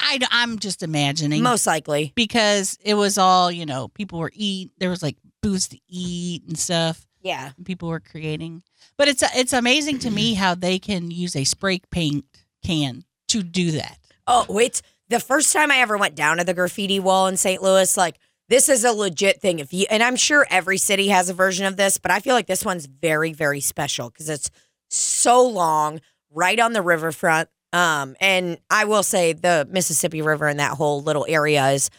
I, 0.00 0.18
I'm 0.30 0.58
just 0.58 0.82
imagining 0.82 1.42
Most 1.42 1.66
likely. 1.66 2.12
because 2.14 2.78
it 2.84 2.94
was 2.94 3.16
all 3.18 3.50
you 3.50 3.64
know. 3.66 3.88
People 3.88 4.18
were 4.18 4.30
eat. 4.34 4.70
There 4.78 4.90
was 4.90 5.02
like 5.02 5.16
booths 5.42 5.68
to 5.68 5.78
eat 5.88 6.44
and 6.46 6.58
stuff. 6.58 7.06
Yeah. 7.22 7.50
people 7.64 7.88
were 7.88 8.00
creating. 8.00 8.62
But 8.96 9.08
it's 9.08 9.22
it's 9.36 9.52
amazing 9.52 9.98
to 10.00 10.10
me 10.10 10.34
how 10.34 10.54
they 10.54 10.78
can 10.78 11.10
use 11.10 11.34
a 11.36 11.44
spray 11.44 11.80
paint 11.90 12.24
can 12.64 13.04
to 13.28 13.42
do 13.42 13.72
that. 13.72 13.98
Oh, 14.26 14.58
it's 14.58 14.82
the 15.08 15.20
first 15.20 15.52
time 15.52 15.70
I 15.70 15.78
ever 15.78 15.96
went 15.96 16.14
down 16.14 16.36
to 16.38 16.44
the 16.44 16.54
graffiti 16.54 17.00
wall 17.00 17.26
in 17.26 17.36
St. 17.36 17.62
Louis. 17.62 17.96
Like, 17.96 18.18
this 18.48 18.68
is 18.68 18.84
a 18.84 18.92
legit 18.92 19.40
thing. 19.40 19.58
If 19.58 19.72
you 19.72 19.86
and 19.90 20.02
I'm 20.02 20.16
sure 20.16 20.46
every 20.50 20.78
city 20.78 21.08
has 21.08 21.28
a 21.28 21.34
version 21.34 21.66
of 21.66 21.76
this, 21.76 21.98
but 21.98 22.10
I 22.10 22.20
feel 22.20 22.34
like 22.34 22.46
this 22.46 22.64
one's 22.64 22.86
very, 22.86 23.32
very 23.32 23.60
special 23.60 24.10
because 24.10 24.28
it's 24.28 24.50
so 24.90 25.46
long, 25.46 26.00
right 26.30 26.58
on 26.58 26.72
the 26.72 26.82
riverfront. 26.82 27.48
Um, 27.72 28.16
and 28.20 28.58
I 28.70 28.84
will 28.84 29.02
say 29.02 29.34
the 29.34 29.68
Mississippi 29.70 30.22
River 30.22 30.46
and 30.46 30.58
that 30.60 30.72
whole 30.72 31.02
little 31.02 31.26
area 31.28 31.68
is 31.68 31.90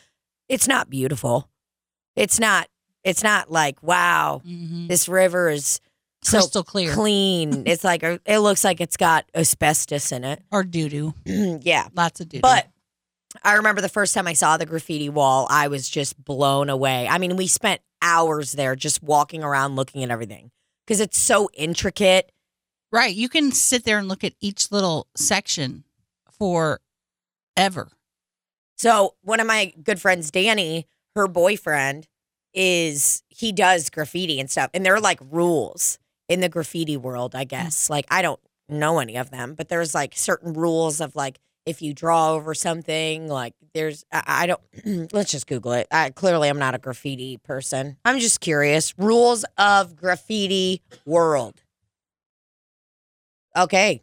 it's 0.48 0.68
not 0.68 0.90
beautiful. 0.90 1.50
It's 2.16 2.40
not. 2.40 2.68
It's 3.04 3.24
not 3.24 3.52
like 3.52 3.82
wow, 3.84 4.42
hmm 4.46 4.88
this 4.88 5.08
river 5.08 5.50
is 5.50 5.80
so 6.22 6.40
Crystal 6.40 6.64
clear 6.64 6.94
clean. 6.94 7.64
it's 7.68 7.84
like 7.84 8.04
it 8.04 8.40
looks 8.40 8.64
like 8.64 8.82
it's 8.82 8.98
got 8.98 9.26
asbestos 9.34 10.12
in 10.12 10.24
it. 10.24 10.42
or 10.52 10.64
doo 10.64 10.90
doo. 10.90 11.14
yeah. 11.62 11.88
Lots 11.96 12.20
of 12.20 12.28
doo 12.30 12.38
doo. 12.38 12.42
But 12.42 12.68
I 13.44 13.54
remember 13.54 13.80
the 13.82 13.90
first 13.90 14.14
time 14.14 14.28
I 14.28 14.34
saw 14.34 14.58
the 14.58 14.66
graffiti 14.66 15.08
wall, 15.08 15.48
I 15.50 15.68
was 15.68 15.88
just 15.88 16.22
blown 16.24 16.70
away. 16.70 17.08
I 17.08 17.20
mean, 17.20 17.36
we 17.36 17.48
spent 17.48 17.80
hours 18.02 18.54
there 18.54 18.76
just 18.76 19.04
walking 19.04 19.44
around 19.44 19.76
looking 19.76 20.04
at 20.04 20.10
everything 20.10 20.52
because 20.86 21.00
it's 21.00 21.18
so 21.18 21.50
intricate. 21.54 22.32
right, 22.92 23.14
you 23.16 23.30
can 23.30 23.52
sit 23.52 23.86
there 23.86 24.00
and 24.00 24.08
look 24.08 24.24
at 24.24 24.34
each 24.42 24.72
little 24.72 25.08
section 25.16 25.84
for 26.32 26.82
ever. 27.56 27.90
So, 28.78 29.16
one 29.22 29.40
of 29.40 29.48
my 29.48 29.74
good 29.84 30.02
friends, 30.02 30.32
Danny, 30.32 30.88
her 31.16 31.28
boyfriend, 31.28 32.08
is 32.54 33.24
he 33.30 33.52
does 33.52 33.90
graffiti 33.90 34.40
and 34.40 34.50
stuff. 34.50 34.70
And 34.74 34.86
there 34.86 34.96
are 34.96 35.02
like 35.02 35.20
rules 35.30 36.00
in 36.28 36.42
the 36.42 36.50
graffiti 36.50 36.98
world, 36.98 37.36
I 37.36 37.46
mm. 37.46 37.50
guess. 37.50 37.90
Like, 37.90 38.06
I 38.10 38.22
don't 38.22 38.40
know 38.68 39.00
any 39.00 39.18
of 39.18 39.32
them, 39.32 39.56
but 39.56 39.70
there's 39.70 39.94
like 39.94 40.14
certain 40.16 40.54
rules 40.54 41.02
of 41.02 41.16
like, 41.16 41.40
if 41.66 41.82
you 41.82 41.94
draw 41.94 42.32
over 42.34 42.54
something, 42.54 43.28
like 43.28 43.54
there's, 43.74 44.04
I, 44.12 44.24
I 44.28 44.48
don't, 44.48 45.14
let's 45.14 45.32
just 45.32 45.48
Google 45.48 45.74
it. 45.74 45.88
I, 45.92 46.10
clearly, 46.10 46.50
I'm 46.50 46.60
not 46.60 46.76
a 46.76 46.80
graffiti 46.80 47.38
person. 47.38 47.98
I'm 48.06 48.20
just 48.20 48.40
curious. 48.40 48.98
Rules 48.98 49.46
of 49.58 49.96
graffiti 49.96 50.82
world. 51.06 51.62
Okay. 53.58 54.02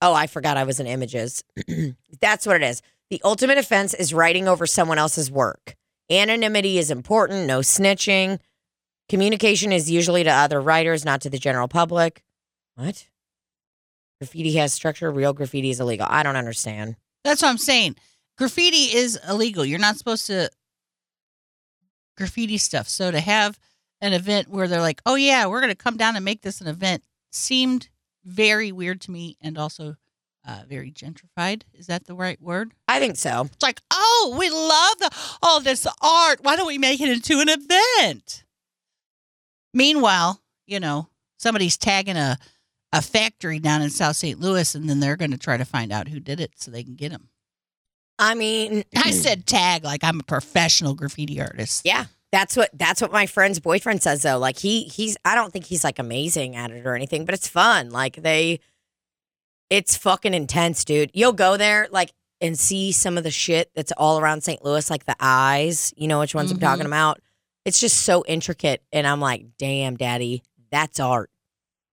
Oh, 0.00 0.14
I 0.14 0.26
forgot 0.26 0.56
I 0.56 0.64
was 0.64 0.78
in 0.80 0.86
images. 0.86 1.42
That's 2.20 2.46
what 2.46 2.56
it 2.56 2.62
is. 2.62 2.82
The 3.10 3.20
ultimate 3.24 3.58
offense 3.58 3.94
is 3.94 4.12
writing 4.12 4.48
over 4.48 4.66
someone 4.66 4.98
else's 4.98 5.30
work. 5.30 5.76
Anonymity 6.10 6.78
is 6.78 6.90
important, 6.90 7.46
no 7.46 7.60
snitching. 7.60 8.38
Communication 9.08 9.72
is 9.72 9.90
usually 9.90 10.24
to 10.24 10.30
other 10.30 10.60
writers, 10.60 11.04
not 11.04 11.20
to 11.22 11.30
the 11.30 11.38
general 11.38 11.68
public. 11.68 12.22
What? 12.74 13.06
Graffiti 14.20 14.54
has 14.54 14.72
structure, 14.72 15.10
real 15.10 15.32
graffiti 15.32 15.70
is 15.70 15.80
illegal. 15.80 16.06
I 16.08 16.22
don't 16.22 16.36
understand. 16.36 16.96
That's 17.24 17.42
what 17.42 17.48
I'm 17.48 17.58
saying. 17.58 17.96
Graffiti 18.38 18.96
is 18.96 19.18
illegal. 19.28 19.64
You're 19.64 19.78
not 19.78 19.96
supposed 19.96 20.26
to 20.26 20.50
graffiti 22.16 22.58
stuff. 22.58 22.88
So 22.88 23.10
to 23.10 23.20
have 23.20 23.58
an 24.00 24.12
event 24.12 24.48
where 24.48 24.68
they're 24.68 24.80
like, 24.80 25.02
"Oh 25.06 25.14
yeah, 25.14 25.46
we're 25.46 25.60
going 25.60 25.72
to 25.72 25.74
come 25.74 25.96
down 25.96 26.16
and 26.16 26.24
make 26.24 26.42
this 26.42 26.60
an 26.60 26.66
event," 26.66 27.02
seemed 27.30 27.88
very 28.24 28.72
weird 28.72 29.00
to 29.02 29.10
me, 29.10 29.36
and 29.40 29.58
also 29.58 29.96
uh, 30.46 30.62
very 30.68 30.92
gentrified. 30.92 31.62
Is 31.74 31.88
that 31.88 32.06
the 32.06 32.14
right 32.14 32.40
word? 32.40 32.72
I 32.88 33.00
think 33.00 33.16
so. 33.16 33.48
It's 33.52 33.62
like, 33.62 33.80
oh, 33.92 34.36
we 34.38 34.48
love 34.48 34.98
the, 34.98 35.38
all 35.42 35.60
this 35.60 35.86
art. 36.00 36.38
Why 36.42 36.56
don't 36.56 36.66
we 36.66 36.78
make 36.78 37.00
it 37.00 37.08
into 37.08 37.40
an 37.40 37.48
event? 37.48 38.44
Meanwhile, 39.74 40.40
you 40.66 40.80
know, 40.80 41.08
somebody's 41.38 41.76
tagging 41.76 42.16
a 42.16 42.38
a 42.92 43.02
factory 43.02 43.58
down 43.58 43.82
in 43.82 43.90
South 43.90 44.16
St. 44.16 44.40
Louis, 44.40 44.74
and 44.74 44.88
then 44.88 45.00
they're 45.00 45.16
going 45.16 45.32
to 45.32 45.36
try 45.36 45.56
to 45.56 45.64
find 45.64 45.92
out 45.92 46.08
who 46.08 46.20
did 46.20 46.40
it 46.40 46.52
so 46.56 46.70
they 46.70 46.84
can 46.84 46.94
get 46.94 47.10
him. 47.10 47.28
I 48.18 48.34
mean, 48.34 48.84
I 48.96 49.10
said 49.10 49.46
tag 49.46 49.84
like 49.84 50.02
I'm 50.02 50.20
a 50.20 50.22
professional 50.22 50.94
graffiti 50.94 51.40
artist. 51.40 51.82
yeah, 51.84 52.06
that's 52.32 52.56
what 52.56 52.70
that's 52.72 53.02
what 53.02 53.12
my 53.12 53.26
friend's 53.26 53.60
boyfriend 53.60 54.02
says 54.02 54.22
though. 54.22 54.38
Like 54.38 54.58
he 54.58 54.84
he's 54.84 55.16
I 55.24 55.34
don't 55.34 55.52
think 55.52 55.66
he's 55.66 55.84
like 55.84 55.98
amazing 55.98 56.56
at 56.56 56.70
it 56.70 56.86
or 56.86 56.94
anything, 56.94 57.24
but 57.24 57.34
it's 57.34 57.48
fun. 57.48 57.90
Like 57.90 58.16
they 58.16 58.60
it's 59.70 59.96
fucking 59.96 60.34
intense, 60.34 60.84
dude. 60.84 61.10
You'll 61.14 61.32
go 61.32 61.56
there 61.56 61.88
like 61.90 62.12
and 62.40 62.58
see 62.58 62.92
some 62.92 63.16
of 63.18 63.24
the 63.24 63.30
shit 63.30 63.70
that's 63.74 63.92
all 63.92 64.18
around 64.18 64.42
St. 64.42 64.62
Louis, 64.64 64.88
like 64.90 65.06
the 65.06 65.16
eyes, 65.20 65.92
you 65.96 66.06
know 66.08 66.18
which 66.20 66.34
ones 66.34 66.50
I'm 66.52 66.58
talking 66.60 66.84
Mhm. 66.84 66.88
about. 66.88 67.20
It's 67.64 67.80
just 67.80 68.02
so 68.02 68.24
intricate 68.28 68.82
and 68.92 69.06
I'm 69.06 69.20
like, 69.20 69.56
"Damn, 69.58 69.96
daddy, 69.96 70.42
that's 70.70 71.00
art." 71.00 71.30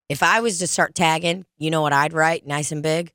If 0.09 0.21
I 0.21 0.41
was 0.41 0.59
to 0.59 0.67
start 0.67 0.93
tagging, 0.95 1.45
you 1.57 1.71
know 1.71 1.81
what 1.81 1.93
I'd 1.93 2.13
write 2.13 2.45
nice 2.45 2.71
and 2.71 2.83
big? 2.83 3.11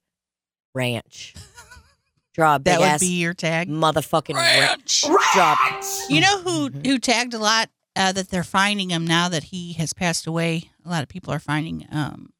Ranch. 0.74 1.34
Draw 2.34 2.54
a 2.56 2.58
big 2.58 2.64
That 2.74 2.80
would 2.80 2.88
ass 2.88 3.00
be 3.00 3.06
your 3.18 3.34
tag. 3.34 3.68
motherfucking 3.68 4.34
ranch. 4.34 5.04
Ranch. 5.08 5.32
Draw 5.34 5.80
You 6.08 6.20
know 6.20 6.40
who 6.42 6.68
who 6.68 6.98
tagged 6.98 7.34
a 7.34 7.38
lot 7.38 7.68
uh, 7.96 8.12
that 8.12 8.30
they're 8.30 8.44
finding 8.44 8.90
him 8.90 9.06
now 9.06 9.28
that 9.28 9.44
he 9.44 9.72
has 9.74 9.92
passed 9.92 10.26
away. 10.26 10.70
A 10.84 10.88
lot 10.88 11.02
of 11.02 11.08
people 11.08 11.32
are 11.34 11.40
finding 11.40 11.86
um, 11.90 12.32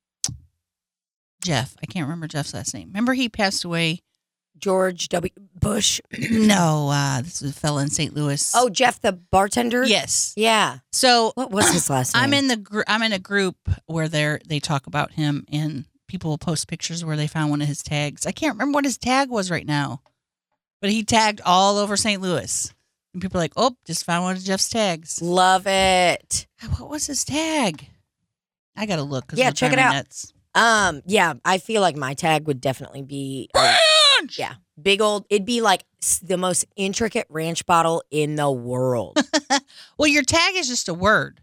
Jeff. 1.48 1.74
I 1.82 1.86
can't 1.86 2.04
remember 2.04 2.26
Jeff's 2.28 2.52
last 2.52 2.74
name. 2.74 2.88
Remember 2.88 3.14
he 3.14 3.28
passed 3.30 3.64
away. 3.64 4.00
George 4.58 5.08
W. 5.08 5.30
Bush. 5.58 6.00
no, 6.30 6.90
uh, 6.92 7.22
this 7.22 7.40
is 7.40 7.52
a 7.52 7.54
fella 7.54 7.80
in 7.82 7.88
St. 7.90 8.12
Louis. 8.14 8.52
Oh, 8.54 8.68
Jeff 8.68 9.00
the 9.00 9.12
bartender? 9.12 9.84
yes. 9.84 10.34
Yeah. 10.36 10.78
So 10.92 11.32
What 11.36 11.50
was 11.50 11.70
his 11.72 11.88
last 11.88 12.14
name? 12.14 12.24
I'm 12.24 12.34
in 12.34 12.48
the 12.48 12.56
gr- 12.56 12.82
I'm 12.86 13.02
in 13.02 13.12
a 13.14 13.18
group 13.18 13.56
where 13.86 14.08
they 14.08 14.38
they 14.46 14.60
talk 14.60 14.86
about 14.86 15.12
him 15.12 15.44
and 15.50 15.86
people 16.06 16.30
will 16.30 16.38
post 16.38 16.68
pictures 16.68 17.04
where 17.04 17.16
they 17.16 17.26
found 17.28 17.50
one 17.50 17.62
of 17.62 17.68
his 17.68 17.82
tags. 17.82 18.26
I 18.26 18.32
can't 18.32 18.54
remember 18.54 18.76
what 18.76 18.84
his 18.84 18.98
tag 18.98 19.30
was 19.30 19.50
right 19.50 19.66
now, 19.66 20.02
but 20.82 20.90
he 20.90 21.02
tagged 21.04 21.40
all 21.46 21.78
over 21.78 21.96
St. 21.96 22.20
Louis, 22.20 22.72
and 23.14 23.22
people 23.22 23.38
are 23.38 23.44
like, 23.44 23.52
"Oh, 23.56 23.76
just 23.86 24.04
found 24.04 24.24
one 24.24 24.36
of 24.36 24.42
Jeff's 24.42 24.68
tags." 24.68 25.22
Love 25.22 25.66
it. 25.66 26.46
What 26.78 26.90
was 26.90 27.06
his 27.06 27.24
tag? 27.24 27.86
I 28.76 28.86
gotta 28.86 29.02
look. 29.02 29.26
Yeah, 29.34 29.50
check 29.52 29.72
it 29.72 29.78
out. 29.78 29.92
Nuts. 29.94 30.32
Um, 30.54 31.02
yeah, 31.06 31.34
I 31.44 31.58
feel 31.58 31.80
like 31.82 31.96
my 31.96 32.14
tag 32.14 32.46
would 32.46 32.60
definitely 32.60 33.02
be 33.02 33.48
a 33.54 33.58
Ranch! 34.20 34.38
yeah, 34.38 34.54
big 34.80 35.00
old. 35.00 35.24
It'd 35.30 35.46
be 35.46 35.60
like 35.60 35.84
s- 36.02 36.18
the 36.20 36.36
most 36.36 36.64
intricate 36.76 37.26
ranch 37.28 37.64
bottle 37.66 38.02
in 38.10 38.36
the 38.36 38.50
world. 38.50 39.18
Well, 39.98 40.08
your 40.08 40.22
tag 40.22 40.54
is 40.56 40.68
just 40.68 40.88
a 40.88 40.94
word, 40.94 41.40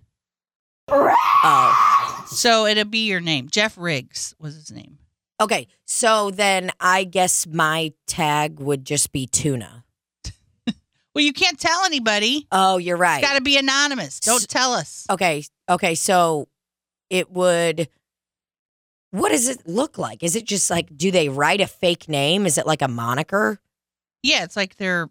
oh, 0.90 2.26
so 2.28 2.66
it'll 2.66 2.86
be 2.86 3.06
your 3.08 3.20
name. 3.20 3.50
Jeff 3.50 3.78
Riggs 3.78 4.34
was 4.40 4.56
his 4.56 4.72
name. 4.72 4.98
okay. 5.42 5.68
So 5.86 6.32
then 6.32 6.72
I 6.80 7.04
guess 7.04 7.46
my 7.48 7.94
tag 8.08 8.60
would 8.60 8.86
just 8.86 9.12
be 9.12 9.28
tuna. 9.28 9.84
Well, 11.14 11.24
you 11.24 11.32
can't 11.32 11.58
tell 11.58 11.86
anybody. 11.86 12.46
Oh, 12.52 12.78
you're 12.78 12.98
right. 12.98 13.20
It's 13.24 13.28
got 13.30 13.38
to 13.38 13.42
be 13.42 13.56
anonymous. 13.58 14.20
Don't 14.20 14.42
S- 14.42 14.48
tell 14.48 14.74
us. 14.74 15.06
Okay. 15.10 15.46
Okay. 15.70 15.96
So 15.96 16.50
it 17.10 17.32
would. 17.32 17.88
What 19.16 19.32
does 19.32 19.48
it 19.48 19.66
look 19.68 19.98
like? 19.98 20.24
Is 20.24 20.36
it 20.36 20.46
just 20.46 20.70
like, 20.70 20.96
do 20.98 21.10
they 21.10 21.30
write 21.30 21.62
a 21.62 21.68
fake 21.68 22.10
name? 22.10 22.46
Is 22.46 22.58
it 22.58 22.68
like 22.68 22.82
a 22.82 22.88
moniker? 22.88 23.60
Yeah, 24.22 24.44
it's 24.44 24.56
like 24.56 24.76
their 24.76 25.10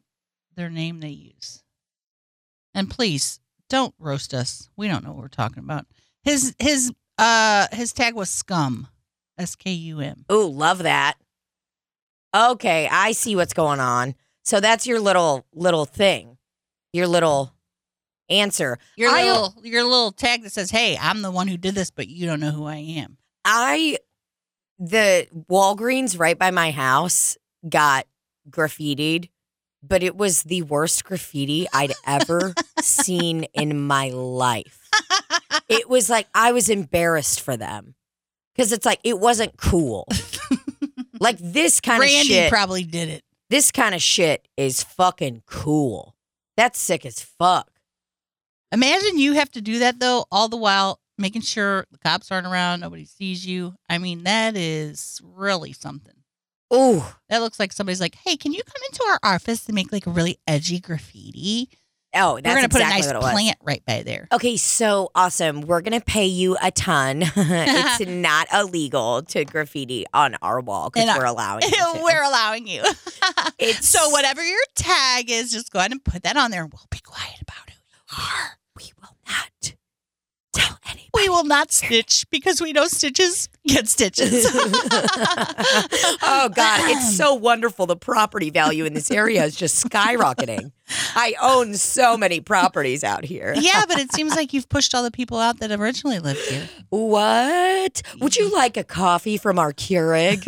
their 0.56 0.68
name 0.70 1.00
they 1.00 1.08
use. 1.08 1.62
And 2.74 2.90
please 2.90 3.40
don't 3.70 3.94
roast 3.98 4.34
us. 4.34 4.68
We 4.76 4.88
don't 4.88 5.04
know 5.04 5.12
what 5.12 5.22
we're 5.22 5.28
talking 5.28 5.62
about. 5.62 5.86
His 6.22 6.54
his 6.58 6.92
uh 7.18 7.68
his 7.72 7.92
tag 7.92 8.14
was 8.14 8.28
scum. 8.28 8.88
S 9.38 9.56
K 9.56 9.70
U 9.70 10.00
M. 10.00 10.24
Ooh, 10.30 10.48
love 10.48 10.82
that. 10.82 11.14
Okay, 12.36 12.88
I 12.90 13.12
see 13.12 13.36
what's 13.36 13.54
going 13.54 13.80
on. 13.80 14.14
So 14.42 14.60
that's 14.60 14.86
your 14.86 15.00
little 15.00 15.46
little 15.54 15.86
thing. 15.86 16.36
Your 16.92 17.06
little 17.06 17.54
answer. 18.28 18.78
Your 18.96 19.10
I- 19.10 19.24
little 19.24 19.54
your 19.62 19.84
little 19.84 20.12
tag 20.12 20.42
that 20.42 20.52
says, 20.52 20.70
"Hey, 20.70 20.98
I'm 21.00 21.22
the 21.22 21.30
one 21.30 21.48
who 21.48 21.56
did 21.56 21.74
this, 21.74 21.90
but 21.90 22.08
you 22.08 22.26
don't 22.26 22.40
know 22.40 22.50
who 22.50 22.66
I 22.66 22.76
am." 22.76 23.16
I 23.44 23.98
the 24.78 25.28
Walgreens 25.50 26.18
right 26.18 26.38
by 26.38 26.50
my 26.50 26.70
house 26.70 27.36
got 27.68 28.06
graffitied, 28.50 29.28
but 29.82 30.02
it 30.02 30.16
was 30.16 30.42
the 30.42 30.62
worst 30.62 31.04
graffiti 31.04 31.66
I'd 31.72 31.92
ever 32.06 32.54
seen 32.80 33.44
in 33.54 33.80
my 33.80 34.08
life. 34.10 34.80
It 35.68 35.88
was 35.88 36.10
like 36.10 36.26
I 36.34 36.52
was 36.52 36.68
embarrassed 36.68 37.40
for 37.40 37.56
them. 37.56 37.94
Cuz 38.56 38.72
it's 38.72 38.86
like 38.86 39.00
it 39.04 39.18
wasn't 39.18 39.56
cool. 39.56 40.06
like 41.20 41.38
this 41.38 41.80
kind 41.80 42.02
of 42.02 42.08
Randy 42.08 42.28
shit. 42.28 42.50
probably 42.50 42.84
did 42.84 43.08
it. 43.08 43.24
this 43.50 43.70
kind 43.70 43.94
of 43.94 44.02
shit 44.02 44.48
is 44.56 44.82
fucking 44.82 45.42
cool. 45.46 46.16
That's 46.56 46.78
sick 46.78 47.04
as 47.06 47.20
fuck. 47.20 47.70
Imagine 48.72 49.18
you 49.18 49.34
have 49.34 49.50
to 49.52 49.60
do 49.60 49.78
that 49.80 50.00
though, 50.00 50.26
all 50.32 50.48
the 50.48 50.56
while 50.56 51.00
making 51.18 51.42
sure 51.42 51.86
the 51.92 51.98
cops 51.98 52.30
aren't 52.30 52.46
around, 52.46 52.80
nobody 52.80 53.04
sees 53.04 53.46
you. 53.46 53.74
I 53.88 53.98
mean, 53.98 54.24
that 54.24 54.56
is 54.56 55.20
really 55.22 55.72
something. 55.72 56.14
Oh, 56.70 57.14
That 57.28 57.38
looks 57.38 57.60
like 57.60 57.72
somebody's 57.72 58.00
like, 58.00 58.16
"Hey, 58.24 58.36
can 58.36 58.52
you 58.52 58.62
come 58.64 58.82
into 58.90 59.04
our 59.04 59.34
office 59.34 59.66
and 59.66 59.74
make 59.74 59.92
like 59.92 60.06
a 60.06 60.10
really 60.10 60.38
edgy 60.46 60.80
graffiti?" 60.80 61.68
oh, 62.16 62.34
We're 62.34 62.42
gonna 62.42 62.68
put 62.68 62.80
a 62.80 62.84
nice 62.84 63.06
it 63.08 63.16
plant 63.16 63.58
right 63.62 63.84
by 63.84 64.02
there. 64.04 64.28
Okay, 64.32 64.56
so 64.56 65.10
awesome. 65.16 65.62
We're 65.62 65.80
gonna 65.82 66.00
pay 66.00 66.26
you 66.26 66.56
a 66.62 66.70
ton. 66.70 67.22
it's 67.36 68.00
not 68.08 68.46
illegal 68.52 69.22
to 69.24 69.44
graffiti 69.44 70.04
on 70.14 70.36
our 70.40 70.60
wall 70.60 70.90
because 70.90 71.16
we're 71.18 71.24
allowing. 71.24 71.62
We're 72.02 72.22
allowing 72.24 72.66
you. 72.66 72.82
It's- 73.58 73.86
so 73.88 74.08
whatever 74.10 74.42
your 74.42 74.58
tag 74.74 75.30
is, 75.30 75.52
just 75.52 75.70
go 75.72 75.78
ahead 75.78 75.92
and 75.92 76.02
put 76.04 76.22
that 76.24 76.36
on 76.36 76.50
there, 76.50 76.62
and 76.64 76.72
we'll 76.72 76.86
be 76.90 76.98
quiet 77.00 77.40
about 77.40 77.68
who 77.70 77.74
you 77.74 78.24
are. 78.24 78.58
we 78.76 78.92
will 79.00 79.16
not 79.28 79.74
anybody. 80.94 81.10
We 81.14 81.28
will 81.28 81.44
not 81.44 81.72
stitch 81.72 82.26
because 82.30 82.60
we 82.60 82.72
know 82.72 82.86
stitches 82.86 83.48
get 83.66 83.88
stitches. 83.88 84.46
oh 84.52 86.50
God, 86.54 86.90
it's 86.90 87.16
so 87.16 87.34
wonderful. 87.44 87.86
The 87.86 87.96
property 87.96 88.50
value 88.50 88.84
in 88.84 88.94
this 88.94 89.10
area 89.10 89.44
is 89.44 89.56
just 89.56 89.84
skyrocketing. 89.88 90.72
I 91.14 91.34
own 91.40 91.74
so 91.74 92.16
many 92.16 92.40
properties 92.40 93.04
out 93.04 93.24
here. 93.24 93.54
yeah, 93.56 93.84
but 93.88 93.98
it 93.98 94.12
seems 94.12 94.36
like 94.36 94.52
you've 94.52 94.68
pushed 94.68 94.94
all 94.94 95.02
the 95.02 95.10
people 95.10 95.38
out 95.38 95.60
that 95.60 95.70
originally 95.70 96.18
lived 96.18 96.40
here. 96.40 96.68
What? 96.90 98.02
Would 98.20 98.36
you 98.36 98.52
like 98.52 98.76
a 98.76 98.84
coffee 98.84 99.36
from 99.38 99.58
our 99.58 99.72
Keurig? 99.72 100.46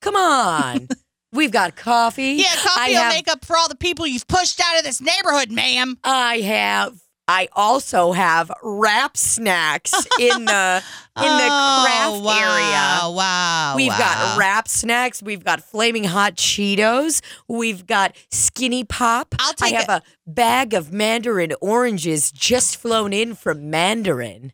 Come 0.00 0.16
on. 0.16 0.88
We've 1.32 1.52
got 1.52 1.76
coffee. 1.76 2.34
Yeah, 2.34 2.54
coffee 2.54 2.80
I 2.80 2.88
will 2.88 2.96
have, 2.96 3.12
make 3.12 3.28
up 3.28 3.44
for 3.44 3.56
all 3.56 3.68
the 3.68 3.76
people 3.76 4.06
you've 4.06 4.26
pushed 4.26 4.60
out 4.64 4.78
of 4.78 4.84
this 4.84 5.00
neighborhood, 5.00 5.50
ma'am. 5.50 5.98
I 6.02 6.38
have. 6.38 6.98
I 7.28 7.48
also 7.52 8.12
have 8.12 8.50
Rap 8.62 9.16
Snacks 9.16 9.92
in 10.18 10.46
the 10.46 10.82
in 11.18 11.22
the 11.22 11.48
oh, 11.50 11.82
craft 11.84 12.08
Oh, 12.08 12.22
wow, 12.22 12.56
area. 12.56 13.16
Wow. 13.16 13.74
We've 13.76 13.88
wow. 13.88 13.98
got 13.98 14.38
Rap 14.38 14.66
Snacks. 14.66 15.22
We've 15.22 15.44
got 15.44 15.62
flaming 15.62 16.04
hot 16.04 16.36
Cheetos. 16.36 17.20
We've 17.46 17.86
got 17.86 18.16
skinny 18.30 18.84
pop. 18.84 19.34
I'll 19.38 19.52
I 19.60 19.70
take 19.70 19.74
have 19.74 19.88
a 19.88 20.02
bag 20.26 20.72
of 20.72 20.90
mandarin 20.92 21.52
oranges 21.60 22.32
just 22.32 22.76
flown 22.78 23.12
in 23.12 23.34
from 23.34 23.68
Mandarin. 23.70 24.52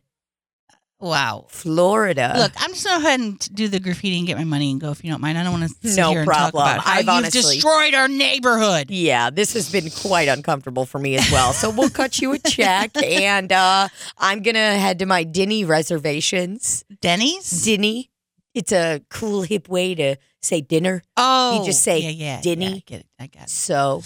Wow. 1.05 1.45
Florida. 1.49 2.33
Look, 2.37 2.51
I'm 2.57 2.71
just 2.71 2.83
gonna 2.85 3.01
go 3.01 3.07
ahead 3.07 3.19
and 3.19 3.39
do 3.55 3.67
the 3.67 3.79
graffiti 3.79 4.17
and 4.17 4.25
get 4.25 4.37
my 4.37 4.43
money 4.43 4.71
and 4.71 4.81
go 4.81 4.91
if 4.91 5.03
you 5.03 5.11
don't 5.11 5.21
mind. 5.21 5.37
I 5.37 5.43
don't 5.43 5.59
want 5.59 5.71
to 5.71 5.89
sit 5.89 5.97
No 6.01 6.09
here 6.09 6.19
and 6.21 6.27
problem. 6.27 6.63
talk 6.65 6.73
about 6.75 6.83
how 6.85 6.91
I've 6.93 6.99
you've 7.01 7.09
honestly- 7.09 7.55
destroyed 7.55 7.93
our 7.93 8.07
neighborhood. 8.07 8.89
Yeah, 8.89 9.29
this 9.29 9.53
has 9.53 9.71
been 9.71 9.89
quite 9.91 10.27
uncomfortable 10.27 10.85
for 10.85 10.97
me 10.99 11.15
as 11.15 11.31
well. 11.31 11.53
So 11.53 11.69
we'll 11.69 11.89
cut 11.91 12.19
you 12.19 12.33
a 12.33 12.39
check, 12.39 12.91
and 13.03 13.51
uh, 13.51 13.87
I'm 14.17 14.41
gonna 14.41 14.77
head 14.77 14.99
to 14.99 15.05
my 15.05 15.23
Denny 15.23 15.63
reservations. 15.63 16.83
Denny's. 17.01 17.49
Denny, 17.65 18.09
it's 18.53 18.71
a 18.71 19.01
cool 19.09 19.43
hip 19.43 19.69
way 19.69 19.95
to 19.95 20.15
say 20.41 20.61
dinner. 20.61 21.03
oh, 21.17 21.59
you 21.59 21.65
just 21.65 21.83
say 21.83 21.99
yeah, 21.99 22.09
yeah, 22.09 22.41
Denny. 22.41 22.65
Yeah, 22.65 22.75
I 22.75 22.83
get 22.85 22.99
it. 23.01 23.05
I 23.19 23.27
got 23.27 23.43
it. 23.43 23.49
So, 23.49 24.01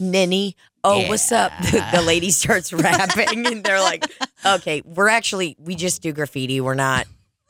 Ninny, 0.00 0.56
oh, 0.84 1.06
what's 1.08 1.30
up? 1.32 1.52
Yeah. 1.72 1.90
The, 1.92 2.02
lady 2.02 2.30
starts 2.30 2.72
rapping, 2.72 3.46
and 3.46 3.62
they're 3.62 3.80
like, 3.80 4.04
"Okay, 4.44 4.82
we're 4.84 5.08
actually 5.08 5.56
we 5.58 5.74
just 5.74 6.02
do 6.02 6.12
graffiti. 6.12 6.60
We're 6.60 6.74
not." 6.74 7.06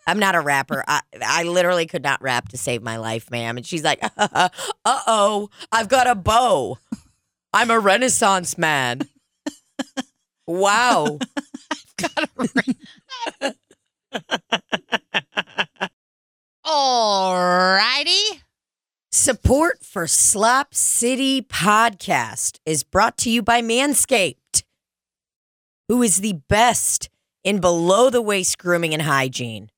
I'm 0.06 0.18
not 0.18 0.34
a 0.34 0.40
rapper. 0.40 0.82
I, 0.88 1.02
I 1.24 1.42
literally 1.44 1.86
could 1.86 2.02
not 2.02 2.20
rap 2.20 2.48
to 2.48 2.58
save 2.58 2.82
my 2.82 2.96
life, 2.96 3.30
ma'am. 3.30 3.56
And 3.56 3.64
she's 3.64 3.84
like, 3.84 4.00
uh 4.16 4.48
oh, 4.84 5.50
I've 5.70 5.88
got 5.88 6.08
a 6.08 6.16
bow. 6.16 6.78
I'm 7.52 7.70
a 7.70 7.78
Renaissance 7.78 8.58
man. 8.58 9.02
Wow. 10.46 11.18
Alrighty. 16.66 18.40
Support 19.12 19.82
for 19.82 20.06
Slop 20.06 20.72
City 20.72 21.42
Podcast 21.42 22.60
is 22.64 22.84
brought 22.84 23.18
to 23.18 23.30
you 23.30 23.42
by 23.42 23.60
Manscaped, 23.60 24.62
who 25.88 26.00
is 26.00 26.18
the 26.20 26.34
best 26.48 27.08
in 27.42 27.58
below 27.58 28.10
the 28.10 28.22
waist 28.22 28.58
grooming 28.58 28.94
and 28.94 29.02
hygiene. 29.02 29.68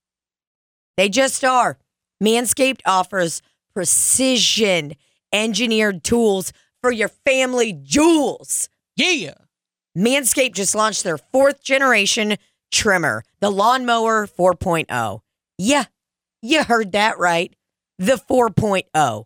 They 0.99 1.09
just 1.09 1.43
are. 1.45 1.79
Manscaped 2.23 2.83
offers 2.85 3.41
precision 3.73 4.97
engineered 5.33 6.05
tools 6.05 6.53
for 6.83 6.93
your 6.93 7.09
family 7.09 7.73
jewels. 7.73 8.69
Yeah. 8.97 9.33
Manscaped 9.97 10.57
just 10.57 10.75
launched 10.75 11.05
their 11.05 11.17
fourth 11.17 11.65
generation 11.65 12.37
trimmer, 12.71 13.25
the 13.41 13.49
Lawnmower 13.49 14.27
4.0. 14.27 15.21
Yeah, 15.57 15.85
you 16.43 16.65
heard 16.65 16.93
that 16.93 17.19
right. 17.19 17.57
The 17.99 18.15
4.0. 18.15 19.25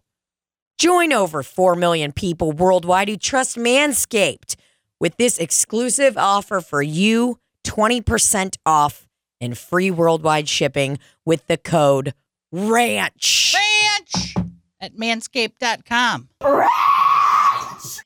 Join 0.79 1.13
over 1.13 1.43
4 1.43 1.77
million 1.77 2.13
people 2.13 2.53
worldwide 2.53 3.09
who 3.09 3.17
trust 3.17 3.57
Manscaped 3.57 4.57
with 5.01 5.17
this 5.17 5.39
exclusive 5.39 6.19
offer 6.19 6.61
for 6.61 6.83
you 6.83 7.39
20% 7.65 8.57
off 8.67 9.07
and 9.41 9.57
free 9.57 9.91
worldwide 9.91 10.49
shipping 10.49 10.99
with 11.25 11.47
the 11.47 11.57
code 11.57 12.13
RANCH. 12.53 13.55
Ranch 13.55 14.35
at 14.81 14.97
manscaped.com. 14.97 16.29
RANCH! 16.43 17.99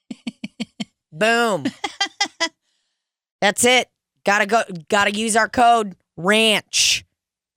Boom. 1.12 1.66
That's 3.40 3.64
it. 3.64 3.88
Gotta 4.24 4.46
go. 4.46 4.62
Gotta 4.88 5.12
use 5.12 5.36
our 5.36 5.48
code 5.48 5.96
RANCH. 6.16 7.04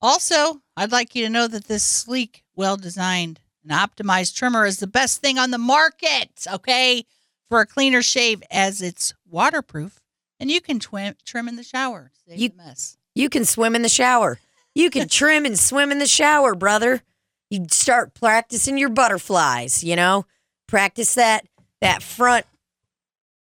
Also, 0.03 0.61
I'd 0.75 0.91
like 0.91 1.15
you 1.15 1.23
to 1.23 1.29
know 1.31 1.47
that 1.47 1.65
this 1.65 1.83
sleek, 1.83 2.43
well 2.55 2.75
designed, 2.77 3.39
and 3.63 3.71
optimized 3.71 4.35
trimmer 4.35 4.65
is 4.65 4.79
the 4.79 4.85
best 4.87 5.21
thing 5.21 5.39
on 5.39 5.51
the 5.51 5.57
market, 5.57 6.45
okay? 6.51 7.05
For 7.49 7.61
a 7.61 7.65
cleaner 7.65 8.01
shave, 8.01 8.43
as 8.51 8.81
it's 8.81 9.13
waterproof 9.29 10.01
and 10.39 10.51
you 10.51 10.59
can 10.59 10.77
twim, 10.79 11.15
trim 11.23 11.47
in 11.47 11.55
the 11.55 11.63
shower. 11.63 12.11
Save 12.27 12.37
You- 12.37 12.49
the 12.49 12.55
mess. 12.57 12.97
You 13.15 13.29
can 13.29 13.45
swim 13.45 13.75
in 13.75 13.81
the 13.81 13.89
shower. 13.89 14.39
You 14.75 14.89
can 14.89 15.07
trim 15.19 15.45
and 15.45 15.57
swim 15.57 15.91
in 15.91 15.99
the 15.99 16.07
shower, 16.07 16.53
brother. 16.53 17.01
You 17.49 17.65
start 17.71 18.13
practicing 18.13 18.77
your 18.77 18.89
butterflies, 18.89 19.83
you 19.83 19.95
know? 19.95 20.25
Practice 20.67 21.13
that 21.13 21.45
that 21.79 22.03
front 22.03 22.45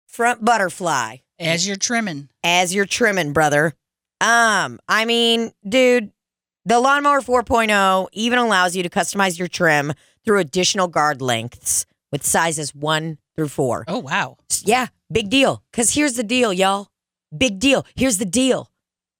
front 0.06 0.44
butterfly 0.44 1.16
As 1.38 1.66
you're 1.66 1.76
trimming. 1.76 2.28
as 2.42 2.74
you're 2.74 2.86
trimming, 2.86 3.32
brother. 3.34 3.74
Um, 4.20 4.78
I 4.88 5.04
mean, 5.04 5.52
dude, 5.68 6.12
the 6.66 6.80
lawnmower 6.80 7.20
4.0 7.20 8.08
even 8.12 8.38
allows 8.40 8.74
you 8.74 8.82
to 8.82 8.90
customize 8.90 9.38
your 9.38 9.46
trim 9.46 9.92
through 10.24 10.40
additional 10.40 10.88
guard 10.88 11.22
lengths 11.22 11.86
with 12.10 12.26
sizes 12.26 12.74
1 12.74 13.18
through 13.36 13.48
4. 13.48 13.84
Oh, 13.86 14.00
wow. 14.00 14.36
Yeah, 14.64 14.88
big 15.10 15.30
deal. 15.30 15.62
Cuz 15.72 15.94
here's 15.94 16.14
the 16.14 16.24
deal, 16.24 16.52
y'all. 16.52 16.88
Big 17.36 17.60
deal. 17.60 17.86
Here's 17.94 18.18
the 18.18 18.24
deal. 18.24 18.70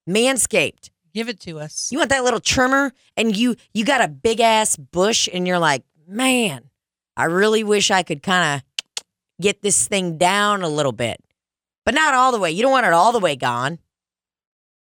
Manscaped. 0.09 0.91
Give 1.15 1.29
it 1.29 1.39
to 1.43 1.61
us. 1.61 1.89
You 1.93 1.99
want 1.99 2.11
that 2.11 2.25
little 2.25 2.41
trimmer 2.41 2.93
and 3.17 3.37
you 3.37 3.55
you 3.73 3.85
got 3.85 4.03
a 4.03 4.09
big 4.09 4.41
ass 4.41 4.77
bush 4.77 5.29
and 5.33 5.47
you're 5.47 5.59
like, 5.59 5.85
"Man, 6.07 6.69
I 7.17 7.25
really 7.25 7.63
wish 7.63 7.91
I 7.91 8.03
could 8.03 8.23
kind 8.23 8.61
of 8.61 9.05
get 9.41 9.63
this 9.63 9.87
thing 9.89 10.19
down 10.19 10.63
a 10.63 10.69
little 10.69 10.93
bit." 10.93 11.23
But 11.85 11.95
not 11.95 12.13
all 12.13 12.33
the 12.33 12.39
way. 12.39 12.51
You 12.51 12.63
don't 12.63 12.73
want 12.73 12.87
it 12.87 12.93
all 12.93 13.13
the 13.13 13.21
way 13.21 13.37
gone. 13.37 13.79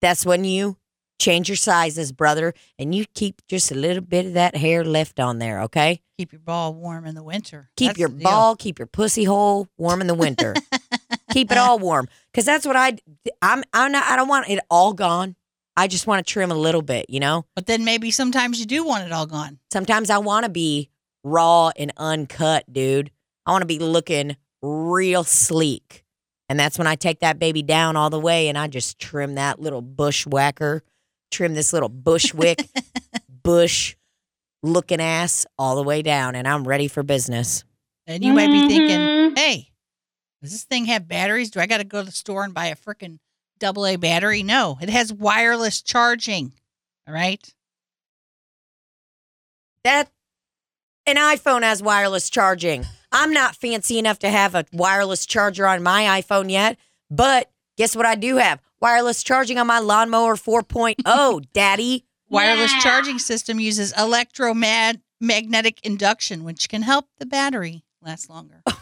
That's 0.01 0.25
when 0.25 0.45
you 0.45 0.78
change 1.19 1.49
your 1.49 1.57
sizes, 1.57 2.13
brother, 2.13 2.55
and 2.79 2.95
you 2.95 3.05
keep 3.15 3.43
just 3.47 3.71
a 3.71 3.75
little 3.75 4.03
bit 4.03 4.27
of 4.27 4.33
that 4.35 4.57
hair 4.57 4.85
left 4.85 5.21
on 5.21 5.39
there, 5.39 5.63
okay? 5.63 6.01
Keep 6.17 6.33
your 6.33 6.41
ball 6.41 6.75
warm 6.75 7.07
in 7.07 7.15
the 7.15 7.23
winter. 7.23 7.71
Keep 7.77 7.91
That's 7.91 7.99
your 7.99 8.09
ball, 8.09 8.57
keep 8.57 8.79
your 8.79 8.87
pussy 8.87 9.25
hole 9.25 9.69
warm 9.77 10.01
in 10.01 10.07
the 10.07 10.15
winter. 10.15 10.55
keep 11.33 11.53
it 11.53 11.59
all 11.59 11.79
warm 11.79 12.09
cuz 12.33 12.45
that's 12.45 12.67
what 12.67 12.75
I 12.75 12.97
I'm 13.43 13.63
I'm 13.73 13.93
not 13.93 14.05
I 14.05 14.17
don't 14.17 14.29
want 14.29 14.49
it 14.49 14.61
all 14.71 14.93
gone. 14.93 15.37
I 15.77 15.87
just 15.87 16.09
want 16.09 16.27
to 16.27 16.33
trim 16.33 16.51
a 16.51 16.57
little 16.57 16.83
bit, 16.83 17.07
you 17.09 17.21
know? 17.21 17.45
But 17.55 17.67
then 17.67 17.85
maybe 17.85 18.11
sometimes 18.11 18.59
you 18.59 18.67
do 18.67 18.85
want 18.85 19.05
it 19.05 19.13
all 19.13 19.27
gone. 19.27 19.61
Sometimes 19.73 20.11
I 20.11 20.19
want 20.19 20.45
to 20.45 20.51
be 20.51 20.91
raw 21.23 21.71
and 21.77 21.93
uncut, 21.97 22.65
dude. 22.73 23.13
I 23.47 23.53
want 23.53 23.63
to 23.63 23.67
be 23.67 23.79
looking 23.79 24.37
real 24.61 25.23
sleek. 25.23 26.05
And 26.49 26.59
that's 26.59 26.79
when 26.79 26.87
I 26.87 26.97
take 26.97 27.21
that 27.21 27.39
baby 27.39 27.63
down 27.63 27.97
all 27.97 28.11
the 28.11 28.19
way 28.19 28.49
and 28.49 28.57
I 28.57 28.67
just 28.67 28.99
trim 28.99 29.35
that 29.35 29.61
little 29.61 29.83
bushwhacker, 29.83 30.83
trim 31.31 31.55
this 31.55 31.73
little 31.73 31.89
bushwick, 31.89 32.69
bush 33.43 33.97
looking 34.63 35.01
ass 35.01 35.47
all 35.59 35.77
the 35.77 35.83
way 35.83 36.03
down. 36.03 36.35
And 36.35 36.47
I'm 36.47 36.67
ready 36.67 36.89
for 36.89 37.03
business. 37.03 37.65
And 38.07 38.25
you 38.25 38.33
might 38.33 38.49
be 38.49 38.67
thinking, 38.69 38.99
mm-hmm. 38.99 39.35
hey, 39.37 39.71
does 40.43 40.53
this 40.53 40.65
thing 40.65 40.87
have 40.87 41.09
batteries? 41.09 41.51
Do 41.51 41.61
I 41.61 41.67
got 41.67 41.79
to 41.79 41.85
go 41.85 42.01
to 42.01 42.07
the 42.07 42.13
store 42.13 42.45
and 42.45 42.55
buy 42.55 42.67
a 42.67 42.77
freaking 42.77 43.19
double 43.59 43.87
A 43.87 43.97
battery? 43.97 44.43
No, 44.43 44.79
it 44.81 44.89
has 44.89 45.13
wireless 45.13 45.83
charging. 45.83 46.53
All 47.07 47.15
right. 47.15 47.55
That 49.85 50.11
an 51.07 51.17
iPhone 51.17 51.63
has 51.63 51.83
wireless 51.83 52.31
charging. 52.31 52.85
I'm 53.11 53.33
not 53.33 53.57
fancy 53.57 53.99
enough 53.99 54.19
to 54.21 54.29
have 54.29 54.55
a 54.55 54.65
wireless 54.73 55.25
charger 55.27 55.67
on 55.67 55.83
my 55.83 56.21
iPhone 56.21 56.51
yet, 56.51 56.77
but 57.11 57.51
guess 57.77 57.97
what 57.97 58.07
I 58.07 58.15
do 58.15 58.37
have? 58.37 58.61
Wireless 58.81 59.23
charging 59.23 59.59
on 59.59 59.67
my 59.67 59.79
lawnmower 59.79 60.37
4.0, 60.37 61.45
daddy. 61.53 62.05
Wireless 62.31 62.73
charging 62.83 63.19
system 63.19 63.59
uses 63.59 63.93
electromagnetic 63.99 65.81
induction, 65.83 66.45
which 66.45 66.69
can 66.69 66.83
help 66.83 67.07
the 67.19 67.27
battery 67.27 67.85
last 68.03 68.29
longer. 68.31 68.63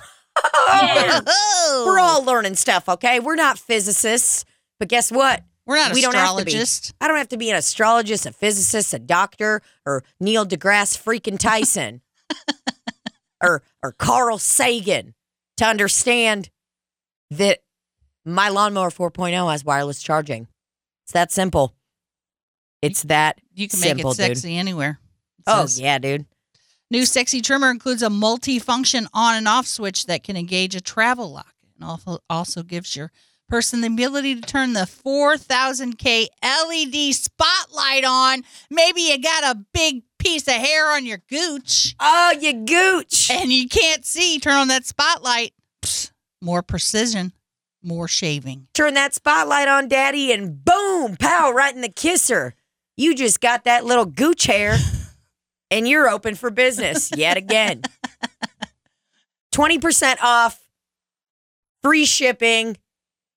Oh, 0.69 1.85
We're 1.87 1.99
all 1.99 2.23
learning 2.23 2.57
stuff, 2.57 2.89
okay? 2.91 3.21
We're 3.21 3.37
not 3.37 3.59
physicists, 3.59 4.45
but 4.79 4.89
guess 4.89 5.11
what? 5.11 5.43
We're 5.65 5.77
not 5.77 5.95
we 5.95 6.03
don't 6.03 6.15
have 6.15 6.37
to 6.37 6.45
be. 6.45 6.53
astrologists. 6.53 6.93
I 7.01 7.09
don't 7.09 7.17
have 7.17 7.29
to 7.31 7.37
be 7.39 7.51
an 7.51 7.57
astrologist, 7.57 8.27
a 8.27 8.33
physicist, 8.33 8.93
a 8.93 8.99
doctor, 8.99 9.63
or 9.87 10.05
Neil 10.21 10.45
deGrasse 10.47 11.03
freaking 11.03 11.39
Tyson, 11.39 12.03
or 13.43 13.63
or 13.83 13.93
Carl 13.93 14.39
Sagan 14.39 15.15
to 15.57 15.65
understand 15.65 16.51
that 17.31 17.61
my 18.27 18.49
lawnmower 18.49 18.91
4.0 18.91 19.51
has 19.51 19.65
wireless 19.65 20.03
charging. 20.03 20.49
It's 21.05 21.13
that 21.13 21.31
simple. 21.33 21.75
It's 22.83 23.03
that 23.05 23.41
You 23.55 23.69
can 23.69 23.81
make 23.81 23.99
it 23.99 24.13
sexy 24.15 24.57
anywhere. 24.57 24.99
It. 25.39 25.45
Oh 25.47 25.63
says, 25.63 25.81
yeah, 25.81 25.99
dude. 25.99 26.27
New 26.91 27.07
sexy 27.07 27.41
trimmer 27.41 27.71
includes 27.71 28.03
a 28.03 28.11
multi-function 28.11 29.09
on 29.15 29.37
and 29.37 29.49
off 29.49 29.67
switch 29.67 30.07
that 30.07 30.23
can 30.23 30.37
engage 30.37 30.75
a 30.75 30.81
travel 30.81 31.33
lock 31.33 31.55
and 31.75 31.89
also 31.89 32.19
also 32.29 32.63
gives 32.63 32.95
your 32.97 33.11
person 33.49 33.81
the 33.81 33.87
ability 33.87 34.35
to 34.35 34.41
turn 34.41 34.73
the 34.73 34.81
4000K 34.81 36.27
LED 36.43 37.15
spotlight 37.15 38.05
on. 38.05 38.43
Maybe 38.71 39.03
you 39.03 39.19
got 39.21 39.57
a 39.57 39.65
big 39.73 40.03
piece 40.19 40.47
of 40.49 40.55
hair 40.55 40.91
on 40.93 41.07
your 41.07 41.23
gooch 41.29 41.95
Oh, 42.01 42.35
you 42.41 42.53
gooch. 42.65 43.31
and 43.31 43.53
you 43.53 43.69
can't 43.69 44.05
see. 44.05 44.39
Turn 44.41 44.55
on 44.55 44.69
that 44.69 44.85
spotlight. 44.85 45.53
Psst, 45.83 46.11
more 46.43 46.63
precision, 46.63 47.33
more 47.87 48.09
shaving. 48.09 48.67
Turn 48.75 48.95
that 48.95 49.15
spotlight 49.15 49.69
on, 49.69 49.89
daddy, 49.89 50.33
and 50.33 50.65
boom, 50.65 51.17
pow, 51.17 51.53
right 51.53 51.75
in 51.75 51.81
the 51.81 51.89
kisser. 51.89 52.55
You 52.97 53.15
just 53.15 53.41
got 53.41 53.65
that 53.65 53.85
little 53.85 54.05
gooch 54.07 54.45
hair, 54.45 54.77
and 55.71 55.87
you're 55.89 56.09
open 56.09 56.35
for 56.35 56.51
business 56.51 57.11
yet 57.17 57.37
again. 57.37 57.83
20% 59.55 60.17
off, 60.23 60.61
free 61.83 62.05
shipping. 62.05 62.77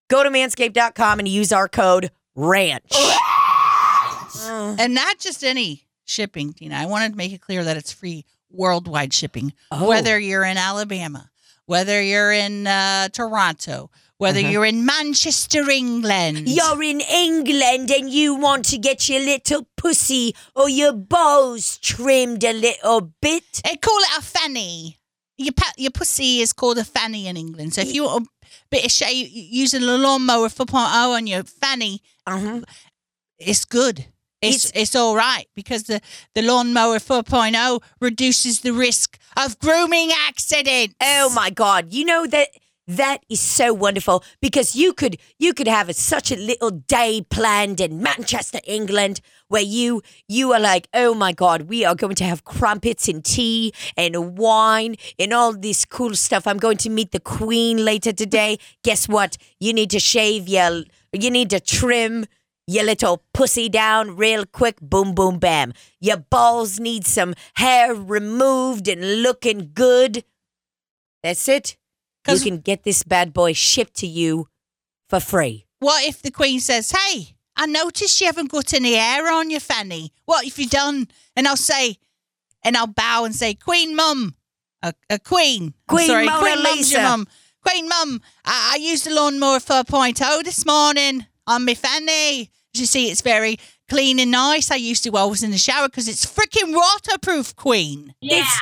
Go 0.10 0.24
to 0.24 0.30
manscaped.com 0.30 1.20
and 1.20 1.28
use 1.28 1.52
our 1.54 1.68
code 1.68 2.12
RANCH. 2.36 2.92
Uh, 4.42 4.76
And 4.80 4.94
not 4.94 5.18
just 5.20 5.44
any 5.44 5.88
shipping, 6.06 6.54
Tina. 6.54 6.76
I 6.76 6.86
wanted 6.86 7.12
to 7.12 7.18
make 7.18 7.34
it 7.34 7.42
clear 7.42 7.64
that 7.64 7.78
it's 7.78 7.92
free 7.92 8.26
worldwide 8.52 9.12
shipping. 9.12 9.54
Oh. 9.72 9.88
Whether 9.88 10.20
you're 10.20 10.44
in 10.44 10.56
Alabama, 10.56 11.30
whether 11.66 12.02
you're 12.02 12.32
in 12.32 12.68
uh, 12.68 13.10
Toronto, 13.10 13.90
whether 14.20 14.40
Mhm. 14.42 14.52
you're 14.52 14.66
in 14.66 14.86
Manchester, 14.86 15.70
England. 15.70 16.48
You're 16.48 16.84
in 16.84 17.02
England 17.02 17.90
and 17.90 18.10
you 18.12 18.36
want 18.36 18.66
to 18.66 18.78
get 18.78 19.10
your 19.10 19.22
little 19.22 19.64
pussy 19.76 20.36
or 20.56 20.68
your 20.70 20.94
balls 20.94 21.78
trimmed 21.82 22.44
a 22.44 22.54
little 22.54 23.02
bit. 23.22 23.44
They 23.64 23.76
call 23.78 23.98
it 24.08 24.18
a 24.20 24.22
fanny. 24.22 25.00
Your 25.38 25.54
your 25.78 25.92
pussy 25.92 26.42
is 26.42 26.52
called 26.54 26.78
a 26.78 26.84
fanny 26.86 27.28
in 27.28 27.36
England. 27.38 27.74
So 27.74 27.82
if 27.82 27.94
you 27.94 28.04
want 28.04 28.28
a 28.28 28.48
bit 28.70 28.86
of 28.86 28.92
shave, 28.92 29.30
using 29.32 29.84
a 29.84 29.98
lawnmower 29.98 30.50
4.0 30.50 31.12
on 31.18 31.26
your 31.28 31.44
fanny, 31.44 32.02
Uh-huh. 32.28 32.62
it's 33.40 33.64
good. 33.66 34.06
It's, 34.42 34.66
It's- 34.66 34.72
it's 34.82 34.96
all 34.96 35.16
right 35.16 35.48
because 35.56 35.84
the, 35.84 36.02
the 36.36 36.42
lawnmower 36.42 37.00
4.0 37.00 37.82
reduces 38.02 38.60
the 38.62 38.72
risk 38.74 39.18
of 39.38 39.58
grooming 39.60 40.12
accidents. 40.28 40.96
Oh 41.02 41.30
my 41.30 41.50
God! 41.50 41.94
You 41.94 42.04
know 42.06 42.26
that 42.28 42.50
that 42.90 43.24
is 43.30 43.40
so 43.40 43.72
wonderful 43.72 44.24
because 44.42 44.76
you 44.76 44.94
could 44.94 45.18
you 45.38 45.54
could 45.54 45.68
have 45.68 45.90
a, 45.90 45.94
such 45.94 46.32
a 46.32 46.36
little 46.36 46.72
day 46.72 47.22
planned 47.30 47.80
in 47.80 48.02
Manchester, 48.02 48.60
England, 48.66 49.22
where 49.48 49.62
you 49.62 50.02
you 50.28 50.52
are 50.54 50.60
like, 50.60 50.88
oh 50.96 51.14
my 51.14 51.32
God, 51.32 51.64
we 51.64 51.86
are 51.86 51.94
going 51.94 52.16
to 52.16 52.24
have 52.24 52.44
crumpets 52.44 53.08
and 53.08 53.24
tea 53.24 53.74
and 53.96 54.38
wine 54.40 54.96
and 55.20 55.34
all 55.34 55.54
this 55.54 55.86
cool 55.86 56.16
stuff. 56.16 56.48
I'm 56.48 56.58
going 56.58 56.78
to 56.78 56.90
meet 56.90 57.12
the 57.12 57.20
Queen 57.20 57.86
later 57.86 58.12
today. 58.12 58.58
Guess 58.84 59.08
what? 59.08 59.38
You 59.60 59.72
need 59.72 59.92
to 59.92 60.00
shave 60.00 60.48
your 60.48 60.84
you 61.14 61.30
need 61.30 61.52
to 61.52 61.60
trim 61.60 62.26
your 62.66 62.86
little 62.86 63.24
pussy 63.36 63.70
down 63.70 64.16
real 64.16 64.46
quick. 64.46 64.80
Boom, 64.82 65.14
boom, 65.14 65.38
bam. 65.38 65.74
Your 66.00 66.18
balls 66.18 66.80
need 66.80 67.06
some 67.06 67.36
hair 67.56 67.94
removed 67.94 68.88
and 68.88 69.22
looking 69.22 69.72
good. 69.76 70.24
That's 71.22 71.48
it. 71.48 71.79
You 72.30 72.36
'Cause- 72.36 72.44
can 72.44 72.60
get 72.60 72.84
this 72.84 73.04
bad 73.04 73.34
boy 73.34 73.54
shipped 73.54 73.96
to 73.98 74.08
you 74.08 74.48
for 75.10 75.20
free. 75.20 75.66
What 75.80 76.04
if 76.06 76.22
the 76.22 76.32
Queen 76.32 76.60
says, 76.60 76.92
Hey, 76.92 77.36
I 77.56 77.66
noticed 77.66 78.20
you 78.22 78.28
haven't 78.28 78.52
got 78.52 78.74
any 78.74 78.94
hair 78.96 79.32
on 79.32 79.50
your 79.50 79.60
fanny. 79.60 80.14
What 80.26 80.46
have 80.46 80.58
you 80.58 80.68
done? 80.68 81.08
And 81.36 81.48
I'll 81.48 81.58
say, 81.58 81.98
and 82.64 82.78
I'll 82.78 82.88
bow 82.88 83.26
and 83.26 83.36
say, 83.36 83.54
Queen 83.54 83.96
Mum, 83.96 84.36
a, 84.82 84.94
a 85.10 85.20
Queen. 85.20 85.74
I'm 85.90 85.96
Queen 85.96 86.08
sorry, 86.08 86.26
Mona 86.26 86.40
Queen 86.40 86.64
Mum's 86.64 86.92
your 86.92 87.02
mum. 87.02 87.28
Queen 87.66 87.90
Mum, 87.90 88.22
I, 88.46 88.72
I 88.74 88.78
used 88.78 89.06
the 89.06 89.14
lawnmower 89.14 89.60
4.0 89.60 90.44
this 90.44 90.66
morning 90.66 91.26
on 91.48 91.66
my 91.66 91.74
fanny. 91.74 92.50
As 92.74 92.80
you 92.82 92.86
see, 92.86 93.10
it's 93.10 93.22
very 93.22 93.58
clean 93.90 94.20
and 94.20 94.32
nice. 94.32 94.72
I 94.72 94.76
used 94.76 95.04
to 95.04 95.10
while 95.10 95.28
I 95.28 95.30
was 95.30 95.44
in 95.44 95.52
the 95.52 95.58
shower 95.58 95.88
because 95.90 96.08
it's 96.08 96.26
freaking 96.26 96.74
waterproof, 96.74 97.56
Queen. 97.56 98.14
It's 98.22 98.60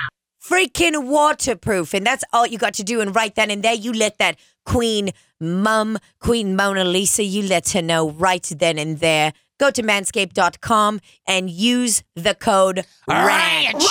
freaking 0.48 1.08
waterproof. 1.08 1.94
And 1.94 2.06
that's 2.06 2.24
all 2.34 2.46
you 2.48 2.58
got 2.58 2.74
to 2.76 2.84
do. 2.84 3.02
And 3.02 3.16
right 3.16 3.34
then 3.34 3.52
and 3.52 3.64
there, 3.64 3.74
you 3.74 3.94
let 3.94 4.18
that 4.18 4.40
Queen 4.66 5.12
Mum, 5.40 5.98
Queen 6.20 6.56
Mona 6.56 6.84
Lisa, 6.84 7.24
you 7.24 7.44
let 7.44 7.70
her 7.70 7.82
know 7.82 8.10
right 8.10 8.44
then 8.56 8.78
and 8.78 9.00
there. 9.00 9.34
Go 9.60 9.72
to 9.72 9.82
manscaped.com 9.82 11.02
and 11.28 11.50
use 11.50 12.04
the 12.16 12.36
code 12.36 12.86
RANCH. 13.08 13.84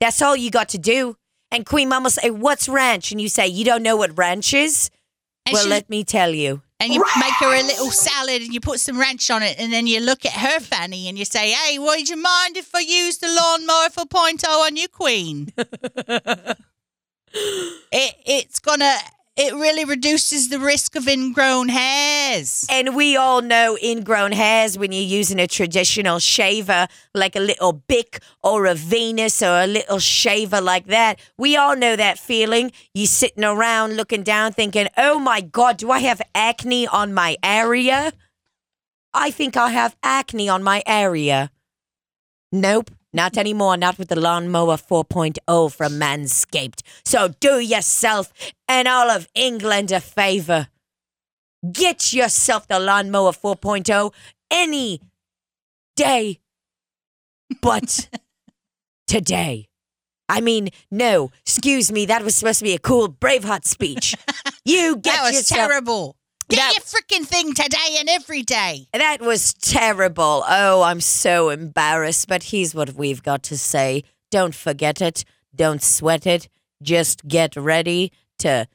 That's 0.00 0.22
all 0.22 0.36
you 0.36 0.50
got 0.50 0.68
to 0.70 0.78
do. 0.78 1.16
And 1.50 1.64
Queen 1.64 1.88
Mom 1.88 2.02
will 2.02 2.10
say, 2.10 2.30
What's 2.30 2.68
ranch? 2.68 3.10
And 3.12 3.20
you 3.20 3.28
say, 3.28 3.46
You 3.46 3.64
don't 3.64 3.82
know 3.82 3.96
what 3.96 4.16
ranch 4.18 4.52
is? 4.52 4.90
And 5.46 5.54
well, 5.54 5.68
let 5.68 5.88
me 5.88 6.04
tell 6.04 6.34
you. 6.34 6.62
And 6.80 6.94
you 6.94 7.04
make 7.18 7.34
her 7.34 7.54
a 7.54 7.62
little 7.62 7.90
salad 7.90 8.42
and 8.42 8.54
you 8.54 8.60
put 8.60 8.80
some 8.80 8.98
ranch 8.98 9.30
on 9.30 9.42
it 9.42 9.58
and 9.58 9.72
then 9.72 9.86
you 9.86 10.00
look 10.00 10.24
at 10.24 10.32
her 10.32 10.60
fanny 10.60 11.08
and 11.08 11.18
you 11.18 11.24
say, 11.24 11.50
Hey, 11.50 11.78
would 11.78 12.08
you 12.08 12.16
mind 12.16 12.56
if 12.56 12.74
I 12.74 12.80
use 12.80 13.18
the 13.18 13.28
lawnmower 13.28 13.90
for 13.90 14.04
4.0 14.04 14.48
on 14.48 14.76
you, 14.76 14.88
Queen? 14.88 15.52
it 15.56 16.56
it's 18.24 18.60
gonna 18.60 18.94
it 19.38 19.54
really 19.54 19.84
reduces 19.84 20.48
the 20.48 20.58
risk 20.58 20.96
of 20.96 21.06
ingrown 21.06 21.68
hairs. 21.68 22.66
And 22.68 22.96
we 22.96 23.16
all 23.16 23.40
know 23.40 23.78
ingrown 23.80 24.32
hairs 24.32 24.76
when 24.76 24.90
you're 24.90 25.00
using 25.00 25.38
a 25.38 25.46
traditional 25.46 26.18
shaver, 26.18 26.88
like 27.14 27.36
a 27.36 27.40
little 27.40 27.72
Bic 27.72 28.18
or 28.42 28.66
a 28.66 28.74
Venus 28.74 29.40
or 29.40 29.60
a 29.60 29.66
little 29.68 30.00
shaver 30.00 30.60
like 30.60 30.86
that. 30.86 31.20
We 31.38 31.56
all 31.56 31.76
know 31.76 31.94
that 31.94 32.18
feeling. 32.18 32.72
You're 32.94 33.06
sitting 33.06 33.44
around 33.44 33.96
looking 33.96 34.24
down 34.24 34.54
thinking, 34.54 34.88
oh 34.96 35.20
my 35.20 35.40
God, 35.40 35.76
do 35.76 35.92
I 35.92 36.00
have 36.00 36.20
acne 36.34 36.88
on 36.88 37.14
my 37.14 37.36
area? 37.40 38.12
I 39.14 39.30
think 39.30 39.56
I 39.56 39.70
have 39.70 39.94
acne 40.02 40.48
on 40.48 40.64
my 40.64 40.82
area. 40.84 41.52
Nope, 42.50 42.90
not 43.12 43.36
anymore. 43.36 43.76
Not 43.76 43.98
with 43.98 44.08
the 44.08 44.20
lawnmower 44.20 44.76
4.0 44.76 45.72
from 45.72 45.92
Manscaped. 45.94 46.82
So 47.04 47.34
do 47.40 47.58
yourself 47.58 48.32
and 48.68 48.86
all 48.88 49.10
of 49.10 49.28
England 49.34 49.92
a 49.92 50.00
favor. 50.00 50.68
Get 51.72 52.12
yourself 52.12 52.68
the 52.68 52.78
lawnmower 52.78 53.32
4.0 53.32 54.12
any 54.50 55.00
day 55.96 56.38
but 57.60 58.08
today. 59.06 59.68
I 60.28 60.42
mean, 60.42 60.68
no, 60.90 61.30
excuse 61.46 61.90
me, 61.90 62.04
that 62.06 62.22
was 62.22 62.34
supposed 62.36 62.58
to 62.58 62.64
be 62.64 62.74
a 62.74 62.78
cool 62.78 63.08
Braveheart 63.08 63.64
speech. 63.64 64.14
You 64.64 64.96
get 64.96 65.14
that 65.14 65.22
was 65.22 65.32
yourself 65.32 65.70
terrible. 65.70 66.16
Get 66.48 66.56
That- 66.56 66.72
your 66.74 66.82
freaking 66.82 67.26
thing 67.26 67.52
today 67.54 67.96
and 67.98 68.08
every 68.08 68.42
day. 68.42 68.88
That 68.92 69.20
was 69.20 69.52
terrible. 69.54 70.44
Oh, 70.48 70.82
I'm 70.82 71.00
so 71.00 71.50
embarrassed, 71.50 72.26
but 72.28 72.44
here's 72.44 72.74
what 72.74 72.94
we've 72.94 73.22
got 73.22 73.42
to 73.44 73.58
say. 73.58 74.02
Don't 74.30 74.54
forget 74.54 75.00
it. 75.02 75.24
Don't 75.54 75.82
sweat 75.82 76.26
it. 76.26 76.48
Just 76.82 77.26
get 77.28 77.54
ready 77.56 78.12
to 78.38 78.66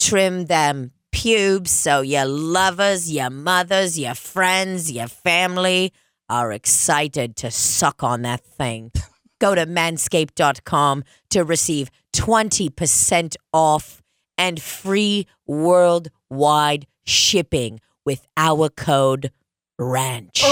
trim 0.00 0.46
them 0.46 0.92
pubes 1.12 1.70
so 1.70 2.00
your 2.00 2.24
lovers, 2.24 3.12
your 3.12 3.30
mothers, 3.30 3.98
your 3.98 4.14
friends, 4.14 4.90
your 4.90 5.06
family 5.08 5.92
are 6.28 6.50
excited 6.52 7.36
to 7.36 7.50
suck 7.50 8.02
on 8.02 8.22
that 8.22 8.40
thing. 8.44 8.90
Go 9.38 9.54
to 9.54 9.66
manscaped.com 9.66 11.04
to 11.30 11.44
receive 11.44 11.90
20% 12.14 13.36
off 13.52 14.02
and 14.38 14.60
free 14.62 15.26
worldwide 15.46 16.86
shipping 17.04 17.80
with 18.04 18.26
our 18.36 18.68
code 18.68 19.30
RANCH. 19.78 20.42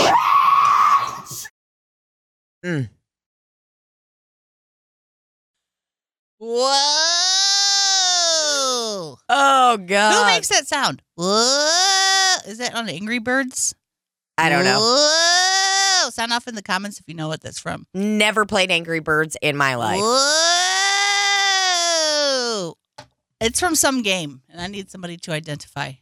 Mm. 2.64 2.90
Whoa. 6.38 6.76
Oh, 9.28 9.76
God. 9.76 10.14
Who 10.14 10.24
makes 10.26 10.48
that 10.48 10.66
sound? 10.66 11.02
Whoa. 11.16 12.36
Is 12.46 12.58
that 12.58 12.74
on 12.74 12.88
Angry 12.88 13.18
Birds? 13.18 13.74
I 14.38 14.48
don't 14.48 14.64
know. 14.64 14.78
Whoa. 14.80 16.10
Sound 16.10 16.32
off 16.32 16.48
in 16.48 16.54
the 16.54 16.62
comments 16.62 16.98
if 16.98 17.06
you 17.08 17.14
know 17.14 17.28
what 17.28 17.42
that's 17.42 17.58
from. 17.58 17.86
Never 17.94 18.46
played 18.46 18.70
Angry 18.70 19.00
Birds 19.00 19.36
in 19.42 19.56
my 19.56 19.74
life. 19.74 20.00
Whoa. 20.00 20.16
It's 23.40 23.60
from 23.60 23.74
some 23.74 24.02
game, 24.02 24.42
and 24.50 24.60
I 24.60 24.66
need 24.66 24.90
somebody 24.90 25.16
to 25.18 25.32
identify. 25.32 25.92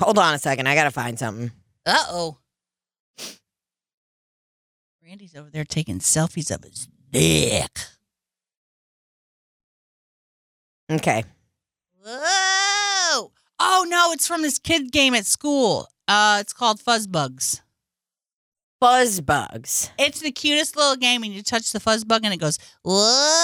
Hold 0.00 0.18
on 0.18 0.34
a 0.34 0.38
second. 0.38 0.66
I 0.66 0.74
got 0.74 0.84
to 0.84 0.90
find 0.90 1.18
something. 1.18 1.52
Uh 1.86 2.04
oh. 2.08 2.38
Randy's 5.04 5.36
over 5.36 5.50
there 5.50 5.64
taking 5.64 5.98
selfies 5.98 6.50
of 6.54 6.64
his 6.64 6.88
dick. 7.10 7.78
Okay. 10.90 11.24
Whoa! 12.04 13.32
Oh 13.58 13.86
no, 13.88 14.12
it's 14.12 14.26
from 14.26 14.42
this 14.42 14.58
kid 14.58 14.92
game 14.92 15.14
at 15.14 15.26
school. 15.26 15.88
Uh, 16.08 16.38
it's 16.40 16.52
called 16.52 16.80
Fuzzbugs. 16.80 17.60
Fuzzbugs. 18.82 19.90
It's 19.98 20.20
the 20.20 20.32
cutest 20.32 20.76
little 20.76 20.96
game, 20.96 21.22
and 21.22 21.32
you 21.32 21.42
touch 21.42 21.72
the 21.72 21.80
fuzz 21.80 22.04
bug, 22.04 22.22
and 22.24 22.34
it 22.34 22.40
goes 22.40 22.58
whoa. 22.82 23.40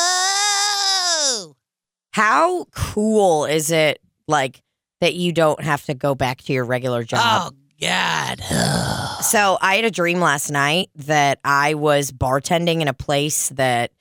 How 2.12 2.66
cool 2.74 3.46
is 3.46 3.70
it, 3.70 4.00
like, 4.26 4.62
that 5.00 5.14
you 5.14 5.32
don't 5.32 5.62
have 5.62 5.84
to 5.86 5.94
go 5.94 6.14
back 6.14 6.42
to 6.42 6.52
your 6.52 6.64
regular 6.64 7.02
job? 7.04 7.52
Oh 7.52 7.56
God. 7.80 8.40
So 9.20 9.58
I 9.60 9.76
had 9.76 9.84
a 9.84 9.90
dream 9.90 10.18
last 10.18 10.50
night 10.50 10.88
that 10.96 11.40
I 11.44 11.74
was 11.74 12.10
bartending 12.10 12.80
in 12.80 12.88
a 12.88 12.94
place 12.94 13.50
that 13.50 13.92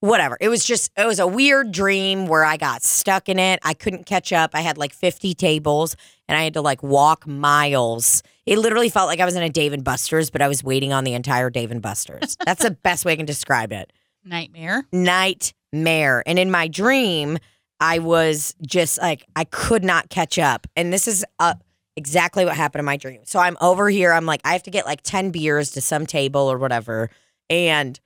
whatever. 0.00 0.36
It 0.40 0.48
was 0.48 0.64
just 0.64 0.90
it 0.96 1.06
was 1.06 1.20
a 1.20 1.26
weird 1.28 1.70
dream 1.70 2.26
where 2.26 2.44
I 2.44 2.56
got 2.56 2.82
stuck 2.82 3.28
in 3.28 3.38
it. 3.38 3.60
I 3.62 3.72
couldn't 3.72 4.04
catch 4.04 4.32
up. 4.32 4.50
I 4.52 4.60
had 4.60 4.76
like 4.76 4.92
50 4.92 5.32
tables 5.34 5.96
and 6.28 6.36
I 6.36 6.42
had 6.42 6.54
to 6.54 6.60
like 6.60 6.82
walk 6.82 7.24
miles. 7.26 8.22
It 8.46 8.58
literally 8.58 8.88
felt 8.88 9.06
like 9.06 9.20
I 9.20 9.24
was 9.24 9.36
in 9.36 9.42
a 9.44 9.48
Dave 9.48 9.72
and 9.72 9.84
Buster's, 9.84 10.28
but 10.28 10.42
I 10.42 10.48
was 10.48 10.64
waiting 10.64 10.92
on 10.92 11.04
the 11.04 11.14
entire 11.14 11.50
Dave 11.50 11.70
and 11.70 11.80
Buster's. 11.80 12.36
That's 12.44 12.62
the 12.62 12.70
best 12.82 13.04
way 13.04 13.12
I 13.12 13.16
can 13.16 13.26
describe 13.26 13.72
it 13.72 13.92
Nightmare. 14.24 14.84
nightmare. 14.92 16.22
And 16.26 16.38
in 16.38 16.50
my 16.50 16.66
dream, 16.68 17.38
I 17.80 17.98
was 17.98 18.54
just 18.66 18.98
like 18.98 19.24
I 19.36 19.44
could 19.44 19.84
not 19.84 20.08
catch 20.08 20.38
up. 20.38 20.66
And 20.76 20.92
this 20.92 21.08
is 21.08 21.24
uh 21.38 21.54
exactly 21.96 22.44
what 22.44 22.56
happened 22.56 22.80
in 22.80 22.84
my 22.86 22.96
dream. 22.96 23.20
So 23.24 23.38
I'm 23.38 23.56
over 23.60 23.88
here. 23.88 24.12
I'm 24.12 24.26
like, 24.26 24.40
I 24.44 24.52
have 24.52 24.62
to 24.64 24.70
get 24.70 24.84
like 24.84 25.02
10 25.02 25.30
beers 25.30 25.70
to 25.72 25.80
some 25.80 26.06
table 26.06 26.40
or 26.40 26.58
whatever. 26.58 27.10
And 27.48 27.98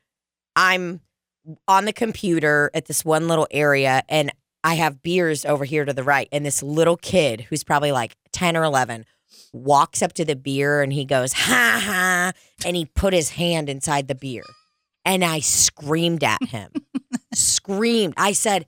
I'm 0.56 1.00
on 1.66 1.84
the 1.86 1.92
computer 1.92 2.70
at 2.74 2.86
this 2.86 3.04
one 3.04 3.28
little 3.28 3.46
area 3.50 4.02
and 4.08 4.32
I 4.64 4.74
have 4.74 5.02
beers 5.02 5.44
over 5.44 5.64
here 5.64 5.84
to 5.84 5.92
the 5.92 6.02
right. 6.02 6.28
And 6.32 6.44
this 6.44 6.62
little 6.62 6.96
kid 6.96 7.42
who's 7.42 7.64
probably 7.64 7.92
like 7.92 8.16
10 8.32 8.56
or 8.56 8.64
11 8.64 9.06
walks 9.52 10.02
up 10.02 10.12
to 10.14 10.24
the 10.24 10.36
beer 10.36 10.82
and 10.82 10.92
he 10.92 11.04
goes, 11.04 11.32
ha 11.32 11.80
ha. 11.82 12.32
And 12.66 12.76
he 12.76 12.84
put 12.84 13.12
his 13.12 13.30
hand 13.30 13.68
inside 13.68 14.08
the 14.08 14.14
beer. 14.14 14.44
And 15.04 15.24
I 15.24 15.40
screamed 15.40 16.24
at 16.24 16.42
him. 16.42 16.70
screamed. 17.32 18.14
I 18.16 18.32
said, 18.32 18.66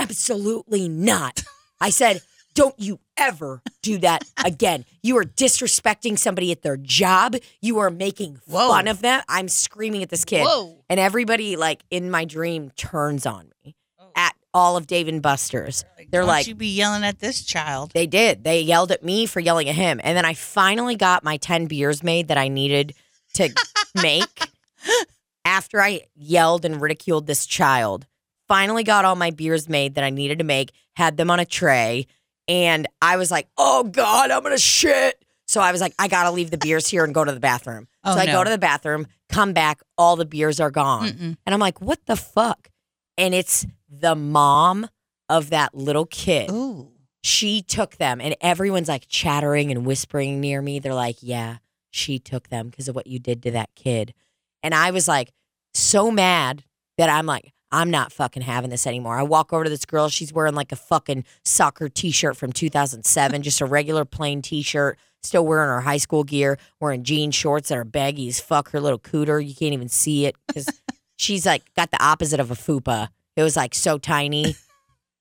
absolutely 0.00 0.88
not. 0.88 1.42
I 1.80 1.90
said, 1.90 2.20
don't 2.54 2.78
you 2.78 3.00
ever 3.16 3.62
do 3.82 3.98
that 3.98 4.24
again. 4.44 4.84
You 5.02 5.16
are 5.18 5.24
disrespecting 5.24 6.18
somebody 6.18 6.52
at 6.52 6.62
their 6.62 6.76
job. 6.76 7.36
You 7.60 7.78
are 7.78 7.90
making 7.90 8.40
Whoa. 8.46 8.68
fun 8.68 8.86
of 8.88 9.02
them. 9.02 9.22
I'm 9.28 9.48
screaming 9.48 10.02
at 10.02 10.08
this 10.08 10.24
kid. 10.24 10.44
Whoa. 10.44 10.84
And 10.88 11.00
everybody, 11.00 11.56
like 11.56 11.82
in 11.90 12.10
my 12.10 12.24
dream, 12.24 12.70
turns 12.76 13.26
on 13.26 13.50
me 13.64 13.74
Oh. 13.98 14.10
at 14.14 14.34
all 14.52 14.76
of 14.76 14.86
Dave 14.86 15.08
and 15.08 15.20
Buster's. 15.20 15.84
They're 16.10 16.24
like, 16.24 16.46
you 16.46 16.54
be 16.54 16.68
yelling 16.68 17.02
at 17.02 17.18
this 17.18 17.42
child. 17.44 17.90
they 17.92 18.06
did. 18.06 18.44
They 18.44 18.60
yelled 18.60 18.92
at 18.92 19.02
me 19.02 19.26
for 19.26 19.40
yelling 19.40 19.68
at 19.68 19.74
him. 19.74 20.00
And 20.04 20.16
then 20.16 20.24
I 20.24 20.34
finally 20.34 20.94
got 20.94 21.24
my 21.24 21.38
10 21.38 21.66
beers 21.66 22.04
made 22.04 22.28
that 22.28 22.38
I 22.38 22.46
needed 22.46 22.94
to 23.34 23.52
make 24.00 24.48
after 25.44 25.80
I 25.80 26.02
yelled 26.14 26.64
and 26.64 26.80
ridiculed 26.80 27.26
this 27.26 27.46
child. 27.46 28.06
Finally 28.48 28.84
got 28.84 29.04
all 29.04 29.16
my 29.16 29.30
beers 29.30 29.68
made 29.68 29.94
that 29.94 30.04
I 30.04 30.10
needed 30.10 30.38
to 30.38 30.44
make, 30.44 30.72
had 30.96 31.16
them 31.16 31.30
on 31.30 31.40
a 31.40 31.46
tray. 31.46 32.06
And 32.46 32.86
I 33.00 33.16
was 33.16 33.30
like, 33.30 33.48
oh 33.56 33.84
God, 33.84 34.30
I'm 34.30 34.42
going 34.42 34.54
to 34.54 34.60
shit. 34.60 35.24
So 35.46 35.60
I 35.60 35.72
was 35.72 35.80
like, 35.80 35.94
I 35.98 36.08
got 36.08 36.24
to 36.24 36.30
leave 36.30 36.50
the 36.50 36.58
beers 36.58 36.86
here 36.86 37.04
and 37.04 37.14
go 37.14 37.24
to 37.24 37.32
the 37.32 37.40
bathroom. 37.40 37.88
Oh, 38.02 38.14
so 38.14 38.20
I 38.20 38.26
no. 38.26 38.32
go 38.32 38.44
to 38.44 38.50
the 38.50 38.58
bathroom, 38.58 39.06
come 39.28 39.52
back, 39.52 39.80
all 39.96 40.16
the 40.16 40.24
beers 40.24 40.60
are 40.60 40.70
gone. 40.70 41.08
Mm-mm. 41.08 41.36
And 41.44 41.54
I'm 41.54 41.60
like, 41.60 41.80
what 41.80 42.04
the 42.06 42.16
fuck? 42.16 42.70
And 43.16 43.34
it's 43.34 43.66
the 43.88 44.14
mom 44.14 44.88
of 45.28 45.50
that 45.50 45.74
little 45.74 46.06
kid 46.06 46.50
Ooh. 46.50 46.90
she 47.22 47.62
took 47.62 47.96
them 47.96 48.20
and 48.20 48.36
everyone's 48.40 48.88
like 48.88 49.06
chattering 49.08 49.70
and 49.70 49.86
whispering 49.86 50.40
near 50.40 50.60
me 50.60 50.78
they're 50.78 50.94
like 50.94 51.16
yeah 51.20 51.58
she 51.90 52.18
took 52.18 52.48
them 52.48 52.68
because 52.68 52.88
of 52.88 52.94
what 52.94 53.06
you 53.06 53.18
did 53.18 53.42
to 53.42 53.50
that 53.50 53.70
kid 53.74 54.12
and 54.62 54.74
i 54.74 54.90
was 54.90 55.08
like 55.08 55.32
so 55.72 56.10
mad 56.10 56.62
that 56.98 57.08
i'm 57.08 57.26
like 57.26 57.52
i'm 57.74 57.90
not 57.90 58.12
fucking 58.12 58.42
having 58.42 58.70
this 58.70 58.86
anymore 58.86 59.16
i 59.16 59.22
walk 59.22 59.52
over 59.52 59.64
to 59.64 59.70
this 59.70 59.84
girl 59.84 60.08
she's 60.08 60.32
wearing 60.32 60.54
like 60.54 60.72
a 60.72 60.76
fucking 60.76 61.24
soccer 61.44 61.88
t-shirt 61.88 62.36
from 62.36 62.52
2007 62.52 63.42
just 63.42 63.60
a 63.60 63.66
regular 63.66 64.04
plain 64.04 64.42
t-shirt 64.42 64.98
still 65.22 65.46
wearing 65.46 65.68
her 65.68 65.80
high 65.80 65.96
school 65.96 66.24
gear 66.24 66.58
wearing 66.80 67.02
jean 67.02 67.30
shorts 67.30 67.68
that 67.68 67.78
are 67.78 67.84
baggy 67.84 68.28
as 68.28 68.40
fuck 68.40 68.70
her 68.70 68.80
little 68.80 68.98
cooter 68.98 69.44
you 69.44 69.54
can't 69.54 69.72
even 69.72 69.88
see 69.88 70.26
it 70.26 70.36
because 70.46 70.68
she's 71.16 71.46
like 71.46 71.62
got 71.74 71.90
the 71.90 72.02
opposite 72.02 72.40
of 72.40 72.50
a 72.50 72.54
fupa 72.54 73.08
it 73.36 73.42
was 73.42 73.56
like 73.56 73.74
so 73.74 73.98
tiny 73.98 74.54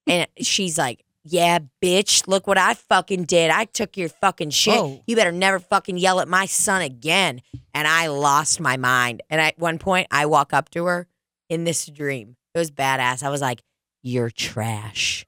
and 0.07 0.27
she's 0.41 0.77
like, 0.77 1.03
Yeah, 1.23 1.59
bitch, 1.81 2.27
look 2.27 2.47
what 2.47 2.57
I 2.57 2.73
fucking 2.73 3.23
did. 3.23 3.49
I 3.51 3.65
took 3.65 3.95
your 3.97 4.09
fucking 4.09 4.49
shit. 4.49 4.73
You 5.07 5.15
better 5.15 5.31
never 5.31 5.59
fucking 5.59 5.97
yell 5.97 6.19
at 6.19 6.27
my 6.27 6.45
son 6.45 6.81
again. 6.81 7.41
And 7.73 7.87
I 7.87 8.07
lost 8.07 8.59
my 8.59 8.77
mind. 8.77 9.23
And 9.29 9.39
at 9.39 9.57
one 9.57 9.79
point, 9.79 10.07
I 10.11 10.25
walk 10.25 10.53
up 10.53 10.69
to 10.71 10.85
her 10.85 11.07
in 11.49 11.63
this 11.63 11.85
dream. 11.85 12.35
It 12.53 12.59
was 12.59 12.71
badass. 12.71 13.23
I 13.23 13.29
was 13.29 13.41
like, 13.41 13.61
You're 14.01 14.29
trash. 14.29 15.25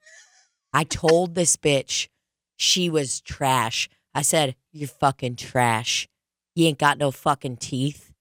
I 0.74 0.84
told 0.84 1.36
this 1.36 1.56
bitch 1.56 2.08
she 2.58 2.90
was 2.90 3.22
trash. 3.22 3.90
I 4.14 4.22
said, 4.22 4.56
You're 4.72 4.88
fucking 4.88 5.36
trash. 5.38 6.08
You 6.56 6.68
ain't 6.68 6.80
got 6.80 6.98
no 6.98 7.12
fucking 7.12 7.58
teeth. 7.58 8.12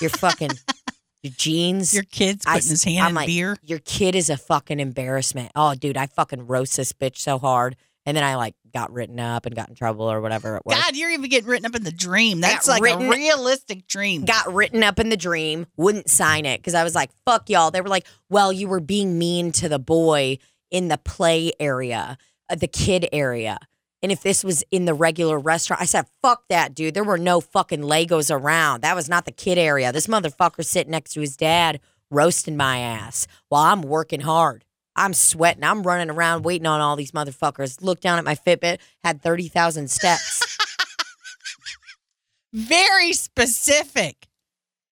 You're 0.00 0.10
fucking, 0.10 0.58
your 1.22 1.32
jeans. 1.36 1.94
Your 1.94 2.04
kid's 2.04 2.44
I 2.46 2.54
putting 2.54 2.66
s- 2.66 2.70
his 2.70 2.84
hand 2.84 3.04
I'm 3.04 3.08
in 3.10 3.14
like, 3.14 3.26
beer. 3.26 3.56
Your 3.62 3.80
kid 3.80 4.14
is 4.14 4.30
a 4.30 4.36
fucking 4.36 4.80
embarrassment. 4.80 5.50
Oh, 5.56 5.74
dude, 5.74 5.96
I 5.96 6.06
fucking 6.06 6.46
roast 6.46 6.76
this 6.76 6.92
bitch 6.92 7.18
so 7.18 7.38
hard. 7.38 7.76
And 8.04 8.16
then 8.16 8.24
I 8.24 8.34
like 8.34 8.54
got 8.74 8.92
written 8.92 9.20
up 9.20 9.46
and 9.46 9.54
got 9.54 9.68
in 9.68 9.74
trouble 9.74 10.10
or 10.10 10.20
whatever 10.20 10.56
it 10.56 10.62
was. 10.64 10.76
God, 10.76 10.96
you're 10.96 11.10
even 11.10 11.30
getting 11.30 11.48
written 11.48 11.66
up 11.66 11.74
in 11.74 11.84
the 11.84 11.92
dream. 11.92 12.40
That's 12.40 12.66
got 12.66 12.72
like 12.72 12.82
written- 12.82 13.06
a 13.06 13.10
realistic 13.10 13.86
dream. 13.86 14.24
Got 14.24 14.52
written 14.52 14.82
up 14.82 14.98
in 14.98 15.08
the 15.08 15.16
dream, 15.16 15.66
wouldn't 15.76 16.10
sign 16.10 16.44
it 16.44 16.58
because 16.58 16.74
I 16.74 16.82
was 16.82 16.94
like, 16.94 17.10
fuck 17.24 17.48
y'all. 17.48 17.70
They 17.70 17.80
were 17.80 17.88
like, 17.88 18.06
well, 18.28 18.52
you 18.52 18.66
were 18.68 18.80
being 18.80 19.18
mean 19.18 19.52
to 19.52 19.68
the 19.68 19.78
boy 19.78 20.38
in 20.70 20.88
the 20.88 20.98
play 20.98 21.52
area, 21.60 22.18
uh, 22.50 22.54
the 22.56 22.66
kid 22.66 23.08
area. 23.12 23.58
And 24.02 24.10
if 24.10 24.22
this 24.22 24.42
was 24.42 24.64
in 24.72 24.84
the 24.84 24.94
regular 24.94 25.38
restaurant, 25.38 25.80
I 25.80 25.84
said, 25.84 26.06
fuck 26.22 26.48
that, 26.48 26.74
dude. 26.74 26.94
There 26.94 27.04
were 27.04 27.18
no 27.18 27.40
fucking 27.40 27.82
Legos 27.82 28.34
around. 28.34 28.82
That 28.82 28.96
was 28.96 29.08
not 29.08 29.26
the 29.26 29.32
kid 29.32 29.58
area. 29.58 29.92
This 29.92 30.08
motherfucker 30.08 30.64
sitting 30.64 30.90
next 30.90 31.12
to 31.12 31.20
his 31.20 31.36
dad 31.36 31.78
roasting 32.10 32.56
my 32.56 32.78
ass 32.78 33.28
while 33.48 33.62
I'm 33.62 33.82
working 33.82 34.20
hard. 34.20 34.64
I'm 34.96 35.14
sweating. 35.14 35.64
I'm 35.64 35.82
running 35.82 36.10
around 36.10 36.44
waiting 36.44 36.66
on 36.66 36.80
all 36.80 36.96
these 36.96 37.12
motherfuckers. 37.12 37.82
Look 37.82 38.00
down 38.00 38.18
at 38.18 38.24
my 38.24 38.34
Fitbit, 38.34 38.78
had 39.02 39.22
30,000 39.22 39.90
steps. 39.90 40.58
Very 42.52 43.12
specific. 43.14 44.28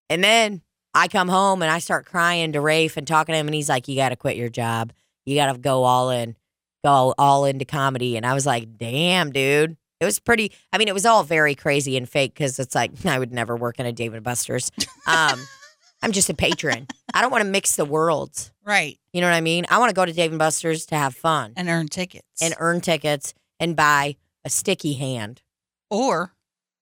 And 0.09 0.24
then 0.24 0.62
I 0.94 1.09
come 1.09 1.28
home 1.28 1.62
and 1.62 1.70
I 1.70 1.78
start 1.78 2.07
crying 2.07 2.53
to 2.53 2.61
Rafe 2.61 2.96
and 2.96 3.07
talking 3.07 3.32
to 3.32 3.38
him, 3.38 3.46
and 3.46 3.55
he's 3.55 3.68
like, 3.68 3.86
"You 3.86 3.96
got 3.96 4.09
to 4.09 4.16
quit 4.16 4.36
your 4.36 4.48
job. 4.48 4.92
You 5.24 5.36
got 5.36 5.53
to 5.53 5.59
go 5.59 5.84
all 5.84 6.11
in, 6.11 6.36
go 6.84 7.14
all 7.16 7.44
into 7.44 7.64
comedy." 7.64 8.16
And 8.16 8.26
I 8.26 8.34
was 8.34 8.46
like, 8.46 8.76
"Damn, 8.76 9.30
dude." 9.30 9.76
It 10.01 10.07
was 10.07 10.18
pretty. 10.18 10.53
I 10.72 10.78
mean, 10.78 10.88
it 10.88 10.94
was 10.94 11.05
all 11.05 11.22
very 11.22 11.55
crazy 11.55 11.96
and 11.96 12.09
fake 12.09 12.34
because 12.34 12.59
it's 12.59 12.74
like 12.74 12.92
I 13.07 13.18
would 13.18 13.32
never 13.32 13.55
work 13.55 13.78
in 13.78 13.86
a 13.86 13.92
Dave 13.92 14.14
and 14.14 14.24
Buster's. 14.24 14.72
Um, 15.07 15.38
I'm 16.03 16.12
just 16.12 16.30
a 16.30 16.34
patron. 16.34 16.86
I 17.12 17.20
don't 17.20 17.30
want 17.30 17.44
to 17.44 17.51
mix 17.51 17.76
the 17.76 17.84
worlds. 17.84 18.53
Right. 18.64 18.98
You 19.12 19.20
know 19.20 19.26
what 19.28 19.34
I 19.34 19.40
mean? 19.40 19.66
I 19.68 19.78
want 19.78 19.90
to 19.90 19.94
go 19.94 20.05
to 20.07 20.12
Dave 20.12 20.30
and 20.32 20.38
Buster's 20.38 20.86
to 20.86 20.94
have 20.96 21.14
fun 21.14 21.53
And 21.57 21.68
earn 21.68 21.88
tickets. 21.88 22.26
and 22.40 22.55
earn 22.59 22.80
tickets 22.80 23.34
and 23.59 23.76
buy 23.76 24.16
a 24.44 24.51
sticky 24.51 24.94
hand. 24.94 25.42
or 25.90 26.34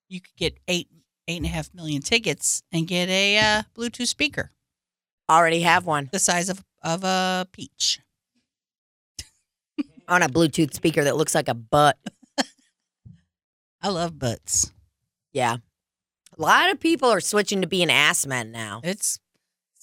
you 0.09 0.21
could 0.21 0.37
get 0.37 0.59
eight 0.69 0.89
eight 1.27 1.37
and 1.39 1.47
a 1.47 1.49
half 1.51 1.75
million 1.75 2.01
tickets 2.01 2.63
and 2.73 2.87
get 2.87 3.09
a 3.11 3.39
uh, 3.39 3.63
Bluetooth 3.77 4.07
speaker 4.09 4.51
Already 5.29 5.61
have 5.61 5.85
one 5.85 6.09
the 6.13 6.19
size 6.19 6.49
of 6.49 6.65
of 6.83 7.05
a 7.05 7.47
peach. 7.53 8.01
on 10.09 10.23
a 10.23 10.29
Bluetooth 10.29 10.73
speaker 10.75 11.05
that 11.05 11.17
looks 11.17 11.35
like 11.35 11.49
a 11.49 11.55
butt. 11.55 11.99
I 13.83 13.89
love 13.89 14.19
butts. 14.19 14.73
Yeah. 15.33 15.59
A 16.39 16.43
lot 16.43 16.71
of 16.71 16.79
people 16.79 17.09
are 17.09 17.21
switching 17.21 17.63
to 17.63 17.67
being 17.67 17.91
ass 17.91 18.27
men 18.27 18.53
now. 18.53 18.81
It's 18.85 19.19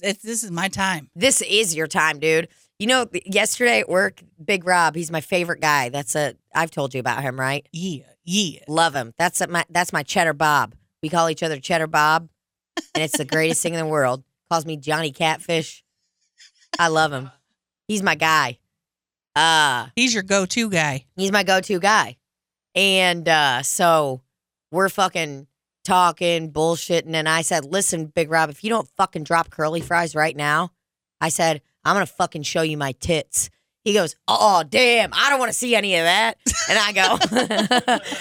it's 0.02 0.24
this 0.24 0.44
is 0.44 0.52
my 0.52 0.68
time. 0.68 1.10
This 1.16 1.42
is 1.42 1.76
your 1.76 1.88
time, 1.88 2.20
dude. 2.20 2.48
You 2.80 2.88
know, 2.88 3.08
yesterday 3.26 3.80
at 3.80 3.90
work, 3.90 4.22
Big 4.44 4.66
Rob, 4.66 4.96
he's 4.96 5.12
my 5.12 5.22
favorite 5.22 5.62
guy. 5.62 5.90
That's 5.90 6.16
a 6.16 6.36
I've 6.54 6.72
told 6.72 6.94
you 6.94 7.00
about 7.00 7.24
him, 7.24 7.40
right? 7.40 7.68
Yeah, 7.72 8.04
yeah. 8.24 8.60
Love 8.68 8.94
him. 8.96 9.14
That's 9.18 9.42
a, 9.42 9.48
my 9.48 9.66
that's 9.70 9.92
my 9.92 10.04
Cheddar 10.04 10.34
Bob. 10.34 10.76
We 11.04 11.10
call 11.10 11.30
each 11.30 11.44
other 11.44 11.60
Cheddar 11.60 11.88
Bob, 11.88 12.30
and 12.94 13.04
it's 13.04 13.18
the 13.18 13.26
greatest 13.26 13.62
thing 13.62 13.74
in 13.74 13.80
the 13.80 13.86
world. 13.86 14.24
Calls 14.50 14.66
me 14.66 14.78
Johnny 14.78 15.12
Catfish. 15.12 15.84
I 16.80 16.88
love 16.88 17.12
him. 17.12 17.32
He's 17.88 18.04
my 18.04 18.16
guy. 18.16 18.60
Uh 19.36 19.88
He's 19.96 20.14
your 20.14 20.24
go-to 20.24 20.70
guy. 20.70 21.06
he's 21.18 21.32
my 21.32 21.44
go-to 21.44 21.80
guy. 21.80 22.16
And 22.76 23.28
uh 23.28 23.62
so 23.64 24.22
we're 24.72 24.90
fucking 24.90 25.48
talking, 25.86 26.52
bullshitting, 26.52 27.14
and 27.14 27.30
I 27.30 27.42
said, 27.42 27.64
Listen, 27.64 28.08
Big 28.08 28.30
Rob, 28.30 28.50
if 28.50 28.64
you 28.64 28.70
don't 28.70 28.90
fucking 28.98 29.24
drop 29.24 29.50
curly 29.50 29.80
fries 29.80 30.16
right 30.16 30.36
now, 30.36 30.72
I 31.22 31.30
said, 31.30 31.62
I'm 31.86 31.96
gonna 31.96 32.06
fucking 32.06 32.44
show 32.44 32.62
you 32.64 32.76
my 32.78 32.92
tits. 32.94 33.50
He 33.86 33.94
goes, 33.94 34.16
Oh 34.28 34.64
damn, 34.68 35.12
I 35.14 35.30
don't 35.30 35.40
wanna 35.40 35.54
see 35.54 35.76
any 35.76 35.96
of 35.96 36.04
that. 36.04 36.38
And 36.70 36.80
I 36.80 36.92
go, 36.92 37.18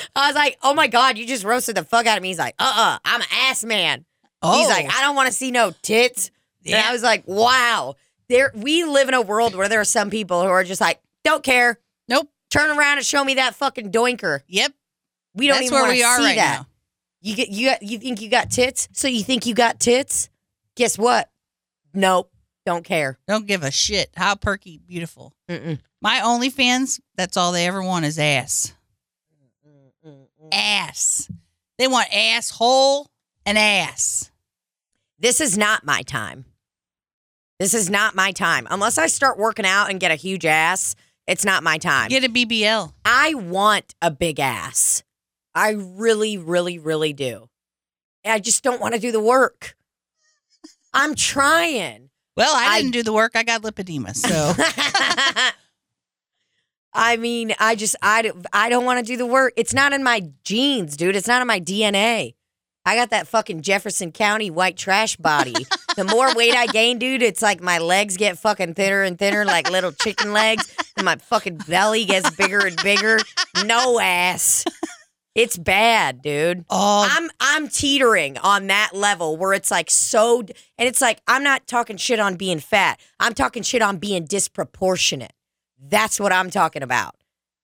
I 0.17 0.27
was 0.29 0.35
like, 0.37 0.59
Oh 0.63 0.75
my 0.75 0.87
god, 0.87 1.19
you 1.19 1.27
just 1.27 1.45
roasted 1.45 1.77
the 1.77 1.85
fuck 1.85 2.07
out 2.07 2.17
of 2.19 2.23
me. 2.23 2.29
He's 2.29 2.39
like, 2.39 2.55
uh-uh, 2.59 2.99
I'm 3.05 3.21
an 3.23 3.27
ass 3.33 3.65
man. 3.65 4.05
Oh, 4.43 4.59
He's 4.59 4.69
like, 4.69 4.87
oh. 4.87 4.93
I 4.95 5.01
don't 5.01 5.17
wanna 5.17 5.33
see 5.33 5.51
no 5.51 5.73
tits. 5.83 6.31
And. 6.67 6.75
I 6.77 6.93
was 6.93 7.03
like, 7.03 7.25
Wow. 7.27 7.95
There 8.29 8.53
we 8.55 8.85
live 8.85 9.09
in 9.09 9.15
a 9.15 9.21
world 9.23 9.55
where 9.55 9.69
there 9.69 9.81
are 9.81 9.85
some 9.85 10.09
people 10.11 10.43
who 10.43 10.49
are 10.49 10.65
just 10.65 10.81
like, 10.81 11.01
don't 11.25 11.43
care. 11.43 11.79
nope. 12.09 12.29
Turn 12.51 12.71
around 12.79 12.99
and 12.99 13.07
show 13.07 13.25
me 13.25 13.35
that 13.35 13.55
fucking 13.57 13.91
doinker. 13.91 14.41
Yep. 14.47 14.73
We 15.35 15.49
don't 15.49 15.57
That's 15.57 15.67
even 15.67 15.75
where 15.75 15.83
want 15.85 15.93
we 15.95 16.03
are 16.05 16.17
see 16.19 16.25
right 16.25 16.37
that. 16.37 16.61
now. 16.61 16.67
You 17.25 17.35
get 17.35 17.49
you 17.49 17.71
got 17.71 17.83
you 17.83 17.99
think 17.99 18.21
you 18.21 18.29
got 18.29 18.51
tits? 18.51 18.87
So 18.93 19.09
you 19.09 19.25
think 19.25 19.47
you 19.47 19.55
got 19.55 19.81
tits? 19.81 20.29
Guess 20.77 20.99
what? 20.99 21.31
Nope. 21.95 22.31
Don't 22.67 22.85
care. 22.85 23.19
Don't 23.27 23.47
give 23.47 23.63
a 23.63 23.71
shit. 23.71 24.11
How 24.15 24.35
perky, 24.35 24.79
beautiful. 24.87 25.33
Mm-mm. 25.49 25.79
My 26.03 26.21
OnlyFans, 26.21 27.01
that's 27.17 27.39
all 27.39 27.53
they 27.53 27.67
ever 27.67 27.83
want 27.83 28.05
is 28.05 28.19
ass. 28.19 28.75
Ass. 30.53 31.31
They 31.79 31.89
want 31.89 32.15
asshole 32.15 33.09
and 33.47 33.57
ass. 33.57 34.31
This 35.19 35.41
is 35.41 35.57
not 35.57 35.83
my 35.83 36.03
time. 36.03 36.45
This 37.59 37.73
is 37.73 37.89
not 37.89 38.15
my 38.15 38.33
time. 38.33 38.69
Unless 38.71 38.99
I 38.99 39.07
start 39.07 39.39
working 39.39 39.65
out 39.65 39.89
and 39.89 39.99
get 39.99 40.11
a 40.11 40.17
huge 40.17 40.45
ass, 40.45 40.95
it's 41.27 41.45
not 41.45 41.63
my 41.63 41.79
time. 41.79 42.11
Get 42.11 42.25
a 42.25 42.29
BBL. 42.29 42.93
I 43.07 43.33
want 43.33 43.95
a 44.03 44.11
big 44.11 44.39
ass. 44.39 45.03
I 45.55 45.71
really, 45.71 46.37
really, 46.39 46.79
really 46.79 47.13
do. 47.13 47.49
I 48.25 48.41
just 48.41 48.63
don't 48.65 48.81
want 48.81 48.95
to 48.95 49.01
do 49.01 49.13
the 49.13 49.21
work. 49.21 49.77
I'm 50.93 51.15
trying. 51.15 52.11
Well, 52.37 52.55
I 52.55 52.67
I- 52.75 52.81
didn't 52.81 52.93
do 52.95 53.03
the 53.03 53.13
work. 53.13 53.33
I 53.37 53.43
got 53.43 53.63
lipedema. 53.63 54.15
So 54.17 54.53
I 56.97 57.17
mean, 57.17 57.55
I 57.59 57.75
just 57.75 57.97
I 58.03 58.31
I 58.53 58.69
don't 58.69 58.85
want 58.85 59.05
to 59.05 59.13
do 59.13 59.17
the 59.17 59.27
work. 59.27 59.53
It's 59.57 59.75
not 59.75 59.93
in 59.93 60.03
my 60.05 60.23
genes, 60.45 60.97
dude. 60.97 61.17
It's 61.17 61.27
not 61.29 61.41
in 61.43 61.49
my 61.49 61.61
DNA. 61.61 62.35
I 62.87 62.97
got 62.97 63.11
that 63.11 63.27
fucking 63.27 63.63
Jefferson 63.63 64.13
County 64.13 64.51
white 64.51 64.77
trash 64.77 65.17
body. 65.17 65.55
the 65.97 66.05
more 66.05 66.35
weight 66.35 66.55
I 66.55 66.67
gain, 66.67 66.99
dude, 66.99 67.23
it's 67.23 67.41
like 67.41 67.63
my 67.63 67.79
legs 67.79 68.17
get 68.19 68.39
fucking 68.39 68.75
thinner 68.75 69.03
and 69.03 69.19
thinner, 69.19 69.45
like 69.47 69.71
little 69.71 69.91
chicken 69.91 70.33
legs, 70.35 70.71
and 70.97 71.05
my 71.07 71.17
fucking 71.17 71.57
belly 71.67 72.05
gets 72.05 72.29
bigger 72.37 72.59
and 72.67 72.77
bigger. 72.83 73.19
No 73.65 73.99
ass. 73.99 74.65
It's 75.35 75.59
bad, 75.59 76.23
dude. 76.23 76.65
oh, 76.71 77.09
I'm 77.11 77.29
I'm 77.41 77.69
teetering 77.69 78.39
on 78.39 78.69
that 78.69 78.91
level 78.95 79.37
where 79.37 79.53
it's 79.53 79.71
like 79.71 79.91
so 79.91 80.41
and 80.41 80.89
it's 80.89 81.01
like 81.01 81.21
I'm 81.27 81.43
not 81.43 81.67
talking 81.67 81.97
shit 81.97 82.21
on 82.21 82.37
being 82.37 82.61
fat. 82.61 83.01
I'm 83.19 83.35
talking 83.35 83.65
shit 83.65 83.83
on 83.83 83.97
being 83.99 84.27
disproportionate. 84.27 85.33
That's 85.81 86.21
what 86.21 86.33
I'm 86.33 86.51
talking 86.51 86.83
about. 86.85 87.17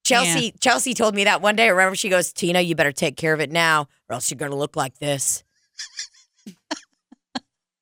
Chelsea 0.03 0.53
Chelsea 0.61 0.95
told 0.95 1.14
me 1.14 1.25
that 1.25 1.43
one 1.43 1.55
day. 1.55 1.71
Remember 1.71 1.95
she 1.95 2.09
goes, 2.09 2.33
"Tina, 2.33 2.61
you 2.61 2.75
better 2.75 2.91
take 2.91 3.16
care 3.16 3.33
of 3.33 3.41
it 3.41 3.53
now 3.53 3.87
or 4.09 4.14
else 4.14 4.31
you're 4.31 4.39
going 4.39 4.51
to 4.51 4.57
look 4.57 4.75
like 4.75 4.99
this." 4.99 5.45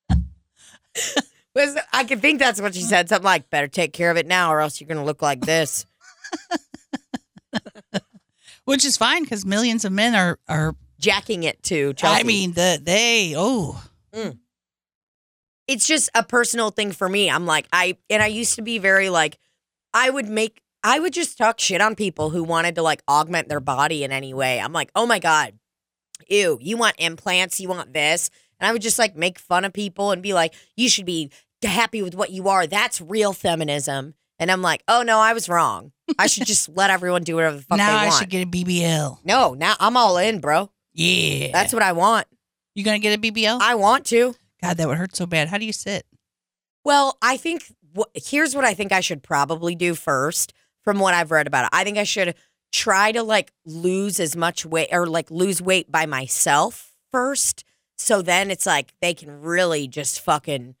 Was 1.55 1.77
I 1.91 2.03
can 2.03 2.19
think 2.19 2.39
that's 2.39 2.61
what 2.61 2.75
she 2.75 2.81
said. 2.81 3.09
Something 3.09 3.25
like, 3.25 3.49
"Better 3.49 3.67
take 3.67 3.93
care 3.93 4.11
of 4.11 4.17
it 4.17 4.27
now 4.27 4.53
or 4.53 4.59
else 4.61 4.79
you're 4.79 4.87
going 4.87 4.99
to 4.99 5.03
look 5.03 5.23
like 5.23 5.41
this." 5.41 5.87
Which 8.69 8.85
is 8.85 8.97
fine 8.97 9.23
because 9.23 9.45
millions 9.45 9.83
of 9.83 9.91
men 9.91 10.15
are 10.15 10.39
are. 10.47 10.75
Jacking 10.99 11.43
it 11.43 11.63
too. 11.63 11.93
Chelsea. 11.93 12.19
I 12.19 12.23
mean, 12.23 12.51
the 12.51 12.77
they 12.83 13.33
oh 13.33 13.81
mm. 14.13 14.37
it's 15.65 15.87
just 15.87 16.09
a 16.13 16.23
personal 16.23 16.71
thing 16.71 16.91
for 16.91 17.07
me. 17.07 17.31
I'm 17.31 17.45
like, 17.45 17.69
I 17.71 17.95
and 18.09 18.21
I 18.21 18.27
used 18.27 18.55
to 18.55 18.61
be 18.61 18.79
very 18.79 19.09
like, 19.09 19.39
I 19.93 20.09
would 20.09 20.27
make, 20.27 20.61
I 20.83 20.99
would 20.99 21.13
just 21.13 21.37
talk 21.37 21.57
shit 21.57 21.79
on 21.79 21.95
people 21.95 22.31
who 22.31 22.43
wanted 22.43 22.75
to 22.75 22.81
like 22.81 23.01
augment 23.07 23.47
their 23.47 23.61
body 23.61 24.03
in 24.03 24.11
any 24.11 24.33
way. 24.33 24.59
I'm 24.59 24.73
like, 24.73 24.91
oh 24.93 25.05
my 25.05 25.19
god, 25.19 25.53
ew, 26.27 26.59
you 26.61 26.75
want 26.75 26.95
implants, 26.99 27.61
you 27.61 27.69
want 27.69 27.93
this, 27.93 28.29
and 28.59 28.67
I 28.67 28.73
would 28.73 28.81
just 28.81 28.99
like 28.99 29.15
make 29.15 29.39
fun 29.39 29.63
of 29.63 29.71
people 29.71 30.11
and 30.11 30.21
be 30.21 30.33
like, 30.33 30.53
you 30.75 30.89
should 30.89 31.05
be 31.05 31.31
happy 31.63 32.01
with 32.01 32.13
what 32.13 32.31
you 32.31 32.49
are. 32.49 32.67
That's 32.67 32.99
real 32.99 33.31
feminism. 33.31 34.15
And 34.39 34.49
I'm 34.51 34.61
like, 34.61 34.83
oh 34.87 35.03
no, 35.03 35.19
I 35.19 35.33
was 35.33 35.49
wrong. 35.49 35.91
I 36.17 36.27
should 36.27 36.47
just 36.47 36.69
let 36.75 36.89
everyone 36.89 37.23
do 37.23 37.35
whatever 37.35 37.57
the 37.57 37.61
fuck 37.63 37.77
now 37.77 37.87
they 37.99 38.05
want. 38.07 38.15
I 38.15 38.19
should 38.19 38.29
get 38.29 38.47
a 38.47 38.49
BBL. 38.49 39.17
no, 39.25 39.53
now 39.53 39.75
I'm 39.79 39.97
all 39.97 40.17
in, 40.17 40.39
bro. 40.39 40.71
Yeah, 40.93 41.51
That's 41.51 41.73
what 41.73 41.83
I 41.83 41.91
want. 41.91 42.27
you 42.75 42.83
gonna 42.83 42.99
get 42.99 43.17
a 43.17 43.21
BBL? 43.21 43.59
I 43.61 43.75
want 43.75 44.05
to. 44.07 44.35
God, 44.61 44.77
that 44.77 44.87
would 44.87 44.97
hurt 44.97 45.15
so 45.15 45.25
bad. 45.25 45.47
How 45.49 45.57
do 45.57 45.65
you 45.65 45.73
sit? 45.73 46.05
Well, 46.83 47.17
I 47.21 47.37
think 47.37 47.63
here's 48.13 48.55
what 48.55 48.65
I 48.65 48.73
think 48.73 48.91
I 48.91 48.99
should 49.01 49.23
probably 49.23 49.75
do 49.75 49.95
first 49.95 50.53
from 50.83 50.99
what 50.99 51.13
I've 51.13 51.31
read 51.31 51.47
about 51.47 51.65
it. 51.65 51.69
I 51.73 51.83
think 51.83 51.97
I 51.97 52.03
should 52.03 52.35
try 52.71 53.11
to 53.11 53.23
like 53.23 53.51
lose 53.65 54.19
as 54.19 54.35
much 54.35 54.65
weight 54.65 54.89
or 54.91 55.07
like 55.07 55.29
lose 55.31 55.61
weight 55.61 55.91
by 55.91 56.05
myself 56.05 56.93
first. 57.11 57.63
So 57.97 58.21
then 58.21 58.49
it's 58.51 58.65
like 58.65 58.93
they 59.01 59.13
can 59.13 59.41
really 59.41 59.87
just 59.87 60.21
fucking 60.21 60.75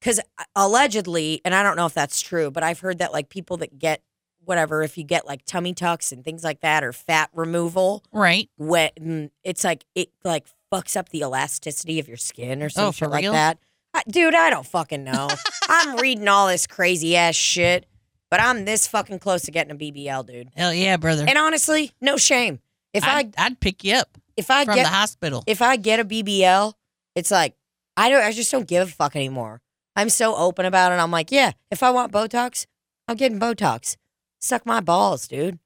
because 0.00 0.18
uh, 0.38 0.44
allegedly, 0.54 1.40
and 1.44 1.54
I 1.54 1.62
don't 1.62 1.76
know 1.76 1.86
if 1.86 1.94
that's 1.94 2.20
true, 2.20 2.50
but 2.50 2.62
I've 2.62 2.80
heard 2.80 2.98
that 2.98 3.12
like 3.12 3.28
people 3.28 3.56
that 3.58 3.78
get 3.78 4.02
whatever, 4.44 4.82
if 4.82 4.96
you 4.96 5.02
get 5.04 5.26
like 5.26 5.44
tummy 5.44 5.74
tucks 5.74 6.12
and 6.12 6.24
things 6.24 6.44
like 6.44 6.60
that 6.60 6.84
or 6.84 6.92
fat 6.92 7.30
removal, 7.34 8.04
Right. 8.12 8.48
when 8.56 8.90
mm, 9.00 9.30
it's 9.42 9.64
like 9.64 9.84
it 9.94 10.10
like 10.24 10.46
fucks 10.72 10.96
up 10.96 11.08
the 11.08 11.20
elasticity 11.20 11.98
of 11.98 12.06
your 12.08 12.16
skin 12.16 12.62
or 12.62 12.68
something 12.68 12.88
Oh, 12.88 12.92
for 12.92 13.08
like 13.08 13.22
real? 13.22 13.32
that. 13.32 13.58
I, 13.94 14.02
dude, 14.08 14.34
I 14.34 14.50
don't 14.50 14.66
fucking 14.66 15.02
know. 15.10 15.28
I'm 15.68 15.96
reading 15.96 16.28
all 16.28 16.46
this 16.48 16.66
crazy 16.66 17.16
ass 17.16 17.34
shit, 17.34 17.86
but 18.30 18.40
I'm 18.40 18.64
this 18.64 18.86
fucking 18.86 19.18
close 19.18 19.42
to 19.42 19.50
getting 19.50 19.72
a 19.72 19.76
BBL, 19.76 20.26
dude. 20.26 20.50
Hell 20.56 20.72
yeah, 20.74 20.96
brother. 20.96 21.24
And 21.26 21.38
honestly, 21.38 21.92
no 22.00 22.16
shame. 22.16 22.60
If 22.92 23.02
I 23.04 23.18
I'd, 23.18 23.34
I'd 23.36 23.60
pick 23.60 23.82
you 23.82 23.94
up 23.94 24.16
if 24.36 24.50
I 24.50 24.64
from 24.64 24.74
get 24.76 24.84
the 24.84 24.90
hospital. 24.90 25.42
if 25.46 25.60
I 25.60 25.76
get 25.76 25.98
a 25.98 26.04
BBL, 26.04 26.72
it's 27.16 27.30
like 27.32 27.56
I 27.96 28.10
don't 28.10 28.22
I 28.22 28.30
just 28.32 28.52
don't 28.52 28.68
give 28.68 28.86
a 28.86 28.90
fuck 28.90 29.16
anymore. 29.16 29.60
I'm 29.96 30.08
so 30.10 30.36
open 30.36 30.66
about 30.66 30.92
it. 30.92 30.96
I'm 30.96 31.10
like, 31.10 31.32
yeah, 31.32 31.52
if 31.70 31.82
I 31.82 31.90
want 31.90 32.12
Botox, 32.12 32.66
I'm 33.08 33.16
getting 33.16 33.40
Botox. 33.40 33.96
Suck 34.40 34.66
my 34.66 34.80
balls, 34.80 35.26
dude. 35.26 35.58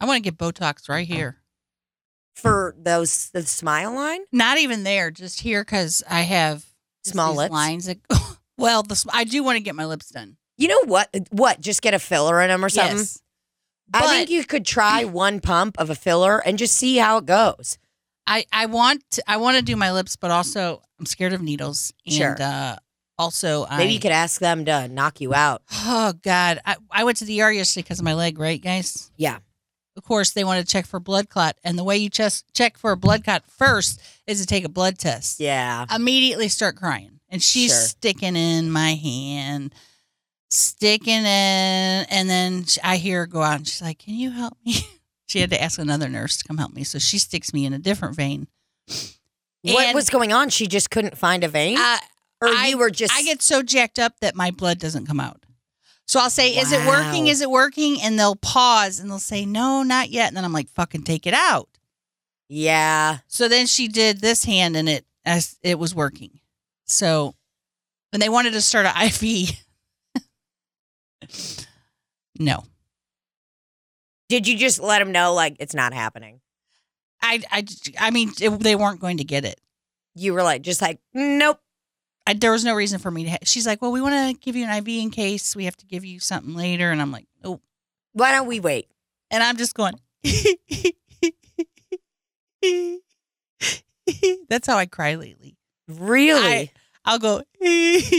I 0.00 0.06
want 0.06 0.24
to 0.24 0.30
get 0.30 0.38
Botox 0.38 0.88
right 0.88 1.06
here. 1.06 1.36
For 2.34 2.74
those 2.76 3.30
the 3.30 3.42
smile 3.42 3.94
line? 3.94 4.22
Not 4.32 4.58
even 4.58 4.82
there, 4.82 5.10
just 5.10 5.40
here 5.40 5.62
because 5.62 6.02
I 6.10 6.22
have 6.22 6.64
Small 7.04 7.34
lips? 7.36 7.52
lines. 7.52 7.86
That, 7.86 7.98
well, 8.58 8.82
the, 8.82 9.04
I 9.12 9.24
do 9.24 9.44
want 9.44 9.56
to 9.56 9.62
get 9.62 9.76
my 9.76 9.84
lips 9.86 10.08
done. 10.10 10.36
You 10.56 10.68
know 10.68 10.84
what? 10.86 11.14
What? 11.30 11.60
Just 11.60 11.80
get 11.82 11.94
a 11.94 11.98
filler 11.98 12.40
in 12.42 12.48
them 12.48 12.64
or 12.64 12.68
something? 12.68 12.96
Yes. 12.98 13.20
I 13.92 14.06
think 14.06 14.30
you 14.30 14.44
could 14.44 14.64
try 14.64 15.04
one 15.04 15.40
pump 15.40 15.78
of 15.78 15.90
a 15.90 15.94
filler 15.94 16.38
and 16.38 16.58
just 16.58 16.74
see 16.74 16.96
how 16.96 17.18
it 17.18 17.26
goes. 17.26 17.78
I, 18.26 18.46
I 18.52 18.66
want 18.66 19.04
to, 19.12 19.22
I 19.28 19.36
want 19.36 19.58
to 19.58 19.62
do 19.62 19.76
my 19.76 19.92
lips, 19.92 20.16
but 20.16 20.30
also 20.30 20.80
I'm 20.98 21.04
scared 21.06 21.34
of 21.34 21.42
needles. 21.42 21.92
And 22.06 22.14
Sure. 22.14 22.36
uh, 22.40 22.76
also, 23.18 23.64
I, 23.68 23.78
Maybe 23.78 23.92
you 23.94 24.00
could 24.00 24.10
ask 24.10 24.40
them 24.40 24.64
to 24.64 24.88
knock 24.88 25.20
you 25.20 25.32
out. 25.34 25.62
Oh 25.72 26.12
God, 26.22 26.60
I, 26.64 26.76
I 26.90 27.04
went 27.04 27.18
to 27.18 27.24
the 27.24 27.42
ER 27.42 27.50
yesterday 27.52 27.82
because 27.82 27.98
of 27.98 28.04
my 28.04 28.14
leg. 28.14 28.38
Right, 28.38 28.60
guys. 28.62 29.10
Yeah. 29.16 29.38
Of 29.96 30.02
course, 30.02 30.32
they 30.32 30.42
want 30.42 30.60
to 30.66 30.70
check 30.70 30.86
for 30.86 30.98
blood 30.98 31.28
clot, 31.28 31.56
and 31.62 31.78
the 31.78 31.84
way 31.84 31.96
you 31.96 32.10
just 32.10 32.52
check 32.52 32.76
for 32.76 32.90
a 32.90 32.96
blood 32.96 33.22
clot 33.22 33.44
first 33.46 34.00
is 34.26 34.40
to 34.40 34.46
take 34.46 34.64
a 34.64 34.68
blood 34.68 34.98
test. 34.98 35.38
Yeah. 35.38 35.86
Immediately 35.94 36.48
start 36.48 36.74
crying, 36.74 37.20
and 37.28 37.40
she's 37.40 37.70
Sure. 37.70 37.80
sticking 37.80 38.34
in 38.34 38.72
my 38.72 38.94
hand, 38.94 39.72
sticking 40.50 41.14
in, 41.24 41.24
and 42.10 42.28
then 42.28 42.64
I 42.82 42.96
hear 42.96 43.20
her 43.20 43.26
go 43.26 43.42
out, 43.42 43.58
and 43.58 43.68
she's 43.68 43.82
like, 43.82 43.98
"Can 44.00 44.14
you 44.14 44.30
help 44.32 44.56
me?" 44.66 44.84
she 45.26 45.40
had 45.40 45.50
to 45.50 45.62
ask 45.62 45.78
another 45.78 46.08
nurse 46.08 46.38
to 46.38 46.44
come 46.44 46.58
help 46.58 46.72
me, 46.72 46.82
so 46.82 46.98
she 46.98 47.18
sticks 47.20 47.52
me 47.54 47.64
in 47.64 47.72
a 47.72 47.78
different 47.78 48.16
vein. 48.16 48.48
What 49.62 49.86
And 49.86 49.94
was 49.94 50.10
going 50.10 50.32
on? 50.32 50.50
She 50.50 50.66
just 50.66 50.90
couldn't 50.90 51.16
find 51.16 51.42
a 51.44 51.48
vein? 51.48 51.76
I, 51.78 52.00
or 52.46 52.54
I- 52.54 52.68
you 52.68 52.78
were 52.78 52.90
just. 52.90 53.12
I 53.14 53.22
get 53.22 53.42
so 53.42 53.62
jacked 53.62 53.98
up 53.98 54.20
that 54.20 54.34
my 54.34 54.50
blood 54.50 54.78
doesn't 54.78 55.06
come 55.06 55.20
out. 55.20 55.44
So 56.06 56.20
I'll 56.20 56.30
say, 56.30 56.50
"Is 56.56 56.70
it 56.70 56.86
working? 56.86 57.28
Is 57.28 57.40
it 57.40 57.50
working?" 57.50 58.00
And 58.02 58.18
they'll 58.18 58.36
pause 58.36 58.98
and 59.00 59.10
they'll 59.10 59.18
say, 59.18 59.46
"No, 59.46 59.82
not 59.82 60.10
yet." 60.10 60.28
And 60.28 60.36
then 60.36 60.44
I'm 60.44 60.52
like, 60.52 60.68
"Fucking 60.68 61.02
take 61.04 61.26
it 61.26 61.32
out." 61.34 61.68
Yeah. 62.48 63.18
So 63.26 63.48
then 63.48 63.66
she 63.66 63.88
did 63.88 64.20
this 64.20 64.44
hand, 64.44 64.76
and 64.76 64.88
it 64.88 65.06
as 65.24 65.58
it 65.62 65.78
was 65.78 65.94
working. 65.94 66.40
So 66.84 67.34
when 68.10 68.20
they 68.20 68.28
wanted 68.28 68.52
to 68.52 68.60
start 68.60 68.84
an 68.86 68.92
IV, 69.06 69.50
no, 72.38 72.64
Did 74.28 74.46
you 74.48 74.58
just 74.58 74.80
let 74.80 74.98
them 74.98 75.12
know, 75.12 75.32
like, 75.34 75.56
it's 75.60 75.74
not 75.74 75.94
happening? 75.94 76.40
I, 77.22 77.42
I, 77.50 77.64
I 77.98 78.10
mean, 78.10 78.30
it, 78.40 78.50
they 78.60 78.74
weren't 78.76 79.00
going 79.00 79.18
to 79.18 79.24
get 79.24 79.44
it. 79.44 79.60
You 80.14 80.34
were 80.34 80.42
like, 80.42 80.62
just 80.62 80.82
like, 80.82 80.98
nope. 81.14 81.60
I, 82.26 82.32
there 82.34 82.52
was 82.52 82.64
no 82.64 82.74
reason 82.74 82.98
for 82.98 83.10
me 83.10 83.24
to. 83.24 83.30
Ha- 83.30 83.38
She's 83.44 83.66
like, 83.66 83.82
"Well, 83.82 83.92
we 83.92 84.00
want 84.00 84.14
to 84.14 84.38
give 84.40 84.56
you 84.56 84.64
an 84.64 84.70
IV 84.78 84.88
in 84.88 85.10
case 85.10 85.54
we 85.54 85.66
have 85.66 85.76
to 85.76 85.86
give 85.86 86.04
you 86.04 86.20
something 86.20 86.54
later," 86.54 86.90
and 86.90 87.00
I'm 87.02 87.12
like, 87.12 87.26
oh, 87.44 87.60
Why 88.12 88.32
don't 88.32 88.46
we 88.46 88.60
wait? 88.60 88.88
and 89.30 89.42
I'm 89.42 89.56
just 89.56 89.74
going. 89.74 89.94
That's 94.48 94.66
how 94.66 94.76
I 94.76 94.86
cry 94.86 95.14
lately. 95.16 95.56
Really? 95.88 96.70
I'll 97.06 97.18
go. 97.18 97.42
it's 97.60 98.10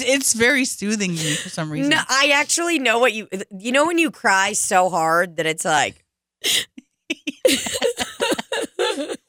it's 0.00 0.32
very 0.34 0.64
soothing 0.64 1.14
to 1.14 1.24
me 1.24 1.34
for 1.34 1.48
some 1.48 1.70
reason. 1.70 1.90
no, 1.90 2.00
I 2.08 2.32
actually 2.34 2.78
know 2.80 2.98
what 2.98 3.12
you. 3.12 3.28
You 3.56 3.70
know 3.72 3.86
when 3.86 3.98
you 3.98 4.10
cry 4.10 4.52
so 4.52 4.90
hard 4.90 5.36
that 5.36 5.46
it's 5.46 5.64
like. 5.64 6.04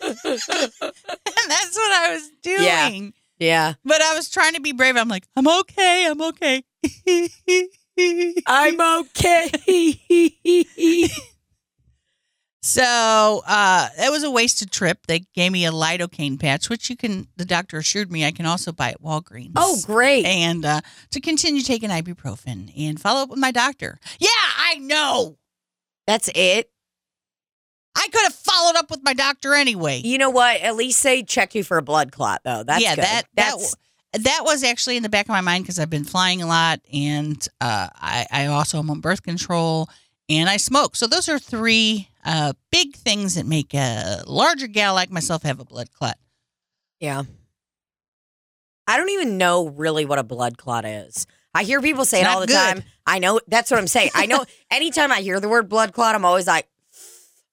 and 0.06 0.16
that's 0.24 1.76
what 1.76 1.92
I 1.92 2.10
was 2.14 2.32
doing. 2.42 2.64
Yeah. 2.64 3.00
yeah. 3.40 3.74
But 3.84 4.02
I 4.02 4.16
was 4.16 4.30
trying 4.30 4.54
to 4.54 4.62
be 4.62 4.72
brave. 4.72 4.96
I'm 4.96 5.10
like, 5.10 5.28
I'm 5.36 5.48
okay. 5.48 6.08
I'm 6.10 6.22
okay. 6.22 6.64
I'm 8.48 8.82
okay. 8.82 9.50
So 12.66 13.44
uh, 13.46 13.90
that 13.96 14.10
was 14.10 14.24
a 14.24 14.32
wasted 14.32 14.72
trip. 14.72 15.06
They 15.06 15.20
gave 15.36 15.52
me 15.52 15.68
a 15.68 15.72
lidocaine 15.72 16.40
patch, 16.40 16.68
which 16.68 16.90
you 16.90 16.98
can. 16.98 17.28
The 17.38 17.46
doctor 17.46 17.78
assured 17.78 18.12
me 18.12 18.26
I 18.26 18.32
can 18.32 18.48
also 18.48 18.72
buy 18.72 18.90
at 18.90 19.04
Walgreens. 19.04 19.52
oh, 19.56 19.78
great. 19.86 20.26
and 20.26 20.66
uh, 20.66 20.82
to 21.12 21.22
continue 21.22 21.62
taking 21.62 21.92
ibuprofen 21.92 22.74
and 22.76 23.00
follow 23.00 23.22
up 23.22 23.30
with 23.30 23.38
my 23.38 23.52
doctor. 23.52 24.00
Yeah, 24.18 24.30
I 24.32 24.80
know. 24.80 25.38
That's 26.08 26.28
it. 26.34 26.72
I 27.96 28.08
could 28.12 28.24
have 28.24 28.36
followed 28.36 28.76
up 28.76 28.90
with 28.92 29.02
my 29.04 29.14
doctor 29.14 29.54
anyway. 29.54 30.02
You 30.04 30.18
know 30.18 30.30
what? 30.30 30.60
At 30.62 30.76
least 30.76 31.02
they 31.04 31.24
check 31.24 31.56
you 31.56 31.64
for 31.64 31.78
a 31.78 31.82
blood 31.82 32.12
clot, 32.12 32.42
though. 32.44 32.64
That's 32.64 32.84
yeah, 32.84 32.96
good. 32.96 33.04
that 33.04 33.24
that 33.36 33.52
That's 33.58 33.76
that 34.24 34.42
was 34.44 34.64
actually 34.64 34.98
in 34.98 35.04
the 35.04 35.10
back 35.10 35.26
of 35.26 35.30
my 35.30 35.42
mind 35.42 35.64
because 35.64 35.80
I've 35.80 35.90
been 35.90 36.04
flying 36.04 36.42
a 36.42 36.48
lot, 36.48 36.80
and 36.94 37.46
uh, 37.62 37.90
I 37.96 38.26
I 38.32 38.46
also 38.48 38.80
am 38.80 38.90
on 38.90 39.00
birth 39.02 39.24
control, 39.24 39.90
and 40.30 40.50
I 40.50 40.58
smoke. 40.58 40.96
So 40.96 41.08
those 41.08 41.30
are 41.30 41.40
three 41.40 42.10
uh, 42.24 42.54
big 42.72 42.96
things 42.96 43.36
that 43.36 43.46
make 43.46 43.74
a 43.74 44.24
larger 44.28 44.68
gal 44.68 44.94
like 44.94 45.10
myself 45.12 45.44
have 45.44 45.60
a 45.60 45.66
blood 45.66 45.92
clot. 45.92 46.18
Yeah. 47.00 47.24
I 48.88 48.98
don't 48.98 49.10
even 49.10 49.38
know 49.38 49.68
really 49.68 50.06
what 50.06 50.20
a 50.20 50.24
blood 50.24 50.58
clot 50.58 50.86
is. 50.86 51.26
I 51.54 51.64
hear 51.64 51.82
people 51.82 52.06
say 52.06 52.22
It's 52.22 52.30
it 52.30 52.32
all 52.34 52.42
the 52.42 52.48
good. 52.48 52.54
time. 52.54 52.84
I 53.06 53.20
know 53.20 53.40
that's 53.48 53.72
what 53.72 53.80
I'm 53.80 53.88
saying. 53.88 54.12
I 54.14 54.26
know 54.28 54.46
anytime 54.72 55.12
I 55.12 55.22
hear 55.22 55.40
the 55.40 55.50
word 55.50 55.70
blood 55.70 55.94
clot, 55.94 56.14
I'm 56.16 56.26
always 56.26 56.48
like, 56.48 56.68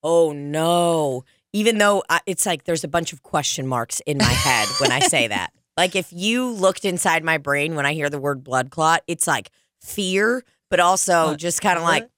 oh 0.03 0.33
no. 0.33 1.25
Even 1.53 1.79
though 1.79 2.03
I, 2.09 2.21
it's 2.27 2.47
like 2.47 2.65
there's 2.65 2.85
a 2.85 2.89
bunch 2.89 3.13
of 3.13 3.23
question 3.23 3.67
marks 3.67 4.01
in 4.01 4.19
my 4.19 4.25
head 4.25 4.69
when 4.81 4.91
I 4.91 5.01
say 5.01 5.29
that. 5.29 5.53
Like 5.75 5.97
if 5.97 6.13
you 6.13 6.51
looked 6.51 6.85
inside 6.85 7.25
my 7.25 7.39
brain 7.39 7.75
when 7.75 7.87
I 7.87 7.95
hear 7.95 8.11
the 8.11 8.19
word 8.19 8.45
blood 8.45 8.71
clot, 8.71 9.03
it's 9.07 9.27
like 9.27 9.51
fear, 9.81 10.45
but 10.69 10.81
also 10.81 11.13
uh, 11.15 11.27
What? 11.29 11.39
just 11.39 11.63
kind 11.63 11.79
of 11.79 11.83
like, 11.83 12.11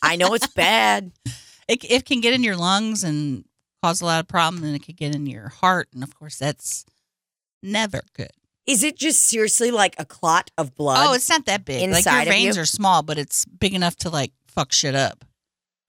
I 0.00 0.14
know 0.14 0.32
it's 0.34 0.46
bad. 0.46 1.10
It, 1.66 1.82
it 1.90 2.04
can 2.04 2.20
get 2.20 2.34
in 2.34 2.44
your 2.44 2.56
lungs 2.56 3.04
and 3.04 3.42
cause 3.82 4.02
a 4.02 4.04
lot 4.04 4.20
of 4.20 4.28
problems, 4.28 4.66
and 4.66 4.76
it 4.76 4.80
could 4.80 4.98
get 4.98 5.14
in 5.14 5.24
your 5.26 5.48
heart. 5.48 5.88
And 5.94 6.02
of 6.02 6.14
course, 6.14 6.38
that's 6.38 6.84
never 7.62 8.02
good. 8.12 8.32
Is 8.66 8.82
it 8.82 8.96
just 8.96 9.22
seriously 9.22 9.70
like 9.70 9.94
a 9.98 10.04
clot 10.04 10.50
of 10.58 10.68
oh, 10.68 10.74
blood? 10.76 11.06
oh, 11.08 11.14
it's 11.14 11.28
not 11.28 11.46
that 11.46 11.64
big. 11.64 11.90
Like 11.90 12.04
your 12.04 12.24
veins 12.24 12.56
you? 12.56 12.62
are 12.62 12.66
small, 12.66 13.02
but 13.02 13.18
it's 13.18 13.44
big 13.46 13.74
enough 13.74 13.96
to 13.96 14.10
like 14.10 14.32
fuck 14.46 14.72
shit 14.72 14.94
up. 14.94 15.24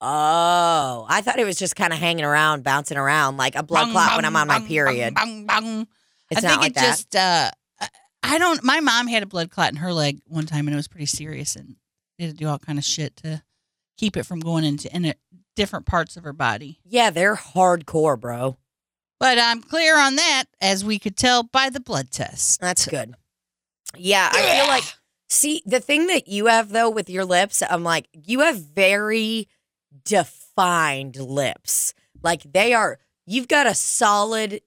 Oh, 0.08 1.06
I 1.08 1.20
thought 1.20 1.38
it 1.38 1.44
was 1.44 1.58
just 1.58 1.74
kind 1.76 1.92
of 1.92 1.98
hanging 1.98 2.24
around, 2.24 2.62
bouncing 2.62 2.96
around 2.96 3.36
like 3.36 3.56
a 3.56 3.62
blood 3.62 3.84
Bung, 3.86 3.92
clot 3.92 4.08
bung, 4.10 4.16
when 4.18 4.24
I'm 4.24 4.36
on 4.36 4.46
my 4.48 4.60
period. 4.60 5.14
bung, 5.14 5.46
bung, 5.46 5.64
bung. 5.64 5.88
It's 6.30 6.44
I 6.44 6.48
not 6.48 6.50
think 6.50 6.60
like 6.60 6.70
it 6.70 6.74
that. 6.76 6.82
just 6.86 7.16
uh 7.16 7.50
I- 7.80 7.88
I 8.22 8.38
don't 8.38 8.62
my 8.64 8.80
mom 8.80 9.06
had 9.08 9.22
a 9.22 9.26
blood 9.26 9.50
clot 9.50 9.70
in 9.70 9.76
her 9.76 9.92
leg 9.92 10.20
one 10.26 10.46
time 10.46 10.66
and 10.68 10.74
it 10.74 10.76
was 10.76 10.88
pretty 10.88 11.06
serious 11.06 11.54
and 11.56 11.76
they 12.18 12.24
had 12.26 12.32
to 12.32 12.36
do 12.36 12.48
all 12.48 12.58
kind 12.58 12.78
of 12.78 12.84
shit 12.84 13.16
to 13.18 13.42
keep 13.98 14.16
it 14.16 14.24
from 14.26 14.40
going 14.40 14.64
into 14.64 14.94
in 14.94 15.12
different 15.54 15.86
parts 15.86 16.16
of 16.16 16.24
her 16.24 16.32
body. 16.32 16.80
yeah, 16.84 17.10
they're 17.10 17.34
hardcore, 17.36 18.18
bro. 18.20 18.56
But 19.18 19.38
I'm 19.38 19.62
clear 19.62 19.98
on 19.98 20.16
that 20.16 20.44
as 20.60 20.84
we 20.84 20.98
could 20.98 21.16
tell 21.16 21.42
by 21.42 21.70
the 21.70 21.80
blood 21.80 22.10
test. 22.10 22.60
That's 22.60 22.86
good. 22.86 23.14
Yeah, 23.96 24.28
I 24.30 24.56
feel 24.58 24.66
like 24.68 24.84
see 25.28 25.62
the 25.64 25.80
thing 25.80 26.06
that 26.08 26.28
you 26.28 26.46
have 26.46 26.68
though 26.70 26.90
with 26.90 27.08
your 27.08 27.24
lips, 27.24 27.62
I'm 27.68 27.82
like 27.84 28.08
you 28.12 28.40
have 28.40 28.58
very 28.58 29.48
defined 30.06 31.16
lips. 31.16 31.92
Like 32.22 32.42
they 32.50 32.72
are 32.72 32.98
you've 33.26 33.48
got 33.48 33.66
a 33.66 33.74
solid 33.74 34.60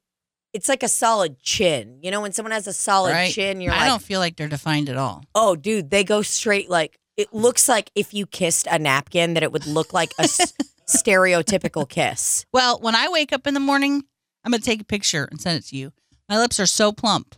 it's 0.54 0.68
like 0.70 0.84
a 0.84 0.88
solid 0.88 1.40
chin. 1.40 2.00
You 2.02 2.12
know 2.12 2.22
when 2.22 2.32
someone 2.32 2.52
has 2.52 2.68
a 2.68 2.74
solid 2.74 3.12
Right. 3.12 3.32
chin, 3.34 3.62
you're 3.62 3.74
I 3.74 3.78
like, 3.82 3.88
don't 3.88 4.02
feel 4.02 4.20
like 4.20 4.36
they're 4.36 4.48
defined 4.48 4.90
at 4.90 4.98
all. 4.98 5.24
"Oh, 5.36 5.56
dude, 5.56 5.90
they 5.90 6.04
go 6.04 6.22
straight 6.22 6.70
like 6.70 7.00
it 7.18 7.34
looks 7.34 7.68
like 7.68 7.92
if 7.96 8.14
you 8.14 8.26
kissed 8.26 8.68
a 8.70 8.80
napkin 8.80 9.34
that 9.34 9.44
it 9.44 9.52
would 9.52 9.66
look 9.68 9.94
like 9.94 10.12
a 10.20 10.24
s- 10.24 10.54
stereotypical 10.88 11.88
kiss." 11.88 12.46
Well, 12.54 12.80
when 12.80 12.96
I 12.96 13.10
wake 13.10 13.32
up 13.34 13.46
in 13.48 13.54
the 13.54 13.60
morning, 13.60 14.04
I'm 14.44 14.52
gonna 14.52 14.62
take 14.62 14.82
a 14.82 14.86
picture 14.86 15.28
and 15.30 15.40
send 15.42 15.58
it 15.60 15.66
to 15.68 15.76
you. 15.76 15.92
My 16.28 16.38
lips 16.40 16.60
are 16.60 16.66
so 16.68 16.92
plump 16.92 17.36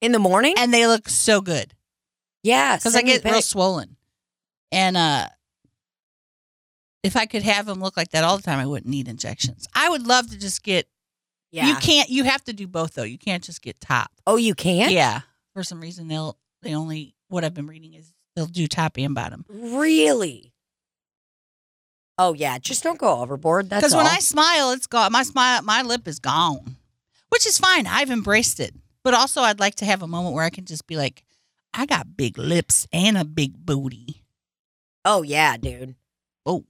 In 0.00 0.12
the 0.12 0.18
morning? 0.18 0.54
and 0.58 0.72
they 0.72 0.86
look 0.86 1.08
so 1.08 1.40
good. 1.40 1.74
Yeah, 2.42 2.76
because 2.76 2.96
I 2.96 3.02
get 3.02 3.24
real 3.24 3.40
swollen. 3.42 3.96
And 4.72 4.96
uh, 4.96 5.28
if 7.02 7.16
I 7.16 7.26
could 7.26 7.42
have 7.42 7.66
them 7.66 7.80
look 7.80 7.96
like 7.96 8.10
that 8.10 8.24
all 8.24 8.36
the 8.36 8.42
time, 8.42 8.58
I 8.58 8.66
wouldn't 8.66 8.90
need 8.90 9.08
injections. 9.08 9.66
I 9.74 9.88
would 9.88 10.06
love 10.06 10.30
to 10.30 10.38
just 10.38 10.62
get. 10.62 10.86
Yeah. 11.50 11.66
You 11.68 11.76
can't. 11.76 12.08
You 12.08 12.24
have 12.24 12.42
to 12.44 12.52
do 12.52 12.66
both 12.66 12.94
though. 12.94 13.02
You 13.02 13.18
can't 13.18 13.42
just 13.42 13.60
get 13.62 13.80
top. 13.80 14.10
oh, 14.26 14.36
you 14.36 14.54
can't? 14.54 14.92
Yeah. 14.92 15.20
For 15.54 15.62
some 15.62 15.80
reason, 15.80 16.08
they'll. 16.08 16.38
They 16.62 16.74
only. 16.74 17.14
What 17.28 17.44
I've 17.44 17.54
been 17.54 17.66
reading 17.66 17.94
is 17.94 18.12
they'll 18.36 18.46
do 18.46 18.66
top 18.66 18.96
and 18.98 19.14
bottom. 19.14 19.44
Really? 19.48 20.52
Oh 22.18 22.34
yeah, 22.34 22.58
just 22.58 22.82
don't 22.82 22.98
go 22.98 23.20
overboard. 23.20 23.70
That's 23.70 23.80
Because 23.82 23.96
when. 23.96 24.06
I 24.06 24.18
smile, 24.18 24.70
it's 24.72 24.86
gone. 24.86 25.12
My 25.12 25.22
smile, 25.22 25.62
my 25.62 25.82
lip 25.82 26.06
is 26.06 26.18
gone, 26.18 26.76
which 27.30 27.46
is 27.46 27.58
fine. 27.58 27.86
I've 27.86 28.10
embraced 28.10 28.60
it. 28.60 28.74
But 29.02 29.14
also, 29.14 29.40
I'd 29.40 29.58
like 29.60 29.74
to 29.76 29.84
have 29.84 30.02
a 30.02 30.06
moment 30.06 30.34
where 30.34 30.44
I 30.44 30.50
can 30.50 30.64
just 30.64 30.86
be 30.86 30.96
like, 30.96 31.24
I 31.74 31.86
got 31.86 32.16
big 32.16 32.38
lips 32.38 32.86
and 32.92 33.18
a 33.18 33.24
big 33.24 33.54
booty. 33.66 34.22
oh 35.04 35.22
yeah, 35.22 35.56
dude. 35.56 35.96
Oh. 36.46 36.64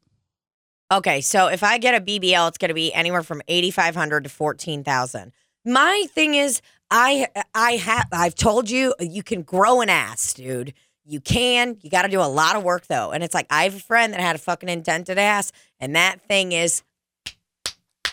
Okay, 0.99 1.21
so 1.23 1.47
if 1.47 1.63
I 1.63 1.79
get 1.79 1.95
a 1.95 2.01
BBL, 2.05 2.49
it's 2.49 2.59
going 2.59 2.69
to 2.69 2.75
be 2.75 2.93
anywhere 2.93 3.23
from 3.23 3.41
eighty 3.49 3.71
five 3.71 3.95
hundred 3.95 4.25
to 4.25 4.31
fourteen 4.31 4.85
thousand. 4.85 5.33
My 5.65 6.05
thing 6.15 6.35
is, 6.35 6.61
I 6.91 7.29
I 7.55 7.73
have 7.73 8.07
I've 8.13 8.35
told 8.35 8.69
you 8.69 8.95
uh, 9.01 9.05
you 9.05 9.23
can 9.23 9.43
grow 9.43 9.81
an 9.81 9.89
ass, 9.89 10.35
dude. 10.35 10.75
You 11.05 11.21
can. 11.21 11.79
You 11.83 11.89
got 11.91 12.03
to 12.03 12.09
do 12.09 12.21
a 12.21 12.29
lot 12.29 12.57
of 12.57 12.63
work 12.63 12.87
though, 12.89 13.11
and 13.11 13.25
it's 13.25 13.35
like 13.35 13.47
I 13.51 13.65
have 13.65 13.75
a 13.75 13.81
friend 13.81 14.13
that 14.13 14.21
had 14.21 14.37
a 14.37 14.39
fucking 14.39 14.69
indented 14.69 15.19
ass, 15.19 15.51
and 15.81 15.97
that 15.97 16.21
thing 16.29 16.53
is 16.53 16.83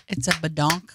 It's 0.08 0.28
a 0.28 0.32
badonk. 0.32 0.90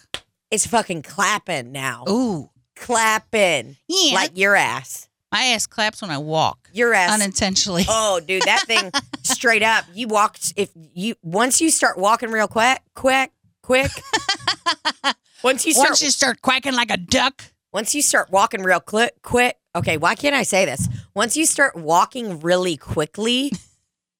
it's 0.50 0.66
fucking 0.66 1.02
clapping 1.02 1.70
now, 1.70 2.04
Ooh. 2.08 2.50
clapping 2.76 3.76
Yeah. 3.88 4.14
like 4.14 4.38
your 4.38 4.56
ass, 4.56 5.08
My 5.34 5.46
ass 5.46 5.66
claps 5.66 6.00
when 6.00 6.12
I 6.12 6.18
walk 6.18 6.70
your 6.72 6.94
ass. 6.94 7.12
unintentionally. 7.12 7.84
Oh, 7.88 8.20
dude, 8.20 8.42
that 8.42 8.62
thing 8.68 8.92
straight 9.24 9.64
up. 9.64 9.84
You 9.92 10.06
walked 10.06 10.52
if 10.54 10.70
you 10.94 11.16
once 11.22 11.60
you 11.60 11.70
start 11.70 11.98
walking 11.98 12.30
real 12.30 12.46
quick, 12.46 12.80
quick, 12.94 13.32
quick. 13.64 13.90
once 15.42 15.66
you 15.66 15.72
start 15.72 15.90
Once 15.90 16.02
you 16.04 16.10
start 16.10 16.40
quacking 16.40 16.74
like 16.74 16.92
a 16.92 16.96
duck, 16.96 17.42
once 17.72 17.96
you 17.96 18.00
start 18.02 18.30
walking 18.30 18.62
real 18.62 18.78
quick, 18.78 19.20
quick. 19.22 19.56
Okay, 19.74 19.96
why 19.96 20.14
can't 20.14 20.36
I 20.36 20.44
say 20.44 20.66
this? 20.66 20.88
Once 21.14 21.36
you 21.36 21.46
start 21.46 21.74
walking 21.74 22.38
really 22.38 22.76
quickly, 22.76 23.50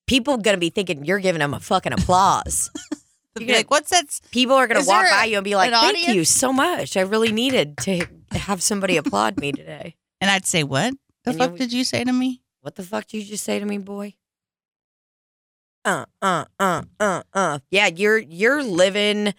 people 0.09 0.37
gonna 0.37 0.59
be 0.59 0.71
thinking 0.71 1.05
you're 1.05 1.21
giving 1.21 1.39
them 1.39 1.55
a 1.55 1.61
fucking 1.61 1.93
applause. 1.93 2.73
you'd 3.39 3.47
be 3.47 3.53
like, 3.55 3.71
"What's 3.71 3.91
that?" 3.91 4.07
People 4.33 4.57
are 4.57 4.67
gonna 4.67 4.81
walk 4.85 5.05
there 5.05 5.13
a- 5.13 5.21
by 5.21 5.25
you 5.27 5.37
and 5.37 5.45
be 5.45 5.55
like, 5.55 5.71
an 5.71 5.79
"Thank 5.95 6.09
you 6.09 6.25
so 6.25 6.53
much. 6.53 6.97
I 6.97 7.03
really 7.03 7.31
needed 7.31 7.77
to 7.83 8.05
have 8.33 8.65
somebody 8.65 8.97
applaud 8.97 9.39
me 9.39 9.53
today." 9.53 9.95
And 10.21 10.29
I'd 10.29 10.45
say, 10.47 10.65
"What 10.65 10.95
the 11.25 11.31
And 11.31 11.39
you- 11.41 11.47
fuck 11.47 11.57
did 11.57 11.73
you 11.73 11.85
say 11.85 12.05
to 12.05 12.13
me?" 12.13 12.43
What 12.61 12.77
the 12.77 12.83
fuck 12.83 13.07
did 13.07 13.19
you 13.19 13.25
just 13.25 13.45
say 13.45 13.59
to 13.59 13.67
me, 13.67 13.77
boy? 13.79 14.15
Uh, 15.85 16.07
uh, 16.23 16.47
uh, 16.59 16.83
uh, 16.99 17.23
uh. 17.35 17.59
Yeah, 17.71 17.89
you're 17.89 18.19
you're 18.19 18.63
living. 18.63 19.35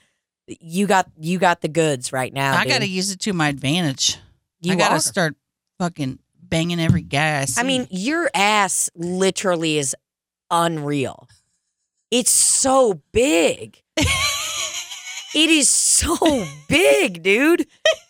You 0.48 0.86
got 0.86 1.10
you 1.20 1.40
got 1.40 1.62
the 1.62 1.68
goods 1.68 2.14
right 2.14 2.32
now. 2.32 2.56
I 2.56 2.64
dude. 2.64 2.72
got 2.74 2.80
to 2.82 2.88
use 2.88 3.10
it 3.12 3.20
to 3.22 3.34
my 3.34 3.50
advantage. 3.50 4.18
You 4.62 4.74
I 4.74 4.76
got 4.76 4.92
are. 4.92 4.98
to 4.98 5.02
start 5.02 5.36
fucking 5.80 6.20
banging 6.40 6.80
every 6.80 7.02
guy 7.02 7.40
I 7.42 7.46
see. 7.46 7.60
I 7.60 7.64
mean, 7.64 7.88
your 7.90 8.30
ass 8.36 8.92
literally 8.96 9.80
is 9.80 9.96
unreal. 10.52 11.28
It's 12.12 12.30
so 12.30 13.02
big. 13.12 13.82
it 13.98 15.50
is 15.50 15.68
so 15.70 16.46
big, 16.70 17.24
dude. 17.24 17.66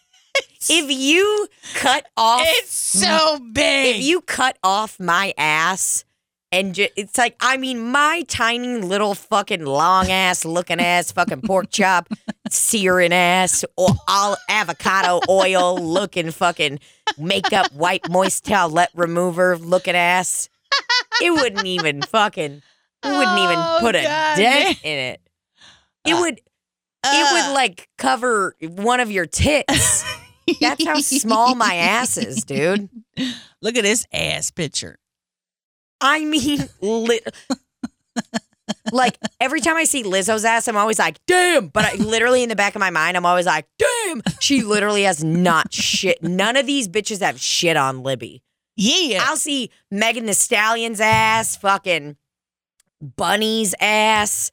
If 0.70 0.90
you 0.92 1.48
cut 1.76 2.06
off, 2.18 2.42
it's 2.46 2.72
so 2.72 3.40
big. 3.52 3.96
if 3.98 4.02
you 4.04 4.22
cut 4.22 4.58
off 4.64 5.00
my 5.00 5.34
ass 5.38 6.06
and 6.52 6.76
ju- 6.76 6.88
it's 6.96 7.18
like 7.18 7.36
i 7.42 7.58
mean 7.58 7.82
my 7.92 8.24
tiny 8.28 8.78
little 8.78 9.16
fucking 9.16 9.66
long 9.66 10.12
ass 10.12 10.46
looking 10.46 10.80
ass 10.80 11.12
fucking 11.12 11.42
pork 11.42 11.70
chop 11.72 12.08
searing 12.52 13.12
ass 13.12 13.66
or 13.76 13.90
all 14.08 14.38
avocado 14.48 15.20
oil 15.28 15.76
looking 15.78 16.30
fucking 16.32 16.80
makeup 17.18 17.72
white 17.74 18.08
moist 18.10 18.46
towelette 18.46 18.88
remover 18.96 19.58
looking 19.58 19.96
ass. 19.96 20.48
It 21.22 21.32
wouldn't 21.32 21.66
even 21.66 22.02
fucking 22.04 22.62
it 23.04 23.08
wouldn't 23.08 23.40
even 23.40 23.58
Oh, 23.58 23.78
put 23.82 23.96
a 23.96 24.04
God, 24.04 24.36
dent 24.38 24.80
in 24.84 24.98
it. 25.00 25.22
It 26.06 26.14
Uh, 26.14 26.20
would 26.22 26.34
it 26.38 26.44
Uh, 27.04 27.30
would 27.34 27.54
like 27.56 27.90
cover 27.98 28.56
one 28.62 29.00
of 29.00 29.10
your 29.12 29.26
tits 29.26 30.04
that's 30.62 30.86
how 30.86 31.00
small 31.00 31.56
my 31.56 31.76
ass 31.76 32.18
is 32.18 32.44
dude 32.44 32.90
Look 33.62 33.78
at 33.78 33.84
this 33.84 34.06
ass 34.14 34.52
picture. 34.52 35.00
I 36.00 36.24
mean, 36.26 36.70
lit- 36.82 37.34
like 38.92 39.18
every 39.40 39.62
time 39.62 39.76
I 39.76 39.86
see 39.86 40.04
Lizzo's 40.04 40.46
ass, 40.46 40.68
I'm 40.68 40.78
always 40.78 41.00
like, 41.00 41.20
damn. 41.26 41.68
But 41.68 41.86
I, 41.86 41.96
literally 41.96 42.44
in 42.44 42.50
the 42.50 42.56
back 42.56 42.76
of 42.76 42.80
my 42.80 42.90
mind, 42.90 43.18
I'm 43.18 43.26
always 43.26 43.46
like, 43.46 43.68
damn. 43.80 44.22
She 44.40 44.62
literally 44.62 45.04
has 45.04 45.24
not 45.24 45.74
shit. 45.74 46.22
None 46.22 46.58
of 46.58 46.66
these 46.66 46.88
bitches 46.88 47.22
have 47.22 47.40
shit 47.40 47.78
on 47.78 48.04
Libby. 48.04 48.44
Yeah. 48.76 49.24
I'll 49.24 49.38
see 49.38 49.72
Megan 49.90 50.26
Thee 50.26 50.34
Stallion's 50.34 51.00
ass, 51.00 51.56
fucking 51.56 52.18
Bunny's 53.02 53.74
ass, 53.80 54.52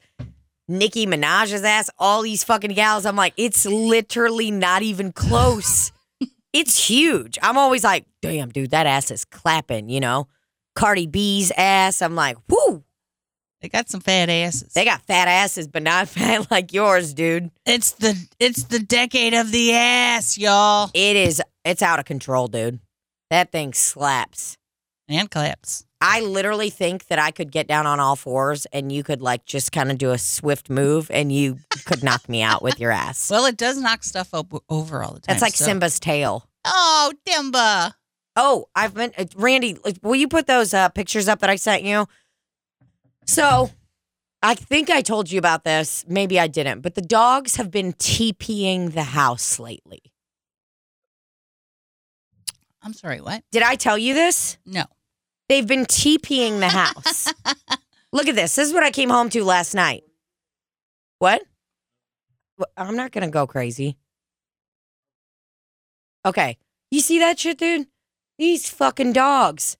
Nicki 0.67 1.05
Minaj's 1.05 1.63
ass, 1.63 1.89
all 1.99 2.21
these 2.21 2.43
fucking 2.43 2.71
gals. 2.73 3.05
I'm 3.05 3.15
like, 3.15 3.33
it's 3.37 3.65
literally 3.65 4.49
not 4.51 4.81
even 4.81 5.11
close. 5.11 5.91
it's 6.53 6.87
huge. 6.89 7.37
I'm 7.41 7.57
always 7.57 7.83
like, 7.83 8.05
damn, 8.21 8.49
dude, 8.49 8.71
that 8.71 8.85
ass 8.87 9.11
is 9.11 9.25
clapping, 9.25 9.89
you 9.89 9.99
know? 9.99 10.27
Cardi 10.75 11.05
B's 11.07 11.51
ass. 11.57 12.01
I'm 12.01 12.15
like, 12.15 12.37
whoo, 12.49 12.83
They 13.61 13.69
got 13.69 13.89
some 13.89 13.99
fat 14.01 14.29
asses. 14.29 14.73
they 14.73 14.85
got 14.85 15.01
fat 15.01 15.27
asses, 15.27 15.67
but 15.67 15.83
not 15.83 16.07
fat 16.09 16.49
like 16.49 16.73
yours, 16.73 17.13
dude. 17.13 17.51
it's 17.65 17.91
the 17.91 18.15
it's 18.39 18.63
the 18.63 18.79
decade 18.79 19.33
of 19.33 19.51
the 19.51 19.73
ass, 19.73 20.37
y'all. 20.37 20.89
It 20.93 21.15
is, 21.15 21.41
it's 21.65 21.81
out 21.81 21.99
of 21.99 22.05
control, 22.05 22.47
dude. 22.47 22.79
That 23.29 23.51
thing 23.51 23.73
slaps. 23.73 24.57
And 25.09 25.29
claps. 25.29 25.85
I 26.05 26.19
literally 26.19 26.69
think 26.69 27.07
that 27.07 27.17
I 27.17 27.31
could 27.31 27.49
get 27.49 27.65
down 27.65 27.87
on 27.87 28.01
all 28.01 28.17
fours 28.17 28.65
and 28.73 28.91
you 28.91 29.03
could 29.05 29.21
like 29.21 29.45
just 29.45 29.71
kind 29.71 29.89
of 29.89 29.97
do 29.97 30.11
a 30.11 30.17
swift 30.17 30.69
move 30.69 31.09
and 31.09 31.31
you 31.31 31.59
could 31.85 32.03
knock 32.03 32.27
me 32.27 32.41
out 32.41 32.61
with 32.61 32.77
your 32.79 32.91
ass. 32.91 33.31
Well, 33.31 33.45
it 33.45 33.55
does 33.55 33.77
knock 33.77 34.03
stuff 34.03 34.29
o- 34.33 34.45
over 34.69 35.01
all 35.01 35.13
the 35.13 35.21
time. 35.21 35.33
That's 35.33 35.41
like 35.41 35.53
so- 35.55 35.65
Simba's 35.65 35.99
tail. 36.01 36.45
Oh, 36.65 37.13
Dimba. 37.25 37.93
Oh, 38.35 38.65
I've 38.75 38.93
been 38.93 39.13
uh, 39.17 39.25
Randy. 39.37 39.77
Will 40.01 40.15
you 40.15 40.27
put 40.27 40.45
those 40.45 40.73
uh, 40.73 40.89
pictures 40.89 41.29
up 41.29 41.39
that 41.39 41.49
I 41.49 41.55
sent 41.55 41.83
you? 41.83 42.05
So, 43.25 43.69
I 44.41 44.55
think 44.55 44.89
I 44.89 45.01
told 45.01 45.31
you 45.31 45.39
about 45.39 45.63
this. 45.63 46.03
Maybe 46.07 46.37
I 46.37 46.47
didn't, 46.47 46.81
but 46.81 46.95
the 46.95 47.01
dogs 47.01 47.55
have 47.55 47.71
been 47.71 47.93
TPing 47.93 48.93
the 48.93 49.03
house 49.03 49.57
lately. 49.57 50.01
I'm 52.81 52.93
sorry, 52.93 53.21
what? 53.21 53.43
Did 53.51 53.63
I 53.63 53.75
tell 53.75 53.97
you 53.97 54.13
this? 54.13 54.57
No. 54.65 54.83
They've 55.49 55.67
been 55.67 55.85
TPing 55.85 56.59
the 56.59 56.69
house. 56.69 57.33
Look 58.11 58.27
at 58.27 58.35
this. 58.35 58.55
This 58.55 58.67
is 58.67 58.73
what 58.73 58.83
I 58.83 58.91
came 58.91 59.09
home 59.09 59.29
to 59.31 59.43
last 59.43 59.73
night. 59.75 60.03
What? 61.19 61.41
I'm 62.77 62.95
not 62.95 63.11
going 63.11 63.25
to 63.25 63.31
go 63.31 63.47
crazy. 63.47 63.97
Okay. 66.25 66.57
You 66.91 67.01
see 67.01 67.19
that 67.19 67.39
shit, 67.39 67.57
dude? 67.57 67.87
These 68.37 68.69
fucking 68.69 69.13
dogs. 69.13 69.77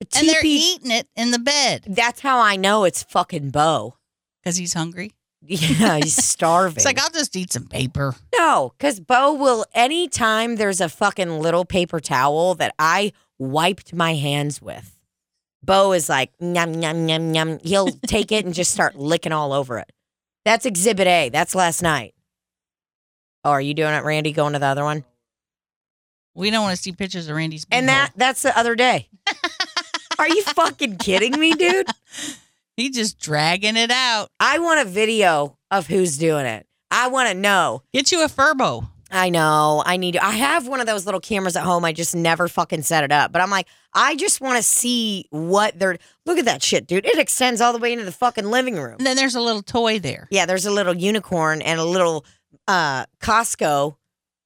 The 0.00 0.18
And 0.18 0.28
they're 0.28 0.44
eating 0.44 0.90
it 0.90 1.06
in 1.14 1.30
the 1.30 1.38
bed 1.38 1.84
That's 1.86 2.20
how 2.20 2.40
I 2.40 2.56
know 2.56 2.84
it's 2.84 3.02
fucking 3.04 3.50
Bo. 3.50 3.96
because 4.42 4.56
he's 4.56 4.74
hungry. 4.74 5.12
Yeah, 5.44 5.96
he's 5.96 6.16
starving. 6.24 6.76
It's 6.76 6.84
like, 6.84 7.00
I'll 7.00 7.10
just 7.10 7.36
eat 7.36 7.52
some 7.52 7.66
paper. 7.66 8.14
no, 8.36 8.72
because 8.78 9.00
Bo 9.00 9.34
will, 9.34 9.64
anytime 9.74 10.56
there's 10.56 10.80
a 10.80 10.88
fucking 10.88 11.40
little 11.40 11.64
paper 11.64 12.00
towel 12.00 12.54
that 12.56 12.74
I 12.78 13.12
wiped 13.42 13.92
my 13.94 14.14
hands 14.14 14.62
with, 14.62 14.98
Bo 15.64 15.92
is 15.92 16.08
like, 16.08 16.32
yum, 16.40 16.74
yum, 16.80 17.08
yum, 17.08 17.34
yum. 17.34 17.58
He'll 17.62 17.88
take 18.06 18.32
it 18.32 18.44
and 18.44 18.54
just 18.54 18.72
start 18.72 18.96
licking 18.96 19.32
all 19.32 19.52
over 19.52 19.78
it. 19.78 19.90
That's 20.44 20.66
exhibit 20.66 21.06
A. 21.06 21.28
That's 21.28 21.54
last 21.54 21.82
night. 21.82 22.14
Oh, 23.44 23.50
are 23.50 23.60
you 23.60 23.74
doing 23.74 23.94
it, 23.94 24.04
Randy? 24.04 24.32
Going 24.32 24.52
to 24.54 24.58
the 24.58 24.66
other 24.66 24.84
one? 24.84 25.04
We 26.34 26.50
don't 26.50 26.62
want 26.62 26.76
to 26.76 26.82
see 26.82 26.92
pictures 26.92 27.28
of 27.28 27.36
Randy's 27.36 27.66
And 27.70 27.88
that 27.88 28.12
that's 28.16 28.42
the 28.42 28.56
other 28.56 28.74
day. 28.74 29.08
Are 30.18 30.28
you 30.28 30.42
fucking 30.42 30.96
kidding 30.96 31.38
me, 31.38 31.52
dude? 31.52 31.86
He's 32.76 32.94
just 32.94 33.18
dragging 33.18 33.76
it 33.76 33.90
out. 33.90 34.28
I 34.40 34.58
want 34.60 34.80
a 34.80 34.90
video 34.90 35.58
of 35.70 35.88
who's 35.88 36.16
doing 36.16 36.46
it. 36.46 36.66
I 36.90 37.08
want 37.08 37.28
to 37.28 37.34
know. 37.34 37.82
Get 37.92 38.12
you 38.12 38.24
a 38.24 38.28
Furbo. 38.28 38.88
I 39.12 39.28
know. 39.28 39.82
I 39.84 39.98
need. 39.98 40.16
I 40.16 40.30
have 40.30 40.66
one 40.66 40.80
of 40.80 40.86
those 40.86 41.04
little 41.04 41.20
cameras 41.20 41.54
at 41.54 41.64
home. 41.64 41.84
I 41.84 41.92
just 41.92 42.16
never 42.16 42.48
fucking 42.48 42.82
set 42.82 43.04
it 43.04 43.12
up. 43.12 43.30
But 43.30 43.42
I'm 43.42 43.50
like, 43.50 43.68
I 43.92 44.16
just 44.16 44.40
want 44.40 44.56
to 44.56 44.62
see 44.62 45.26
what 45.30 45.78
they're. 45.78 45.98
Look 46.24 46.38
at 46.38 46.46
that 46.46 46.62
shit, 46.62 46.86
dude. 46.86 47.04
It 47.04 47.18
extends 47.18 47.60
all 47.60 47.74
the 47.74 47.78
way 47.78 47.92
into 47.92 48.06
the 48.06 48.12
fucking 48.12 48.46
living 48.46 48.76
room. 48.76 48.96
And 48.98 49.06
then 49.06 49.16
there's 49.16 49.34
a 49.34 49.40
little 49.40 49.62
toy 49.62 49.98
there. 49.98 50.28
Yeah, 50.30 50.46
there's 50.46 50.64
a 50.64 50.70
little 50.70 50.96
unicorn 50.96 51.60
and 51.60 51.78
a 51.78 51.84
little. 51.84 52.24
uh 52.66 53.04
Costco 53.20 53.96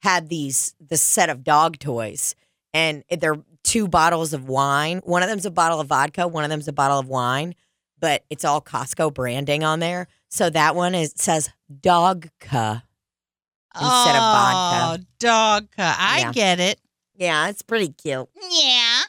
had 0.02 0.28
these 0.28 0.74
the 0.84 0.96
set 0.96 1.30
of 1.30 1.44
dog 1.44 1.78
toys, 1.78 2.34
and 2.74 3.04
they're 3.08 3.38
two 3.62 3.86
bottles 3.86 4.32
of 4.32 4.48
wine. 4.48 4.98
One 5.04 5.22
of 5.22 5.28
them's 5.28 5.46
a 5.46 5.50
bottle 5.50 5.80
of 5.80 5.86
vodka. 5.86 6.26
One 6.26 6.42
of 6.42 6.50
them's 6.50 6.68
a 6.68 6.72
bottle 6.72 6.98
of 6.98 7.08
wine, 7.08 7.54
but 8.00 8.24
it's 8.30 8.44
all 8.44 8.60
Costco 8.60 9.14
branding 9.14 9.62
on 9.62 9.78
there. 9.78 10.08
So 10.28 10.50
that 10.50 10.74
one 10.74 10.96
is 10.96 11.12
says 11.16 11.50
Dogca. 11.70 12.82
Instead 13.80 14.16
of 14.16 14.22
vodka. 14.22 15.02
Oh, 15.02 15.04
dogca. 15.18 15.94
I 15.98 16.18
Yeah. 16.20 16.32
get 16.32 16.60
it. 16.60 16.80
Yeah, 17.16 17.48
it's 17.48 17.62
pretty 17.62 17.88
cute. 17.90 18.28
Yeah. 18.50 19.00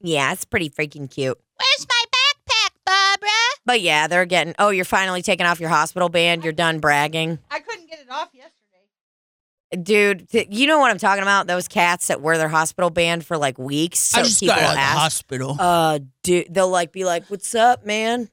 Yeah, 0.00 0.32
it's 0.32 0.44
pretty 0.44 0.68
freaking 0.70 1.10
cute. 1.10 1.38
Where's 1.58 1.86
my 1.88 2.04
backpack, 2.12 2.70
Barbara? 2.84 3.28
But 3.64 3.80
yeah, 3.82 4.08
they're 4.08 4.24
getting. 4.26 4.54
Oh, 4.58 4.70
you're 4.70 4.84
finally 4.84 5.22
taking 5.22 5.46
off 5.46 5.60
your 5.60 5.68
hospital 5.70 6.08
band. 6.08 6.42
You're 6.42 6.52
done 6.52 6.80
bragging, 6.80 7.38
I 7.50 7.60
couldn't 7.60 7.88
get 7.88 8.00
it 8.00 8.10
off 8.10 8.30
yesterday. 8.32 9.82
dude. 9.82 10.28
th- 10.28 10.48
you 10.50 10.66
know 10.66 10.78
what 10.80 10.90
I'm 10.90 10.98
talking 10.98 11.22
about? 11.22 11.46
Those 11.46 11.68
cats 11.68 12.08
that 12.08 12.20
wear 12.20 12.36
their 12.36 12.48
hospital 12.48 12.90
band 12.90 13.24
for 13.24 13.38
like 13.38 13.58
weeks. 13.58 14.00
So 14.00 14.20
I 14.20 14.22
just 14.24 14.40
people 14.40 14.56
got 14.56 14.62
out 14.64 14.68
of 14.70 14.74
the 14.74 14.80
ask, 14.80 14.98
hospital. 14.98 15.56
Uh, 15.58 15.98
dude, 16.24 16.52
they'll 16.52 16.68
like 16.68 16.92
be 16.92 17.04
like, 17.04 17.24
"What's 17.28 17.54
up, 17.54 17.86
man?" 17.86 18.28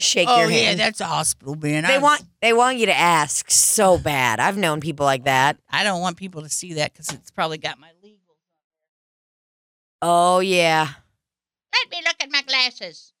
Shake 0.00 0.28
oh, 0.30 0.40
your 0.40 0.50
yeah, 0.50 0.58
hand. 0.68 0.80
that's 0.80 1.00
a 1.00 1.04
hospital 1.04 1.54
man. 1.54 1.84
they 1.84 1.96
I, 1.96 1.98
want 1.98 2.22
they 2.40 2.52
want 2.54 2.78
you 2.78 2.86
to 2.86 2.96
ask 2.96 3.50
so 3.50 3.98
bad. 3.98 4.40
I've 4.40 4.56
known 4.56 4.80
people 4.80 5.04
like 5.04 5.24
that. 5.24 5.58
I 5.70 5.84
don't 5.84 6.00
want 6.00 6.16
people 6.16 6.40
to 6.42 6.48
see 6.48 6.72
that 6.74 6.92
because 6.92 7.10
it's 7.12 7.30
probably 7.30 7.58
got 7.58 7.78
my 7.78 7.88
legal. 8.02 8.18
Oh 10.02 10.40
yeah, 10.40 10.88
Let 11.72 11.90
me 11.90 11.98
look 12.04 12.16
at 12.20 12.30
my 12.30 12.42
glasses. 12.42 13.12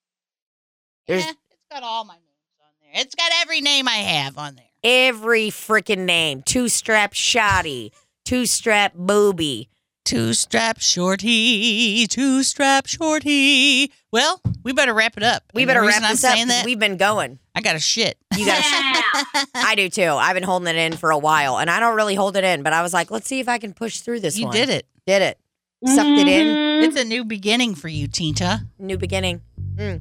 There's- 1.06 1.24
yeah, 1.24 1.32
it's 1.50 1.64
got 1.70 1.82
all 1.82 2.04
my 2.04 2.14
names 2.14 2.24
on 2.62 2.68
there. 2.80 3.02
It's 3.02 3.14
got 3.14 3.30
every 3.42 3.60
name 3.60 3.86
I 3.86 3.96
have 3.96 4.38
on 4.38 4.54
there. 4.56 4.64
every 4.82 5.50
freaking 5.50 6.06
name. 6.06 6.42
Two 6.42 6.68
strap 6.68 7.12
shoddy, 7.12 7.92
two 8.24 8.46
strap 8.46 8.94
booby. 8.94 9.68
Two 10.04 10.32
strap 10.34 10.80
shorty, 10.80 12.06
two 12.08 12.42
strap 12.42 12.86
shorty. 12.86 13.92
Well, 14.10 14.40
we 14.64 14.72
better 14.72 14.92
wrap 14.94 15.16
it 15.16 15.22
up. 15.22 15.44
We 15.54 15.62
And 15.62 15.68
better 15.68 15.82
wrap 15.82 16.02
I'm 16.02 16.10
this 16.10 16.24
up. 16.24 16.32
saying 16.32 16.46
'cause 16.46 16.56
that 16.56 16.64
We've 16.64 16.78
been 16.78 16.96
going. 16.96 17.38
I 17.54 17.60
got 17.60 17.76
a 17.76 17.80
shit. 17.80 18.16
You 18.36 18.46
got. 18.46 18.58
A 18.58 18.62
shit. 18.62 19.48
I 19.54 19.74
do 19.76 19.88
too. 19.88 20.02
I've 20.10 20.34
been 20.34 20.42
holding 20.42 20.68
it 20.74 20.78
in 20.78 20.96
for 20.96 21.10
a 21.10 21.18
while, 21.18 21.58
and 21.58 21.70
I 21.70 21.78
don't 21.80 21.94
really 21.94 22.14
hold 22.16 22.36
it 22.36 22.42
in, 22.44 22.62
but 22.62 22.72
I 22.72 22.82
was 22.82 22.92
like, 22.92 23.10
let's 23.10 23.28
see 23.28 23.40
if 23.40 23.48
I 23.48 23.58
can 23.58 23.72
push 23.72 24.00
through 24.00 24.20
this 24.20 24.36
you 24.38 24.46
one. 24.46 24.54
did 24.54 24.68
it. 24.70 24.86
Did 25.06 25.22
it. 25.22 25.38
Sucked 25.86 26.08
it 26.08 26.26
in. 26.28 26.82
It's 26.84 26.98
a 26.98 27.04
new 27.04 27.24
beginning 27.24 27.74
for 27.74 27.88
you, 27.88 28.08
Tinta. 28.08 28.66
New 28.78 28.98
beginning. 28.98 29.42
Mm. 29.76 30.00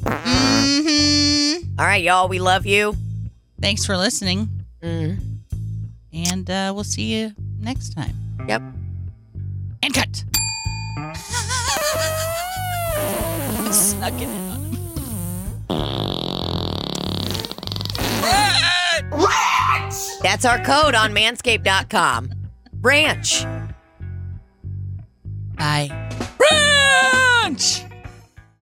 Mm-hmm. 0.00 1.78
All 1.78 1.86
right, 1.86 2.02
y'all. 2.02 2.28
We 2.28 2.38
love 2.38 2.64
you. 2.66 2.96
Thanks 3.60 3.84
for 3.84 3.96
listening, 3.96 4.48
Mm. 4.82 5.20
and 6.12 6.48
uh, 6.50 6.72
we'll 6.74 6.84
see 6.84 7.14
you 7.14 7.32
next 7.60 7.90
time. 7.94 8.16
Yep. 8.48 8.62
And 9.82 9.92
cut. 9.94 10.24
Snuck 13.72 14.14
it 14.14 14.22
in 14.22 14.30
on 14.30 14.60
him. 14.60 14.72
That's 20.22 20.44
our 20.44 20.58
code 20.64 20.94
on 20.94 21.12
manscaped.com. 21.12 22.30
Ranch. 22.80 23.44
Bye. 25.56 26.10
Branch! 26.38 27.91